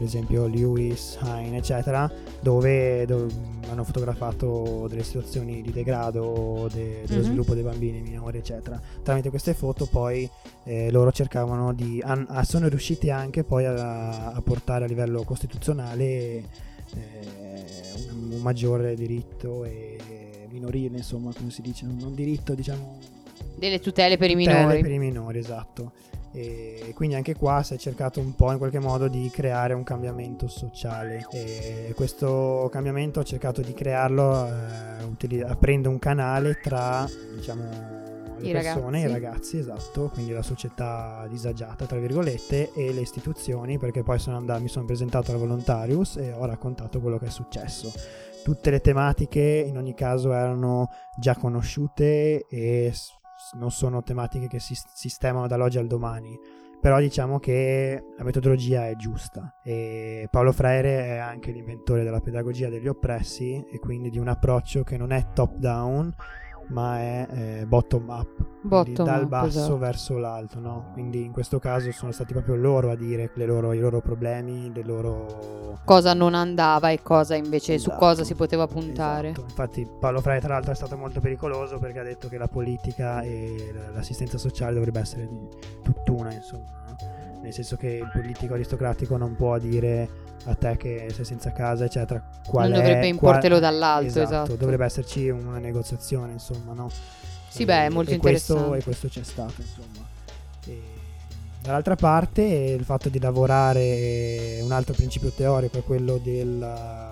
per 0.00 0.08
esempio 0.08 0.46
Lewis, 0.46 1.18
Hine, 1.22 1.58
eccetera, 1.58 2.10
dove, 2.40 3.04
dove 3.04 3.26
hanno 3.68 3.84
fotografato 3.84 4.86
delle 4.88 5.02
situazioni 5.02 5.60
di 5.60 5.72
degrado 5.72 6.70
de- 6.72 7.02
dello 7.06 7.18
Mhm. 7.20 7.26
sviluppo 7.26 7.52
dei 7.52 7.62
bambini 7.62 8.00
minori, 8.00 8.38
eccetera. 8.38 8.80
Tramite 9.02 9.28
queste 9.28 9.52
foto 9.52 9.84
poi 9.84 10.26
eh, 10.64 10.90
loro 10.90 11.12
cercavano 11.12 11.74
di... 11.74 12.00
han- 12.02 12.24
ah, 12.30 12.44
sono 12.44 12.68
riusciti 12.68 13.10
anche 13.10 13.44
poi 13.44 13.66
a, 13.66 14.32
a 14.32 14.40
portare 14.40 14.86
a 14.86 14.88
livello 14.88 15.22
costituzionale 15.22 16.04
eh, 16.04 16.44
un, 18.10 18.32
un 18.32 18.40
maggiore 18.40 18.94
diritto 18.94 19.64
e 19.64 19.98
minorile, 20.50 20.96
insomma, 20.96 21.30
come 21.36 21.50
si 21.50 21.60
dice, 21.60 21.84
un, 21.84 22.00
un 22.02 22.14
diritto, 22.14 22.54
diciamo, 22.54 22.98
Delle 23.54 23.80
tutele 23.80 24.16
per 24.16 24.30
i 24.30 24.34
tutele 24.34 24.56
minori. 24.60 24.80
per 24.80 24.90
i 24.92 24.98
minori, 24.98 25.38
esatto. 25.38 25.92
E 26.32 26.92
quindi 26.94 27.16
anche 27.16 27.34
qua 27.34 27.62
si 27.62 27.74
è 27.74 27.76
cercato 27.76 28.20
un 28.20 28.34
po' 28.34 28.52
in 28.52 28.58
qualche 28.58 28.78
modo 28.78 29.08
di 29.08 29.28
creare 29.32 29.74
un 29.74 29.82
cambiamento 29.82 30.46
sociale. 30.48 31.26
E 31.32 31.92
questo 31.94 32.68
cambiamento 32.70 33.20
ho 33.20 33.24
cercato 33.24 33.62
di 33.62 33.74
crearlo 33.74 34.46
eh, 34.46 35.04
utili- 35.04 35.42
aprendo 35.42 35.90
un 35.90 35.98
canale 35.98 36.58
tra 36.60 37.06
diciamo 37.34 38.08
le 38.40 38.48
I 38.48 38.52
persone, 38.52 39.02
ragazzi. 39.02 39.06
i 39.06 39.12
ragazzi, 39.12 39.58
esatto, 39.58 40.10
quindi 40.12 40.32
la 40.32 40.42
società 40.42 41.26
disagiata, 41.28 41.84
tra 41.84 41.98
virgolette, 41.98 42.72
e 42.74 42.92
le 42.92 43.00
istituzioni, 43.00 43.78
perché 43.78 44.02
poi 44.02 44.18
sono 44.18 44.36
andato, 44.36 44.62
mi 44.62 44.68
sono 44.68 44.86
presentato 44.86 45.30
al 45.32 45.38
Volontarius 45.38 46.16
e 46.16 46.32
ho 46.32 46.46
raccontato 46.46 47.00
quello 47.00 47.18
che 47.18 47.26
è 47.26 47.30
successo. 47.30 47.92
Tutte 48.42 48.70
le 48.70 48.80
tematiche 48.80 49.64
in 49.66 49.76
ogni 49.76 49.94
caso 49.94 50.32
erano 50.32 50.88
già 51.18 51.36
conosciute 51.36 52.46
e 52.48 52.92
non 53.54 53.70
sono 53.70 54.02
tematiche 54.02 54.48
che 54.48 54.60
si 54.60 54.74
sistemano 54.74 55.46
dall'oggi 55.46 55.78
al 55.78 55.86
domani. 55.86 56.38
Però 56.80 56.98
diciamo 56.98 57.38
che 57.38 58.02
la 58.16 58.24
metodologia 58.24 58.88
è 58.88 58.96
giusta 58.96 59.58
e 59.62 60.28
Paolo 60.30 60.50
Freire 60.50 61.04
è 61.04 61.16
anche 61.18 61.52
l'inventore 61.52 62.04
della 62.04 62.20
pedagogia 62.20 62.70
degli 62.70 62.88
oppressi 62.88 63.62
e 63.70 63.78
quindi 63.78 64.08
di 64.08 64.18
un 64.18 64.28
approccio 64.28 64.82
che 64.82 64.96
non 64.96 65.12
è 65.12 65.26
top 65.34 65.56
down 65.56 66.10
ma 66.70 66.98
è 66.98 67.26
eh, 67.30 67.66
bottom 67.66 68.08
up, 68.08 68.44
Bottom 68.62 69.04
dal 69.04 69.22
up, 69.22 69.28
basso 69.28 69.46
esatto. 69.58 69.78
verso 69.78 70.18
l'alto, 70.18 70.58
no? 70.60 70.90
Quindi 70.92 71.24
in 71.24 71.32
questo 71.32 71.58
caso 71.58 71.90
sono 71.92 72.12
stati 72.12 72.32
proprio 72.32 72.54
loro 72.56 72.90
a 72.90 72.96
dire 72.96 73.30
le 73.34 73.46
loro- 73.46 73.72
i 73.72 73.78
loro 73.78 74.00
problemi, 74.00 74.70
le 74.72 74.82
loro 74.82 75.78
Cosa 75.84 76.12
non 76.14 76.34
andava 76.34 76.90
e 76.90 77.00
cosa 77.02 77.34
invece 77.34 77.78
su 77.78 77.88
Esatto. 77.88 78.04
cosa 78.04 78.24
si 78.24 78.34
poteva 78.34 78.66
puntare. 78.66 79.30
Esatto. 79.30 79.46
Infatti 79.48 79.88
Paolo 79.98 80.20
Freire 80.20 80.40
tra 80.40 80.54
l'altro 80.54 80.72
è 80.72 80.76
stato 80.76 80.96
molto 80.96 81.20
pericoloso 81.20 81.78
perché 81.78 82.00
ha 82.00 82.04
detto 82.04 82.28
che 82.28 82.36
la 82.38 82.48
politica 82.48 83.22
e 83.22 83.72
l'assistenza 83.94 84.36
sociale 84.38 84.74
dovrebbe 84.74 85.00
essere 85.00 85.28
tutt'una, 85.82 86.32
insomma. 86.32 86.78
Nel 87.42 87.52
senso 87.54 87.76
che 87.76 87.88
il 87.88 88.10
politico 88.12 88.54
aristocratico 88.54 89.16
non 89.16 89.34
può 89.34 89.58
dire 89.58 90.08
a 90.44 90.54
te 90.54 90.76
che 90.76 91.06
sei 91.12 91.24
senza 91.24 91.52
casa, 91.52 91.84
eccetera. 91.84 92.22
Qual 92.46 92.68
Non 92.68 92.78
è- 92.78 92.82
dovrebbe 92.82 93.06
importelo 93.06 93.58
qual- 93.58 93.70
dall'alto, 93.72 94.20
esatto. 94.22 94.56
Dovrebbe 94.56 94.84
esserci 94.84 95.28
una 95.28 95.58
negoziazione, 95.58 96.32
insomma, 96.32 96.72
no? 96.74 96.90
Sì, 97.48 97.64
beh, 97.64 97.86
è 97.86 97.88
molto 97.88 98.12
e 98.12 98.18
questo, 98.18 98.52
interessante. 98.52 98.78
e 98.78 98.82
questo 98.84 99.08
c'è 99.08 99.22
stato, 99.24 99.54
insomma. 99.56 100.06
E 100.66 100.80
dall'altra 101.62 101.96
parte 101.96 102.42
il 102.42 102.84
fatto 102.84 103.08
di 103.08 103.18
lavorare 103.18 104.58
un 104.62 104.72
altro 104.72 104.94
principio 104.94 105.30
teorico 105.30 105.78
è 105.78 105.82
quello 105.82 106.18
della 106.18 107.08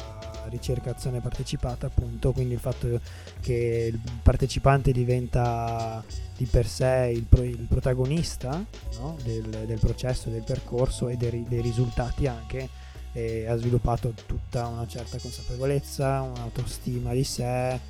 ricercazione 0.48 1.20
partecipata, 1.20 1.86
appunto, 1.86 2.32
quindi 2.32 2.54
il 2.54 2.60
fatto 2.60 3.00
che 3.40 3.90
il 3.92 4.00
partecipante 4.22 4.92
diventa 4.92 6.02
di 6.38 6.46
per 6.46 6.66
sé 6.68 7.12
il, 7.12 7.24
pro- 7.24 7.42
il 7.42 7.66
protagonista 7.68 8.64
no? 9.00 9.16
del, 9.24 9.64
del 9.66 9.78
processo, 9.80 10.30
del 10.30 10.44
percorso 10.44 11.08
e 11.08 11.16
dei, 11.16 11.44
dei 11.48 11.60
risultati 11.60 12.28
anche, 12.28 12.68
e 13.12 13.46
ha 13.48 13.56
sviluppato 13.56 14.14
tutta 14.24 14.68
una 14.68 14.86
certa 14.86 15.18
consapevolezza, 15.18 16.20
un'autostima 16.20 17.12
di 17.12 17.24
sé, 17.24 17.80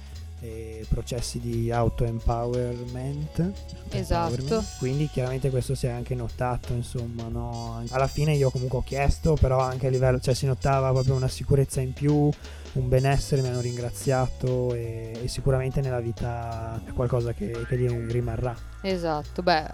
processi 0.89 1.41
di 1.41 1.71
auto-empowerment. 1.71 3.53
Esatto. 3.91 4.35
Empowerment. 4.35 4.79
Quindi 4.79 5.09
chiaramente 5.09 5.51
questo 5.51 5.75
si 5.75 5.87
è 5.87 5.91
anche 5.91 6.15
notato, 6.15 6.73
insomma, 6.73 7.29
no? 7.29 7.83
Alla 7.91 8.07
fine 8.07 8.35
io 8.35 8.51
comunque 8.51 8.79
ho 8.79 8.83
chiesto, 8.83 9.35
però 9.35 9.59
anche 9.61 9.87
a 9.87 9.91
livello, 9.91 10.21
cioè 10.21 10.35
si 10.35 10.47
notava 10.47 10.93
proprio 10.93 11.15
una 11.15 11.29
sicurezza 11.29 11.81
in 11.81 11.93
più, 11.93 12.31
un 12.73 12.89
benessere, 12.89 13.43
mi 13.43 13.49
hanno 13.49 13.61
ringraziato 13.61 14.75
e, 14.75 15.19
e 15.23 15.29
sicuramente 15.29 15.81
nella 15.81 16.01
vita 16.01 16.81
è 16.85 16.93
qualcosa 16.93 17.33
che, 17.33 17.65
che 17.67 17.79
gli 17.79 17.89
rimarrà. 18.11 18.55
Esatto, 18.83 19.43
beh, 19.43 19.67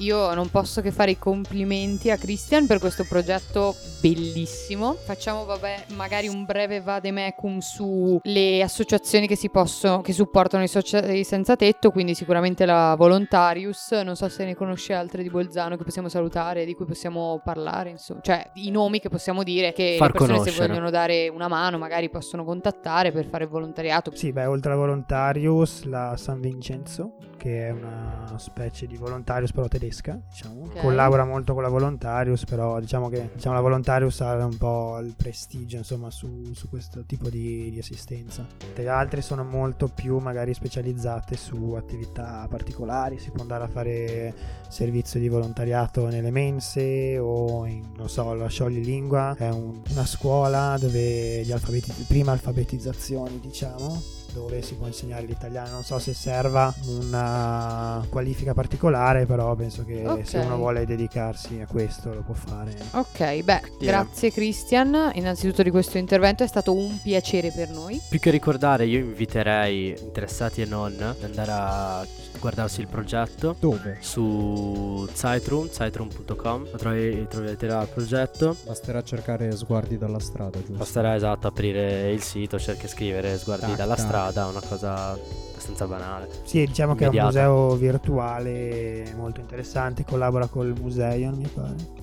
io 0.00 0.32
non 0.34 0.48
posso 0.50 0.80
che 0.80 0.90
fare 0.90 1.12
i 1.12 1.18
complimenti 1.18 2.10
a 2.10 2.16
Christian 2.16 2.66
per 2.66 2.78
questo 2.78 3.04
progetto 3.04 3.76
bellissimo. 4.00 4.94
Facciamo, 4.94 5.44
vabbè, 5.44 5.84
magari 5.94 6.26
un 6.28 6.44
breve 6.44 6.80
vademecum 6.80 7.58
sulle 7.58 8.62
associazioni 8.62 9.26
che 9.26 9.36
si 9.36 9.50
possono, 9.50 10.00
che 10.00 10.12
supportano 10.12 10.62
i, 10.64 10.68
socia- 10.68 11.06
i 11.12 11.24
senza 11.24 11.54
tetto, 11.54 11.90
quindi 11.90 12.14
sicuramente 12.14 12.64
la 12.64 12.94
Volontarius. 12.96 13.92
Non 13.92 14.16
so 14.16 14.28
se 14.28 14.44
ne 14.44 14.54
conosce 14.54 14.94
altre 14.94 15.22
di 15.22 15.28
Bolzano 15.28 15.76
che 15.76 15.84
possiamo 15.84 16.08
salutare, 16.08 16.64
di 16.64 16.74
cui 16.74 16.86
possiamo 16.86 17.40
parlare, 17.44 17.90
insomma. 17.90 18.20
Cioè, 18.22 18.50
i 18.54 18.70
nomi 18.70 19.00
che 19.00 19.10
possiamo 19.10 19.42
dire 19.42 19.72
che 19.72 19.96
Far 19.98 20.06
le 20.08 20.12
persone 20.12 20.38
conoscere. 20.38 20.62
se 20.62 20.66
vogliono 20.66 20.90
dare 20.90 21.28
una 21.28 21.48
mano 21.48 21.76
magari 21.78 22.08
possono 22.08 22.44
contattare 22.44 23.12
per 23.12 23.26
fare 23.26 23.46
volontariato. 23.46 24.14
Sì, 24.14 24.32
beh, 24.32 24.46
oltre 24.46 24.72
a 24.72 24.76
Volontarius, 24.76 25.84
la 25.84 26.16
San 26.16 26.40
Vincenzo, 26.40 27.16
che 27.36 27.68
è 27.68 27.70
una 27.70 28.34
specie 28.38 28.86
di 28.86 28.96
Volontarius 28.96 29.52
però 29.52 29.68
tedesca, 29.90 30.20
diciamo. 30.30 30.62
Ok. 30.64 30.80
Collabora 30.80 31.24
molto 31.24 31.52
con 31.54 31.62
la 31.62 31.68
Volontarius, 31.68 32.44
però 32.44 32.78
diciamo 32.80 33.08
che 33.08 33.30
diciamo, 33.34 33.54
la 33.54 33.60
Volontarius 33.60 34.20
ha 34.20 34.34
un 34.44 34.56
po' 34.56 34.98
il 35.00 35.14
prestigio, 35.16 35.76
insomma, 35.76 36.10
su, 36.10 36.52
su 36.54 36.68
questo 36.68 37.04
tipo 37.04 37.28
di, 37.28 37.70
di 37.70 37.78
assistenza. 37.78 38.46
Le 38.74 38.88
altre 38.88 39.20
sono 39.20 39.44
molto 39.44 39.88
più 39.88 40.18
magari 40.18 40.54
specializzate 40.54 41.36
su 41.36 41.74
attività 41.76 42.46
particolari, 42.48 43.18
si 43.18 43.30
può 43.30 43.42
andare 43.42 43.64
a 43.64 43.68
fare 43.68 44.34
servizio 44.68 45.18
di 45.20 45.28
volontariato 45.28 46.06
nelle 46.08 46.30
mense 46.30 47.18
o 47.18 47.66
in, 47.66 47.92
non 47.96 48.08
so, 48.08 48.32
la 48.34 48.48
Sciogli 48.48 48.82
Lingua, 48.84 49.34
è 49.36 49.48
un- 49.48 49.82
una 49.90 50.06
scuola 50.06 50.76
dove 50.78 51.42
gli 51.44 51.52
alfabeti, 51.52 51.92
prima 52.06 52.32
alfabetizzazioni, 52.32 53.40
diciamo, 53.40 54.00
dove 54.32 54.62
si 54.62 54.74
può 54.74 54.86
insegnare 54.86 55.26
l'italiano. 55.26 55.70
Non 55.70 55.84
so 55.84 55.98
se 55.98 56.14
serva 56.14 56.72
una 56.86 58.04
qualifica 58.08 58.54
particolare, 58.54 59.26
però 59.26 59.54
penso 59.54 59.84
che 59.84 60.06
Ok. 60.06 60.26
se 60.26 60.38
uno 60.38 60.56
vuole 60.56 60.86
dedicarsi 60.86 61.60
a 61.60 61.66
questo 61.66 62.12
lo 62.14 62.22
può 62.22 62.34
fare. 62.34 62.74
Ok, 62.92 63.42
beh, 63.42 63.60
grazie 63.80 64.30
Christian. 64.32 65.10
Innanzitutto 65.14 65.62
di 65.62 65.70
questo 65.70 65.98
intervento 65.98 66.42
è 66.44 66.46
stato 66.46 66.72
un 66.74 66.98
piacere 67.02 67.50
per 67.50 67.70
noi. 67.70 68.00
Più 68.08 68.18
che 68.18 68.30
ricordare, 68.30 68.86
io 68.86 68.98
inviterei 68.98 69.94
interessati 70.00 70.62
e 70.62 70.64
non 70.64 70.94
ad 71.00 71.22
andare 71.22 71.50
a 71.52 72.06
guardarsi 72.40 72.80
il 72.80 72.88
progetto 72.88 73.54
Dove? 73.60 73.98
su 74.00 75.06
Zeitroom, 75.12 75.68
zeitroom.com. 75.70 76.68
Lo 76.70 76.76
trovi- 76.78 77.26
troverete 77.28 77.66
là 77.66 77.82
il 77.82 77.88
progetto. 77.88 78.56
Basterà 78.66 79.02
cercare 79.02 79.54
sguardi 79.54 79.98
dalla 79.98 80.18
strada, 80.18 80.58
giusto? 80.58 80.72
Basterà 80.74 81.14
esatto 81.14 81.46
aprire 81.46 82.10
il 82.10 82.22
sito, 82.22 82.58
cerchi 82.58 82.88
scrivere 82.88 83.38
sguardi 83.38 83.66
Tac, 83.66 83.76
dalla 83.76 83.94
tac. 83.94 84.04
strada, 84.06 84.46
una 84.46 84.60
cosa 84.66 85.10
abbastanza 85.12 85.86
banale. 85.86 86.28
Sì, 86.44 86.64
diciamo 86.64 86.94
che 86.94 87.04
è 87.04 87.08
un 87.08 87.14
Immediata. 87.14 87.48
museo 87.50 87.76
virtuale 87.76 89.12
molto 89.16 89.40
interessante, 89.40 90.04
collabora 90.04 90.46
col 90.46 90.72
Museion, 90.80 91.34
mi 91.34 91.48
pare. 91.52 91.98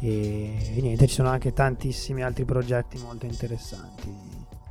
E, 0.00 0.74
e 0.76 0.80
niente, 0.80 1.06
ci 1.08 1.14
sono 1.14 1.28
anche 1.28 1.52
tantissimi 1.52 2.22
altri 2.22 2.44
progetti 2.44 2.98
molto 2.98 3.26
interessanti. 3.26 4.06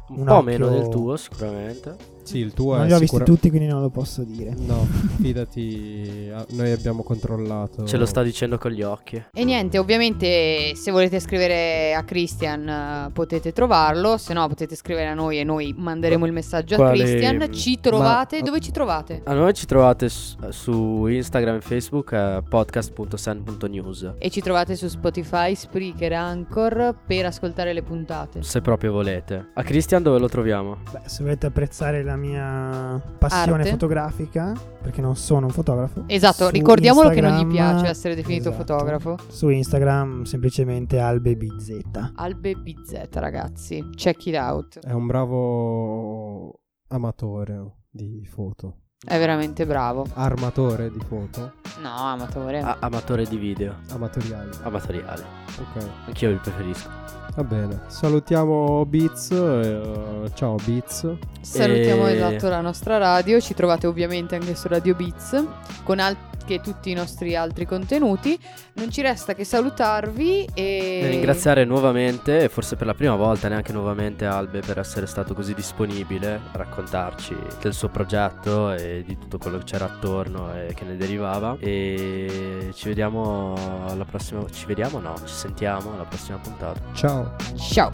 Un, 0.10 0.20
Un 0.20 0.26
po' 0.26 0.34
occhio- 0.36 0.44
meno 0.44 0.70
del 0.70 0.88
tuo 0.88 1.18
sicuramente. 1.18 2.16
Sì, 2.28 2.40
il 2.40 2.54
tuo 2.54 2.74
non 2.76 2.84
è 2.84 2.88
li 2.88 2.94
ho 2.94 3.00
visti 3.00 3.16
sicura- 3.16 3.24
tutti, 3.26 3.50
quindi 3.50 3.68
non 3.68 3.82
lo 3.82 3.90
posso 3.90 4.24
dire. 4.24 4.54
No, 4.58 4.86
fidati, 5.22 6.30
noi 6.50 6.72
abbiamo 6.72 7.04
controllato. 7.04 7.86
Ce 7.86 7.98
lo 7.98 8.06
sta 8.06 8.22
dicendo 8.24 8.58
con 8.58 8.72
gli 8.72 8.82
occhi. 8.82 9.24
E 9.34 9.44
niente, 9.46 9.78
ovviamente 9.78 10.76
se 10.76 10.92
volete 10.92 11.20
scrivere 11.20 11.94
a 11.94 12.04
Christian 12.04 12.68
eh, 12.68 13.10
potete 13.14 13.52
trovarlo, 13.54 14.18
se 14.18 14.34
no 14.34 14.48
potete 14.48 14.76
scrivere 14.76 15.08
a 15.08 15.14
noi 15.14 15.40
e 15.40 15.44
noi 15.44 15.74
manderemo 15.78 16.26
il 16.26 16.32
messaggio 16.34 16.76
a 16.76 16.78
Quali- 16.78 17.00
Christian. 17.00 17.52
Ci 17.54 17.80
trovate? 17.80 18.38
Ma- 18.40 18.44
Dove 18.46 18.60
ci 18.60 18.72
trovate? 18.72 19.22
A 19.24 19.34
noi 19.34 19.54
ci 19.54 19.66
trovate 19.66 20.10
su, 20.10 21.06
Instagram 21.08 21.56
e 21.58 21.62
Facebook 21.62 22.12
eh, 22.12 22.42
podcast.sen.news. 22.48 24.14
E 24.18 24.30
ci 24.30 24.42
trovate 24.42 24.76
su 24.76 24.88
Spotify, 24.88 25.56
Spreaker, 25.56 26.14
Anchor 26.14 26.96
per 27.06 27.26
ascoltare 27.26 27.72
le 27.74 27.84
puntate. 27.84 28.44
Se 28.44 28.62
proprio 28.62 28.92
volete. 28.92 29.50
A 29.54 29.64
Christian 29.64 30.04
dove 30.04 30.20
lo 30.20 30.28
troviamo? 30.28 30.78
Beh, 30.92 31.02
se 31.08 31.24
volete 31.24 31.46
apprezzare 31.46 32.04
la 32.04 32.16
mia 32.18 33.02
passione 33.18 33.60
Arte. 33.60 33.70
fotografica, 33.70 34.54
perché 34.82 35.00
non 35.02 35.16
sono 35.16 35.46
un 35.46 35.52
fotografo. 35.52 36.04
Esatto, 36.08 36.46
su 36.46 36.52
ricordiamolo 36.52 37.10
che 37.10 37.22
non 37.22 37.32
gli 37.38 37.42
Instagram- 37.42 37.76
piace 37.80 37.92
essere 37.92 38.16
definito 38.16 38.50
Esatto. 38.50 38.66
fotografo. 38.66 39.18
Su 39.30 39.50
Instagram 39.50 40.24
semplicemente 40.24 41.00
albebz. 41.00 41.72
Albe 42.16 42.56
BZ, 42.56 43.08
ragazzi. 43.14 43.90
Check 43.96 44.26
it 44.26 44.36
out. 44.36 44.80
È 44.80 44.92
un 44.92 45.06
bravo 45.06 46.60
amatore 46.90 47.76
di 47.90 48.26
foto. 48.30 48.78
È 49.06 49.18
veramente 49.20 49.66
bravo. 49.68 50.06
Armatore 50.16 50.92
di 50.92 51.00
foto. 51.08 51.54
No, 51.82 51.90
amatore. 51.96 52.60
A- 52.62 52.78
amatore 52.80 53.26
di 53.26 53.38
video. 53.38 53.76
Amatoriali. 53.92 54.50
Amatoriale. 54.64 55.24
Ok, 55.60 55.88
Anch'io 56.08 56.30
li 56.32 56.38
preferisco. 56.38 57.17
Va 57.38 57.44
bene. 57.44 57.82
Salutiamo 57.86 58.84
Beats. 58.86 59.30
eh, 59.32 60.32
ciao 60.34 60.56
Beats. 60.66 61.08
Salutiamo 61.40 62.08
E- 62.08 62.14
esatto 62.16 62.50
la 62.50 62.62
nostra 62.62 62.98
radio, 62.98 63.40
ci 63.40 63.54
trovate 63.54 63.86
ovviamente 63.86 64.36
anche 64.36 64.56
su 64.56 64.68
Radio 64.68 64.96
Beats 64.96 65.46
con 65.84 66.00
anche 66.48 66.62
tutti 66.62 66.90
i 66.90 66.94
nostri 66.94 67.36
altri 67.36 67.66
contenuti. 67.66 68.40
Non 68.74 68.90
ci 68.90 69.02
resta 69.02 69.36
che 69.36 69.44
salutarvi 69.44 70.48
e 70.54 71.00
E 71.04 71.08
ringraziare 71.10 71.66
nuovamente, 71.66 72.44
e 72.44 72.50
forse 72.50 72.78
per 72.78 72.88
la 72.88 72.94
prima 72.94 73.16
volta 73.16 73.50
neanche 73.50 73.74
nuovamente 73.74 74.26
Albe 74.26 74.62
per 74.62 74.80
essere 74.80 75.08
stato 75.08 75.34
così 75.34 75.54
disponibile 75.54 76.36
a 76.36 76.58
raccontarci 76.58 77.36
del 77.60 77.74
suo 77.74 77.90
progetto 77.90 78.72
e 78.72 79.04
di 79.06 79.18
tutto 79.18 79.38
quello 79.38 79.58
che 79.58 79.66
c'era 79.66 79.86
attorno 79.86 80.54
e 80.54 80.74
che 80.74 80.86
ne 80.86 80.96
derivava. 80.96 81.58
E 81.60 82.72
ci 82.74 82.88
vediamo 82.88 83.56
alla 83.88 84.06
prossima. 84.06 84.46
Ci 84.50 84.66
vediamo? 84.66 85.00
No, 85.00 85.16
ci 85.26 85.34
sentiamo 85.34 85.94
alla 85.94 86.06
prossima 86.06 86.38
puntata. 86.38 86.80
Ciao. 86.94 87.36
Ciao. 87.58 87.90